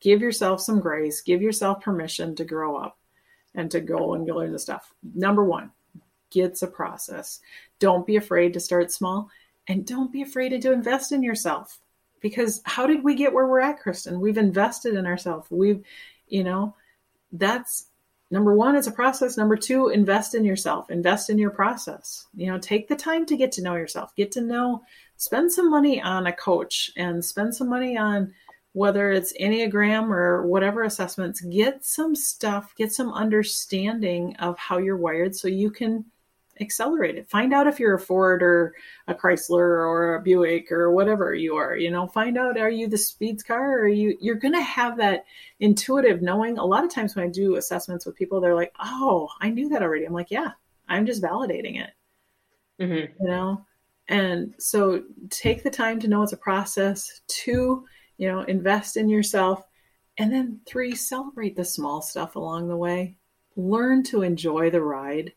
Give 0.00 0.20
yourself 0.20 0.60
some 0.60 0.80
grace. 0.80 1.22
Give 1.22 1.40
yourself 1.40 1.80
permission 1.80 2.34
to 2.34 2.44
grow 2.44 2.76
up 2.76 2.98
and 3.54 3.70
to 3.70 3.80
go 3.80 4.12
and 4.12 4.26
learn 4.26 4.52
the 4.52 4.58
stuff. 4.58 4.92
Number 5.14 5.46
one, 5.46 5.70
it's 6.34 6.60
a 6.60 6.66
process. 6.66 7.40
Don't 7.78 8.06
be 8.06 8.16
afraid 8.16 8.52
to 8.52 8.60
start 8.60 8.92
small. 8.92 9.30
And 9.66 9.86
don't 9.86 10.12
be 10.12 10.20
afraid 10.20 10.60
to 10.60 10.72
invest 10.72 11.12
in 11.12 11.22
yourself 11.22 11.78
because 12.20 12.60
how 12.66 12.86
did 12.86 13.02
we 13.02 13.14
get 13.14 13.32
where 13.32 13.46
we're 13.46 13.60
at, 13.60 13.82
Kristin? 13.82 14.20
We've 14.20 14.36
invested 14.36 14.94
in 14.94 15.06
ourselves. 15.06 15.46
We've, 15.50 15.82
you 16.28 16.44
know, 16.44 16.76
that's 17.32 17.86
number 18.30 18.54
one, 18.54 18.76
it's 18.76 18.86
a 18.86 18.92
process. 18.92 19.36
Number 19.36 19.56
two, 19.56 19.88
invest 19.88 20.34
in 20.34 20.44
yourself, 20.44 20.90
invest 20.90 21.30
in 21.30 21.38
your 21.38 21.50
process. 21.50 22.26
You 22.34 22.46
know, 22.46 22.58
take 22.58 22.88
the 22.88 22.96
time 22.96 23.26
to 23.26 23.36
get 23.36 23.52
to 23.52 23.62
know 23.62 23.74
yourself, 23.74 24.14
get 24.16 24.32
to 24.32 24.40
know, 24.40 24.82
spend 25.16 25.52
some 25.52 25.70
money 25.70 26.00
on 26.00 26.26
a 26.26 26.32
coach 26.32 26.90
and 26.96 27.24
spend 27.24 27.54
some 27.54 27.68
money 27.68 27.96
on 27.96 28.32
whether 28.72 29.10
it's 29.10 29.32
Enneagram 29.40 30.10
or 30.10 30.46
whatever 30.46 30.84
assessments, 30.84 31.40
get 31.40 31.84
some 31.84 32.14
stuff, 32.14 32.72
get 32.76 32.92
some 32.92 33.12
understanding 33.12 34.36
of 34.36 34.56
how 34.58 34.78
you're 34.78 34.96
wired 34.96 35.34
so 35.34 35.48
you 35.48 35.70
can 35.70 36.04
accelerate 36.60 37.16
it. 37.16 37.30
Find 37.30 37.52
out 37.52 37.66
if 37.66 37.80
you're 37.80 37.94
a 37.94 38.00
Ford 38.00 38.42
or 38.42 38.74
a 39.08 39.14
Chrysler 39.14 39.58
or 39.58 40.16
a 40.16 40.22
Buick 40.22 40.70
or 40.70 40.90
whatever 40.92 41.34
you 41.34 41.56
are. 41.56 41.76
You 41.76 41.90
know, 41.90 42.06
find 42.06 42.36
out 42.36 42.58
are 42.58 42.70
you 42.70 42.88
the 42.88 42.98
speeds 42.98 43.42
car 43.42 43.80
or 43.80 43.88
you 43.88 44.16
you're 44.20 44.36
going 44.36 44.54
to 44.54 44.62
have 44.62 44.96
that 44.98 45.24
intuitive 45.58 46.22
knowing. 46.22 46.58
A 46.58 46.64
lot 46.64 46.84
of 46.84 46.92
times 46.92 47.16
when 47.16 47.24
I 47.24 47.28
do 47.28 47.56
assessments 47.56 48.06
with 48.06 48.16
people, 48.16 48.40
they're 48.40 48.54
like, 48.54 48.72
"Oh, 48.80 49.28
I 49.40 49.50
knew 49.50 49.68
that 49.70 49.82
already." 49.82 50.04
I'm 50.04 50.12
like, 50.12 50.30
"Yeah, 50.30 50.50
I'm 50.88 51.06
just 51.06 51.22
validating 51.22 51.80
it." 51.82 51.90
Mm-hmm. 52.80 53.22
You 53.22 53.28
know, 53.28 53.64
and 54.08 54.54
so 54.58 55.04
take 55.30 55.62
the 55.62 55.70
time 55.70 56.00
to 56.00 56.08
know 56.08 56.22
it's 56.22 56.32
a 56.32 56.36
process. 56.36 57.20
Two, 57.28 57.86
you 58.18 58.28
know, 58.28 58.42
invest 58.42 58.96
in 58.96 59.08
yourself. 59.08 59.62
And 60.18 60.32
then 60.32 60.60
three, 60.66 60.94
celebrate 60.94 61.56
the 61.56 61.64
small 61.64 62.02
stuff 62.02 62.36
along 62.36 62.68
the 62.68 62.76
way. 62.76 63.16
Learn 63.56 64.02
to 64.04 64.22
enjoy 64.22 64.70
the 64.70 64.82
ride 64.82 65.32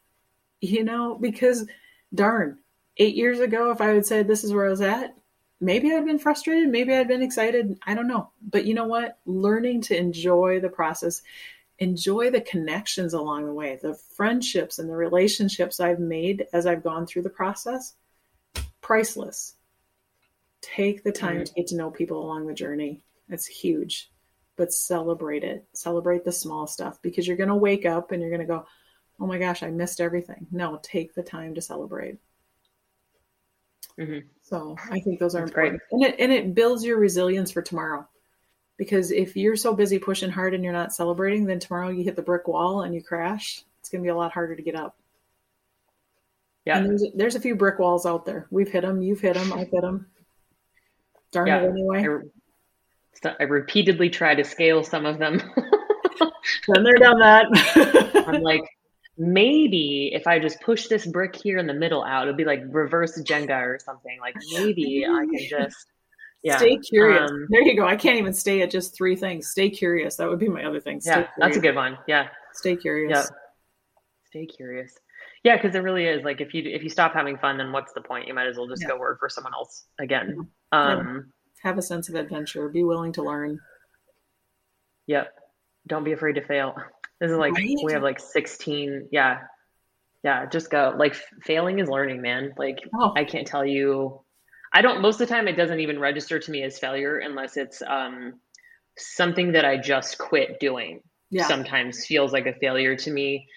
you 0.63 0.83
know, 0.85 1.17
because 1.19 1.67
darn, 2.13 2.57
eight 2.95 3.15
years 3.15 3.39
ago, 3.39 3.71
if 3.71 3.81
I 3.81 3.91
would 3.91 4.05
say 4.05 4.23
this 4.23 4.45
is 4.45 4.53
where 4.53 4.65
I 4.65 4.69
was 4.69 4.79
at, 4.79 5.13
maybe 5.59 5.93
I'd 5.93 6.05
been 6.05 6.17
frustrated, 6.19 6.69
maybe 6.69 6.93
I'd 6.93 7.09
been 7.09 7.21
excited. 7.21 7.77
I 7.85 7.93
don't 7.93 8.07
know. 8.07 8.29
But 8.49 8.63
you 8.65 8.73
know 8.73 8.85
what? 8.85 9.17
Learning 9.25 9.81
to 9.81 9.97
enjoy 9.97 10.61
the 10.61 10.69
process, 10.69 11.21
enjoy 11.79 12.31
the 12.31 12.39
connections 12.39 13.13
along 13.13 13.45
the 13.45 13.53
way, 13.53 13.77
the 13.81 13.95
friendships 14.15 14.79
and 14.79 14.89
the 14.89 14.95
relationships 14.95 15.81
I've 15.81 15.99
made 15.99 16.47
as 16.53 16.65
I've 16.65 16.83
gone 16.83 17.05
through 17.05 17.23
the 17.23 17.29
process, 17.29 17.95
priceless. 18.79 19.55
Take 20.61 21.03
the 21.03 21.11
time 21.11 21.43
to 21.43 21.53
get 21.53 21.67
to 21.67 21.75
know 21.75 21.91
people 21.91 22.23
along 22.23 22.47
the 22.47 22.53
journey. 22.53 23.03
It's 23.27 23.45
huge, 23.45 24.09
but 24.55 24.71
celebrate 24.71 25.43
it. 25.43 25.65
Celebrate 25.73 26.23
the 26.23 26.31
small 26.31 26.67
stuff 26.67 27.01
because 27.01 27.27
you're 27.27 27.35
going 27.35 27.49
to 27.49 27.55
wake 27.55 27.85
up 27.85 28.13
and 28.13 28.21
you're 28.21 28.31
going 28.31 28.39
to 28.39 28.47
go, 28.47 28.65
oh 29.19 29.27
my 29.27 29.37
gosh, 29.37 29.63
I 29.63 29.69
missed 29.69 30.01
everything. 30.01 30.47
No, 30.51 30.79
take 30.81 31.13
the 31.13 31.23
time 31.23 31.55
to 31.55 31.61
celebrate. 31.61 32.17
Mm-hmm. 33.99 34.27
So 34.41 34.75
I 34.89 34.99
think 34.99 35.19
those 35.19 35.35
are 35.35 35.41
That's 35.41 35.51
important, 35.51 35.81
great. 35.89 35.91
and 35.91 36.13
it 36.13 36.19
and 36.19 36.31
it 36.31 36.55
builds 36.55 36.83
your 36.83 36.97
resilience 36.97 37.51
for 37.51 37.61
tomorrow. 37.61 38.07
Because 38.77 39.11
if 39.11 39.35
you're 39.35 39.55
so 39.55 39.75
busy 39.75 39.99
pushing 39.99 40.31
hard 40.31 40.55
and 40.55 40.63
you're 40.63 40.73
not 40.73 40.93
celebrating, 40.93 41.45
then 41.45 41.59
tomorrow 41.59 41.89
you 41.89 42.03
hit 42.03 42.15
the 42.15 42.23
brick 42.23 42.47
wall 42.47 42.81
and 42.81 42.95
you 42.95 43.03
crash. 43.03 43.63
It's 43.79 43.89
going 43.89 44.01
to 44.01 44.05
be 44.05 44.09
a 44.09 44.15
lot 44.15 44.31
harder 44.31 44.55
to 44.55 44.61
get 44.63 44.75
up. 44.75 44.97
Yeah, 46.65 46.77
and 46.77 46.89
there's 46.89 47.05
there's 47.13 47.35
a 47.35 47.39
few 47.39 47.55
brick 47.55 47.77
walls 47.77 48.05
out 48.05 48.25
there. 48.25 48.47
We've 48.49 48.71
hit 48.71 48.81
them. 48.81 49.01
You've 49.01 49.21
hit 49.21 49.35
them. 49.35 49.53
I've 49.53 49.69
hit 49.69 49.81
them. 49.81 50.07
Darn 51.31 51.47
yeah. 51.47 51.61
it, 51.61 51.69
anyway. 51.69 52.07
I, 53.25 53.35
I 53.39 53.43
repeatedly 53.43 54.09
try 54.09 54.33
to 54.33 54.43
scale 54.43 54.83
some 54.83 55.05
of 55.05 55.19
them. 55.19 55.41
Then 56.67 56.83
they're 56.83 56.93
done 56.93 57.19
that. 57.19 58.25
I'm 58.27 58.41
like, 58.41 58.63
maybe 59.17 60.11
if 60.13 60.27
I 60.27 60.39
just 60.39 60.61
push 60.61 60.87
this 60.87 61.05
brick 61.05 61.35
here 61.35 61.57
in 61.57 61.67
the 61.67 61.73
middle 61.73 62.03
out, 62.03 62.23
it'll 62.23 62.35
be 62.35 62.45
like 62.45 62.63
reverse 62.67 63.19
Jenga 63.21 63.61
or 63.61 63.79
something. 63.83 64.17
Like 64.19 64.35
maybe 64.53 65.05
I 65.05 65.25
can 65.25 65.47
just 65.49 65.87
yeah. 66.43 66.57
Stay 66.57 66.77
curious. 66.77 67.31
Um, 67.31 67.47
there 67.49 67.61
you 67.61 67.75
go. 67.75 67.87
I 67.87 67.95
can't 67.95 68.17
even 68.17 68.33
stay 68.33 68.61
at 68.61 68.69
just 68.69 68.95
three 68.95 69.15
things. 69.15 69.49
Stay 69.49 69.69
curious. 69.69 70.17
That 70.17 70.29
would 70.29 70.39
be 70.39 70.49
my 70.49 70.65
other 70.65 70.81
thing. 70.81 70.99
Stay 70.99 71.11
yeah, 71.11 71.15
curious. 71.15 71.33
that's 71.39 71.57
a 71.57 71.61
good 71.61 71.75
one. 71.75 71.97
Yeah. 72.05 72.27
Stay 72.51 72.75
curious. 72.75 73.11
Yeah. 73.11 73.25
Stay 74.25 74.45
curious. 74.45 74.93
Yeah, 75.45 75.55
because 75.55 75.73
it 75.73 75.79
really 75.79 76.05
is 76.05 76.23
like 76.23 76.41
if 76.41 76.53
you 76.53 76.63
if 76.65 76.83
you 76.83 76.89
stop 76.89 77.13
having 77.13 77.37
fun, 77.37 77.57
then 77.57 77.71
what's 77.71 77.93
the 77.93 78.01
point? 78.01 78.27
You 78.27 78.33
might 78.33 78.47
as 78.47 78.57
well 78.57 78.67
just 78.67 78.81
yeah. 78.81 78.89
go 78.89 78.97
work 78.97 79.19
for 79.19 79.29
someone 79.29 79.53
else 79.53 79.85
again. 79.99 80.49
Um, 80.73 81.25
yeah. 81.63 81.69
Have 81.69 81.77
a 81.77 81.81
sense 81.81 82.09
of 82.09 82.15
adventure. 82.15 82.67
Be 82.67 82.83
willing 82.83 83.13
to 83.13 83.23
learn. 83.23 83.59
Yep. 85.07 85.33
Don't 85.87 86.03
be 86.03 86.11
afraid 86.11 86.33
to 86.33 86.41
fail. 86.41 86.75
This 87.23 87.31
is 87.31 87.37
like 87.37 87.53
right? 87.53 87.77
we 87.81 87.93
have 87.93 88.03
like 88.03 88.19
16. 88.19 89.07
Yeah. 89.09 89.43
Yeah, 90.25 90.45
just 90.45 90.69
go. 90.69 90.93
Like 90.97 91.15
failing 91.43 91.79
is 91.79 91.87
learning, 91.87 92.21
man. 92.21 92.53
Like 92.57 92.79
oh. 92.93 93.13
I 93.15 93.23
can't 93.23 93.47
tell 93.47 93.65
you 93.65 94.19
I 94.73 94.81
don't 94.81 95.01
most 95.01 95.21
of 95.21 95.29
the 95.29 95.33
time 95.33 95.47
it 95.47 95.55
doesn't 95.55 95.79
even 95.79 95.99
register 95.99 96.37
to 96.37 96.51
me 96.51 96.63
as 96.63 96.79
failure 96.79 97.19
unless 97.19 97.55
it's 97.55 97.81
um 97.81 98.41
something 98.97 99.53
that 99.53 99.63
I 99.63 99.77
just 99.77 100.17
quit 100.17 100.59
doing. 100.59 100.99
Yeah. 101.29 101.47
Sometimes 101.47 102.05
feels 102.05 102.33
like 102.33 102.45
a 102.45 102.55
failure 102.55 102.97
to 102.97 103.09
me. 103.09 103.47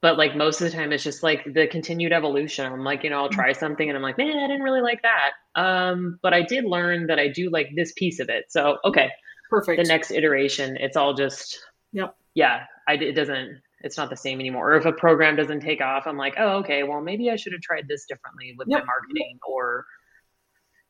But 0.00 0.18
like 0.18 0.36
most 0.36 0.60
of 0.60 0.70
the 0.70 0.76
time 0.76 0.92
it's 0.92 1.02
just 1.02 1.24
like 1.24 1.44
the 1.52 1.66
continued 1.66 2.12
evolution. 2.12 2.72
I'm 2.72 2.84
like, 2.84 3.02
you 3.02 3.10
know, 3.10 3.18
I'll 3.18 3.28
try 3.28 3.54
something 3.54 3.88
and 3.88 3.96
I'm 3.96 4.04
like, 4.04 4.18
man, 4.18 4.36
I 4.36 4.46
didn't 4.46 4.62
really 4.62 4.82
like 4.82 5.02
that. 5.02 5.32
Um, 5.60 6.20
but 6.22 6.32
I 6.32 6.42
did 6.42 6.64
learn 6.64 7.08
that 7.08 7.18
I 7.18 7.26
do 7.26 7.50
like 7.50 7.70
this 7.74 7.92
piece 7.96 8.20
of 8.20 8.28
it. 8.28 8.44
So 8.50 8.78
okay. 8.84 9.10
Perfect. 9.50 9.82
The 9.82 9.88
next 9.88 10.12
iteration, 10.12 10.76
it's 10.76 10.96
all 10.96 11.12
just 11.12 11.58
Yep. 11.92 12.14
Yeah, 12.36 12.64
I, 12.86 12.94
it 12.94 13.14
doesn't 13.14 13.60
it's 13.80 13.96
not 13.96 14.10
the 14.10 14.16
same 14.16 14.40
anymore. 14.40 14.72
Or 14.72 14.76
if 14.76 14.84
a 14.84 14.92
program 14.92 15.36
doesn't 15.36 15.60
take 15.60 15.80
off, 15.80 16.06
I'm 16.06 16.16
like, 16.16 16.34
oh, 16.38 16.58
okay, 16.58 16.82
well, 16.82 17.00
maybe 17.00 17.30
I 17.30 17.36
should 17.36 17.52
have 17.52 17.62
tried 17.62 17.88
this 17.88 18.04
differently 18.06 18.54
with 18.56 18.68
yep. 18.68 18.80
my 18.80 18.86
marketing, 18.86 19.38
or 19.48 19.86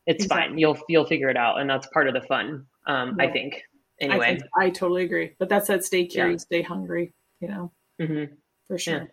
it's 0.05 0.25
exactly. 0.25 0.49
fine. 0.49 0.57
You'll 0.57 0.77
you'll 0.89 1.05
figure 1.05 1.29
it 1.29 1.37
out, 1.37 1.59
and 1.59 1.69
that's 1.69 1.87
part 1.87 2.07
of 2.07 2.13
the 2.13 2.21
fun. 2.21 2.65
Um, 2.85 3.17
I 3.19 3.27
think. 3.27 3.61
Anyway, 3.99 4.25
I, 4.25 4.29
think, 4.29 4.43
I, 4.55 4.69
totally 4.69 5.03
agree. 5.05 5.31
But 5.39 5.49
that's 5.49 5.67
that 5.69 5.83
stay 5.83 6.05
curious, 6.05 6.45
yeah. 6.51 6.57
stay 6.57 6.61
hungry. 6.61 7.13
You 7.39 7.47
know, 7.47 7.71
mm-hmm. 7.99 8.35
for 8.67 8.77
sure. 8.77 8.93
Yeah. 8.93 9.03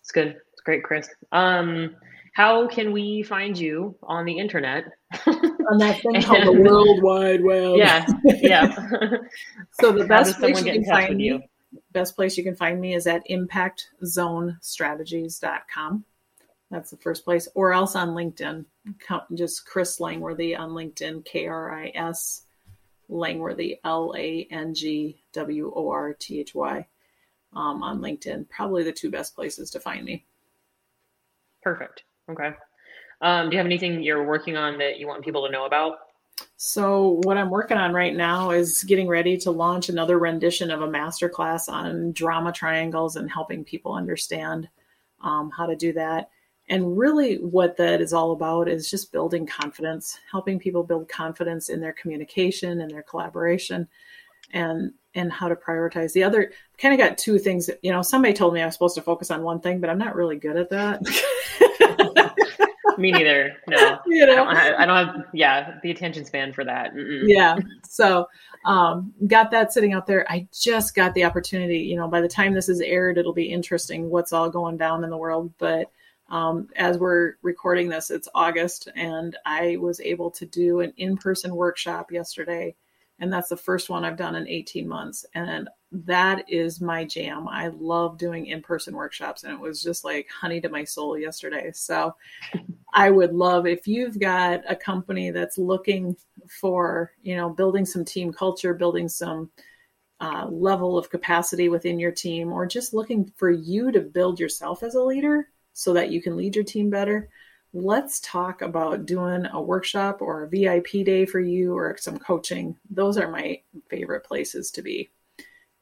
It's 0.00 0.10
good. 0.10 0.36
It's 0.52 0.62
great, 0.64 0.82
Kris. 0.82 1.08
Um, 1.30 1.94
how 2.34 2.66
can 2.66 2.92
we 2.92 3.22
find 3.22 3.56
you 3.56 3.96
on 4.02 4.24
the 4.24 4.38
internet? 4.38 4.84
on 5.70 5.78
that 5.78 6.00
thing 6.00 6.22
called 6.22 6.46
the 6.46 6.62
World 6.62 7.02
Wide 7.02 7.42
Web. 7.42 7.76
Yeah, 7.76 8.06
yeah. 8.24 8.74
so 9.72 9.90
the 9.92 10.04
best 10.04 10.38
place 10.38 10.64
you 10.64 10.72
can 10.72 10.84
find 10.84 11.16
me, 11.16 11.24
you? 11.24 11.42
best 11.92 12.16
place 12.16 12.36
you 12.36 12.42
can 12.44 12.56
find 12.56 12.80
me 12.80 12.94
is 12.94 13.06
at 13.06 13.22
impactzonestrategies.com. 13.28 16.04
That's 16.70 16.90
the 16.90 16.96
first 16.98 17.24
place, 17.24 17.48
or 17.54 17.72
else 17.72 17.96
on 17.96 18.10
LinkedIn. 18.10 18.66
Just 19.34 19.66
Kris 19.66 19.98
Langworthy 19.98 20.54
on 20.54 20.70
LinkedIn, 20.70 21.24
K 21.24 21.48
R 21.48 21.72
I 21.72 21.90
S 21.94 22.42
Langworthy, 23.08 23.80
L 23.84 24.14
A 24.16 24.46
N 24.50 24.74
G 24.74 25.22
W 25.32 25.72
O 25.74 25.90
R 25.90 26.14
T 26.14 26.38
H 26.40 26.54
Y, 26.54 26.86
um, 27.54 27.82
on 27.82 28.00
LinkedIn. 28.00 28.48
Probably 28.48 28.84
the 28.84 28.92
two 28.92 29.10
best 29.10 29.34
places 29.34 29.70
to 29.70 29.80
find 29.80 30.04
me. 30.04 30.24
Perfect. 31.62 32.04
Okay. 32.30 32.54
Um, 33.20 33.50
do 33.50 33.54
you 33.54 33.58
have 33.58 33.66
anything 33.66 34.02
you're 34.02 34.26
working 34.26 34.56
on 34.56 34.78
that 34.78 34.98
you 34.98 35.06
want 35.06 35.24
people 35.24 35.46
to 35.46 35.52
know 35.52 35.66
about? 35.66 35.98
So, 36.56 37.20
what 37.24 37.36
I'm 37.36 37.50
working 37.50 37.76
on 37.76 37.92
right 37.92 38.14
now 38.14 38.50
is 38.50 38.84
getting 38.84 39.08
ready 39.08 39.36
to 39.38 39.50
launch 39.50 39.88
another 39.88 40.18
rendition 40.18 40.70
of 40.70 40.82
a 40.82 40.88
masterclass 40.88 41.68
on 41.68 42.12
drama 42.12 42.52
triangles 42.52 43.16
and 43.16 43.30
helping 43.30 43.64
people 43.64 43.94
understand 43.94 44.68
um, 45.22 45.50
how 45.50 45.66
to 45.66 45.76
do 45.76 45.92
that. 45.94 46.30
And 46.68 46.96
really, 46.96 47.36
what 47.36 47.76
that 47.78 48.00
is 48.00 48.12
all 48.12 48.32
about 48.32 48.68
is 48.68 48.88
just 48.88 49.12
building 49.12 49.44
confidence, 49.46 50.18
helping 50.30 50.58
people 50.58 50.84
build 50.84 51.08
confidence 51.08 51.68
in 51.68 51.80
their 51.80 51.92
communication 51.92 52.80
and 52.80 52.90
their 52.90 53.02
collaboration, 53.02 53.88
and 54.52 54.92
and 55.14 55.32
how 55.32 55.48
to 55.48 55.56
prioritize. 55.56 56.12
The 56.12 56.22
other 56.22 56.52
kind 56.78 56.94
of 56.94 57.00
got 57.00 57.18
two 57.18 57.38
things. 57.38 57.68
You 57.82 57.90
know, 57.90 58.02
somebody 58.02 58.32
told 58.34 58.54
me 58.54 58.62
I 58.62 58.66
was 58.66 58.74
supposed 58.74 58.94
to 58.94 59.02
focus 59.02 59.30
on 59.30 59.42
one 59.42 59.60
thing, 59.60 59.80
but 59.80 59.90
I'm 59.90 59.98
not 59.98 60.14
really 60.14 60.36
good 60.36 60.56
at 60.56 60.70
that. 60.70 61.02
Me 63.00 63.10
neither. 63.12 63.56
No, 63.66 63.98
you 64.06 64.26
know, 64.26 64.32
I 64.32 64.36
don't, 64.36 64.56
have, 64.56 64.74
I 64.78 64.86
don't 64.86 65.06
have, 65.06 65.24
yeah, 65.32 65.78
the 65.82 65.90
attention 65.90 66.24
span 66.24 66.52
for 66.52 66.64
that. 66.64 66.94
Mm-mm. 66.94 67.22
Yeah. 67.24 67.56
So, 67.88 68.28
um, 68.64 69.12
got 69.26 69.50
that 69.52 69.72
sitting 69.72 69.92
out 69.92 70.06
there. 70.06 70.30
I 70.30 70.46
just 70.52 70.94
got 70.94 71.14
the 71.14 71.24
opportunity, 71.24 71.78
you 71.78 71.96
know, 71.96 72.08
by 72.08 72.20
the 72.20 72.28
time 72.28 72.52
this 72.54 72.68
is 72.68 72.80
aired, 72.80 73.18
it'll 73.18 73.32
be 73.32 73.50
interesting 73.50 74.10
what's 74.10 74.32
all 74.32 74.50
going 74.50 74.76
down 74.76 75.02
in 75.02 75.10
the 75.10 75.16
world. 75.16 75.52
But, 75.58 75.90
um, 76.28 76.68
as 76.76 76.98
we're 76.98 77.34
recording 77.42 77.88
this, 77.88 78.10
it's 78.10 78.28
August 78.34 78.88
and 78.94 79.36
I 79.44 79.78
was 79.78 80.00
able 80.00 80.30
to 80.32 80.46
do 80.46 80.80
an 80.80 80.92
in-person 80.96 81.54
workshop 81.54 82.12
yesterday. 82.12 82.76
And 83.18 83.32
that's 83.32 83.48
the 83.48 83.56
first 83.56 83.90
one 83.90 84.04
I've 84.04 84.16
done 84.16 84.36
in 84.36 84.46
18 84.46 84.86
months. 84.86 85.26
And 85.34 85.68
that 85.92 86.44
is 86.48 86.80
my 86.80 87.04
jam. 87.04 87.48
I 87.48 87.68
love 87.68 88.16
doing 88.18 88.46
in 88.46 88.62
person 88.62 88.94
workshops, 88.94 89.44
and 89.44 89.52
it 89.52 89.60
was 89.60 89.82
just 89.82 90.04
like 90.04 90.28
honey 90.28 90.60
to 90.60 90.68
my 90.68 90.84
soul 90.84 91.18
yesterday. 91.18 91.72
So, 91.74 92.14
I 92.92 93.10
would 93.10 93.32
love 93.32 93.66
if 93.66 93.86
you've 93.86 94.18
got 94.18 94.62
a 94.68 94.76
company 94.76 95.30
that's 95.30 95.58
looking 95.58 96.16
for, 96.48 97.12
you 97.22 97.36
know, 97.36 97.50
building 97.50 97.84
some 97.86 98.04
team 98.04 98.32
culture, 98.32 98.74
building 98.74 99.08
some 99.08 99.50
uh, 100.20 100.46
level 100.50 100.98
of 100.98 101.10
capacity 101.10 101.68
within 101.68 101.98
your 101.98 102.12
team, 102.12 102.52
or 102.52 102.66
just 102.66 102.94
looking 102.94 103.32
for 103.36 103.50
you 103.50 103.92
to 103.92 104.00
build 104.00 104.40
yourself 104.40 104.82
as 104.82 104.94
a 104.94 105.02
leader 105.02 105.48
so 105.72 105.92
that 105.94 106.10
you 106.10 106.20
can 106.22 106.36
lead 106.36 106.54
your 106.54 106.64
team 106.64 106.90
better. 106.90 107.28
let's 107.72 108.20
talk 108.20 108.62
about 108.62 109.06
doing 109.06 109.46
a 109.52 109.62
workshop 109.62 110.20
or 110.20 110.42
a 110.42 110.48
VIP 110.48 111.04
day 111.04 111.24
for 111.24 111.40
you 111.40 111.76
or 111.76 111.96
some 111.98 112.18
coaching. 112.18 112.76
Those 112.90 113.16
are 113.16 113.30
my 113.30 113.60
favorite 113.88 114.24
places 114.24 114.72
to 114.72 114.82
be. 114.82 115.10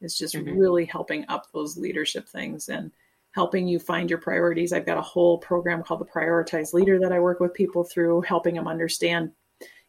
It's 0.01 0.17
just 0.17 0.35
mm-hmm. 0.35 0.57
really 0.57 0.85
helping 0.85 1.25
up 1.27 1.47
those 1.51 1.77
leadership 1.77 2.27
things 2.27 2.69
and 2.69 2.91
helping 3.31 3.67
you 3.67 3.79
find 3.79 4.09
your 4.09 4.19
priorities. 4.19 4.73
I've 4.73 4.85
got 4.85 4.97
a 4.97 5.01
whole 5.01 5.37
program 5.37 5.83
called 5.83 6.01
the 6.01 6.05
Prioritize 6.05 6.73
Leader 6.73 6.99
that 6.99 7.11
I 7.11 7.19
work 7.19 7.39
with 7.39 7.53
people 7.53 7.83
through, 7.83 8.21
helping 8.21 8.55
them 8.55 8.67
understand, 8.67 9.31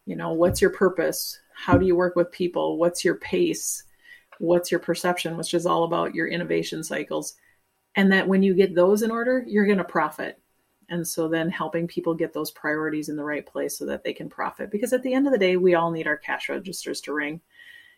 you 0.05 0.15
know, 0.15 0.33
what's 0.33 0.61
your 0.61 0.69
purpose? 0.71 1.39
How 1.55 1.77
do 1.77 1.85
you 1.85 1.95
work 1.95 2.15
with 2.15 2.31
people? 2.31 2.77
What's 2.77 3.03
your 3.03 3.15
pace? 3.15 3.83
What's 4.39 4.71
your 4.71 4.79
perception, 4.79 5.37
which 5.37 5.53
is 5.53 5.65
all 5.65 5.83
about 5.83 6.15
your 6.15 6.27
innovation 6.27 6.83
cycles. 6.83 7.35
And 7.95 8.11
that 8.11 8.27
when 8.27 8.41
you 8.41 8.53
get 8.53 8.73
those 8.73 9.01
in 9.01 9.11
order, 9.11 9.43
you're 9.47 9.65
going 9.65 9.77
to 9.77 9.83
profit. 9.83 10.39
And 10.89 11.07
so 11.07 11.27
then 11.27 11.49
helping 11.49 11.87
people 11.87 12.13
get 12.13 12.33
those 12.33 12.51
priorities 12.51 13.09
in 13.09 13.15
the 13.15 13.23
right 13.23 13.45
place 13.45 13.77
so 13.77 13.85
that 13.85 14.03
they 14.03 14.13
can 14.13 14.29
profit. 14.29 14.71
Because 14.71 14.93
at 14.93 15.03
the 15.03 15.13
end 15.13 15.25
of 15.25 15.33
the 15.33 15.39
day, 15.39 15.57
we 15.57 15.75
all 15.75 15.91
need 15.91 16.07
our 16.07 16.17
cash 16.17 16.49
registers 16.49 17.01
to 17.01 17.13
ring. 17.13 17.41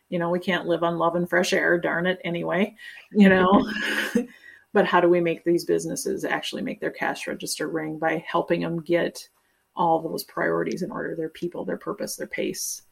You 0.08 0.18
know, 0.18 0.30
we 0.30 0.38
can't 0.38 0.66
live 0.66 0.82
on 0.82 0.98
love 0.98 1.16
and 1.16 1.28
fresh 1.28 1.52
air, 1.52 1.78
darn 1.78 2.06
it, 2.06 2.20
anyway, 2.24 2.76
you 3.12 3.28
know. 3.28 3.68
but 4.72 4.86
how 4.86 5.00
do 5.00 5.08
we 5.08 5.20
make 5.20 5.44
these 5.44 5.64
businesses 5.64 6.24
actually 6.24 6.62
make 6.62 6.80
their 6.80 6.90
cash 6.90 7.26
register 7.26 7.68
ring 7.68 7.98
by 7.98 8.24
helping 8.26 8.60
them 8.60 8.80
get 8.80 9.28
all 9.76 10.00
those 10.00 10.24
priorities 10.24 10.82
in 10.82 10.90
order 10.90 11.16
their 11.16 11.30
people, 11.30 11.64
their 11.64 11.76
purpose, 11.76 12.16
their 12.16 12.26
pace, 12.26 12.82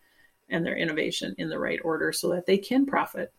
and 0.49 0.67
their 0.67 0.77
innovation 0.77 1.35
in 1.39 1.49
the 1.49 1.59
right 1.59 1.81
order 1.85 2.13
so 2.13 2.31
that 2.31 2.47
they 2.47 2.59
can 2.59 2.87
profit 2.87 3.33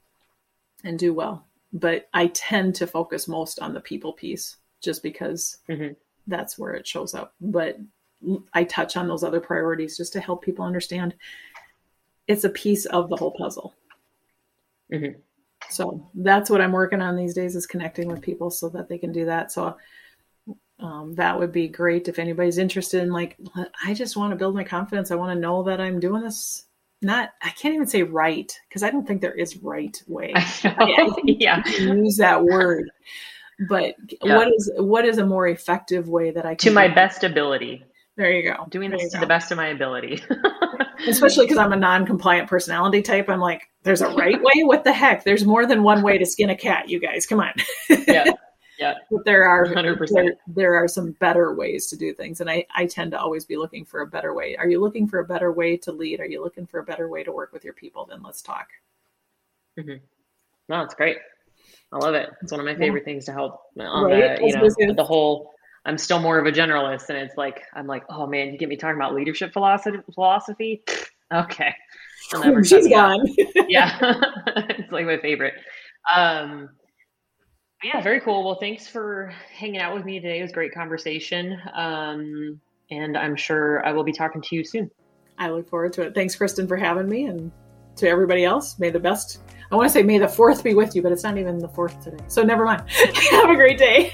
and 0.83 0.97
do 0.97 1.13
well. 1.13 1.45
But 1.73 2.07
I 2.13 2.27
tend 2.27 2.75
to 2.75 2.87
focus 2.87 3.27
most 3.27 3.59
on 3.59 3.73
the 3.73 3.81
people 3.81 4.13
piece 4.13 4.57
just 4.81 5.03
because 5.03 5.57
mm-hmm 5.67 5.93
that's 6.27 6.57
where 6.57 6.73
it 6.73 6.87
shows 6.87 7.13
up. 7.13 7.33
But 7.41 7.77
I 8.53 8.63
touch 8.63 8.95
on 8.95 9.07
those 9.07 9.23
other 9.23 9.41
priorities 9.41 9.97
just 9.97 10.13
to 10.13 10.21
help 10.21 10.43
people 10.43 10.65
understand 10.65 11.15
it's 12.27 12.43
a 12.43 12.49
piece 12.49 12.85
of 12.85 13.09
the 13.09 13.15
whole 13.15 13.31
puzzle. 13.31 13.73
Mm-hmm. 14.91 15.19
So 15.69 16.09
that's 16.13 16.49
what 16.49 16.61
I'm 16.61 16.71
working 16.71 17.01
on 17.01 17.15
these 17.15 17.33
days 17.33 17.55
is 17.55 17.65
connecting 17.65 18.07
with 18.07 18.21
people 18.21 18.51
so 18.51 18.69
that 18.69 18.89
they 18.89 18.97
can 18.97 19.11
do 19.11 19.25
that. 19.25 19.51
So 19.51 19.77
um, 20.79 21.15
that 21.15 21.39
would 21.39 21.51
be 21.51 21.67
great 21.67 22.07
if 22.07 22.19
anybody's 22.19 22.57
interested 22.57 23.01
in 23.01 23.09
like, 23.09 23.37
I 23.85 23.93
just 23.93 24.17
want 24.17 24.31
to 24.31 24.37
build 24.37 24.55
my 24.55 24.63
confidence. 24.63 25.09
I 25.09 25.15
want 25.15 25.35
to 25.35 25.39
know 25.39 25.63
that 25.63 25.79
I'm 25.79 25.99
doing 25.99 26.23
this. 26.23 26.65
Not, 27.01 27.31
I 27.41 27.49
can't 27.49 27.75
even 27.75 27.87
say 27.87 28.03
right 28.03 28.51
because 28.67 28.83
I 28.83 28.89
don't 28.89 29.05
think 29.05 29.21
there 29.21 29.33
is 29.33 29.57
right 29.57 30.01
way. 30.07 30.33
yeah, 31.25 31.61
use 31.67 32.17
that 32.17 32.43
word 32.43 32.89
but 33.67 33.95
yeah. 34.21 34.35
what 34.35 34.47
is 34.53 34.71
what 34.77 35.05
is 35.05 35.17
a 35.17 35.25
more 35.25 35.47
effective 35.47 36.07
way 36.07 36.31
that 36.31 36.45
I 36.45 36.55
can 36.55 36.69
to 36.69 36.71
my 36.71 36.87
best 36.87 37.23
ability? 37.23 37.85
There 38.15 38.31
you 38.31 38.43
go. 38.43 38.65
Doing 38.69 38.91
this 38.91 39.11
to 39.11 39.17
go. 39.17 39.21
the 39.21 39.27
best 39.27 39.51
of 39.51 39.57
my 39.57 39.67
ability. 39.67 40.21
Especially 41.07 41.45
because 41.45 41.57
I'm 41.57 41.73
a 41.73 41.77
non-compliant 41.77 42.49
personality 42.49 43.01
type. 43.01 43.29
I'm 43.29 43.39
like, 43.39 43.69
there's 43.83 44.01
a 44.01 44.09
right 44.09 44.41
way. 44.41 44.63
What 44.63 44.83
the 44.83 44.93
heck? 44.93 45.23
There's 45.23 45.45
more 45.45 45.65
than 45.65 45.83
one 45.83 46.01
way 46.01 46.17
to 46.17 46.25
skin 46.25 46.49
a 46.49 46.55
cat. 46.55 46.89
You 46.89 46.99
guys, 46.99 47.25
come 47.25 47.39
on. 47.39 47.53
yeah. 48.07 48.31
Yeah. 48.79 48.95
But 49.11 49.23
there 49.23 49.47
are 49.47 49.65
100%. 49.67 50.09
There, 50.09 50.33
there 50.47 50.75
are 50.75 50.87
some 50.87 51.11
better 51.13 51.53
ways 51.53 51.87
to 51.87 51.95
do 51.95 52.13
things. 52.13 52.41
And 52.41 52.49
I, 52.49 52.65
I 52.75 52.85
tend 52.85 53.11
to 53.11 53.19
always 53.19 53.45
be 53.45 53.55
looking 53.55 53.85
for 53.85 54.01
a 54.01 54.07
better 54.07 54.33
way. 54.33 54.55
Are 54.57 54.67
you 54.67 54.81
looking 54.81 55.07
for 55.07 55.19
a 55.19 55.25
better 55.25 55.51
way 55.51 55.77
to 55.77 55.91
lead? 55.91 56.19
Are 56.19 56.25
you 56.25 56.43
looking 56.43 56.65
for 56.65 56.79
a 56.79 56.83
better 56.83 57.07
way 57.07 57.23
to 57.23 57.31
work 57.31 57.53
with 57.53 57.63
your 57.63 57.73
people? 57.73 58.05
Then 58.09 58.23
let's 58.23 58.41
talk. 58.41 58.67
Mm-hmm. 59.79 60.03
No, 60.69 60.81
it's 60.81 60.95
great. 60.95 61.17
I 61.91 61.97
love 61.97 62.15
it. 62.15 62.29
It's 62.41 62.51
one 62.51 62.59
of 62.59 62.65
my 62.65 62.75
favorite 62.75 63.03
yeah. 63.05 63.13
things 63.13 63.25
to 63.25 63.31
help 63.31 63.61
on 63.79 64.05
right? 64.05 64.37
the, 64.39 64.75
you 64.79 64.87
know, 64.87 64.93
the 64.93 65.03
whole, 65.03 65.51
I'm 65.85 65.97
still 65.97 66.19
more 66.19 66.39
of 66.39 66.45
a 66.45 66.51
generalist 66.51 67.09
and 67.09 67.17
it's 67.17 67.35
like, 67.35 67.63
I'm 67.73 67.87
like, 67.87 68.03
oh 68.09 68.25
man, 68.25 68.51
you 68.51 68.57
get 68.57 68.69
me 68.69 68.77
talking 68.77 68.95
about 68.95 69.13
leadership 69.13 69.53
philosophy, 69.53 69.99
philosophy. 70.13 70.83
Okay. 71.33 71.73
She's 72.63 72.87
gone. 72.89 73.25
yeah. 73.67 73.97
it's 74.55 74.91
like 74.91 75.07
my 75.07 75.17
favorite. 75.17 75.55
Um, 76.13 76.69
yeah, 77.83 78.01
very 78.01 78.21
cool. 78.21 78.43
Well, 78.45 78.59
thanks 78.59 78.87
for 78.87 79.33
hanging 79.51 79.81
out 79.81 79.95
with 79.95 80.05
me 80.05 80.19
today. 80.19 80.37
It 80.37 80.41
was 80.43 80.51
a 80.51 80.53
great 80.53 80.75
conversation. 80.75 81.59
Um, 81.73 82.61
and 82.91 83.17
I'm 83.17 83.35
sure 83.35 83.83
I 83.83 83.93
will 83.93 84.03
be 84.03 84.11
talking 84.11 84.43
to 84.43 84.55
you 84.55 84.63
soon. 84.63 84.91
I 85.39 85.49
look 85.49 85.67
forward 85.67 85.93
to 85.93 86.03
it. 86.03 86.13
Thanks, 86.13 86.35
Kristin, 86.35 86.67
for 86.67 86.77
having 86.77 87.09
me. 87.09 87.25
And 87.25 87.51
to 87.95 88.07
everybody 88.07 88.45
else, 88.45 88.77
may 88.77 88.91
the 88.91 88.99
best 88.99 89.39
I 89.71 89.75
want 89.75 89.87
to 89.87 89.93
say 89.93 90.03
may 90.03 90.19
the 90.19 90.27
fourth 90.27 90.63
be 90.63 90.75
with 90.75 90.95
you, 90.95 91.01
but 91.01 91.11
it's 91.11 91.23
not 91.23 91.39
even 91.39 91.57
the 91.57 91.67
fourth 91.67 91.99
today. 92.03 92.23
So 92.27 92.43
never 92.43 92.63
mind. 92.63 92.83
Have 93.31 93.49
a 93.49 93.55
great 93.55 93.79
day. 93.79 94.11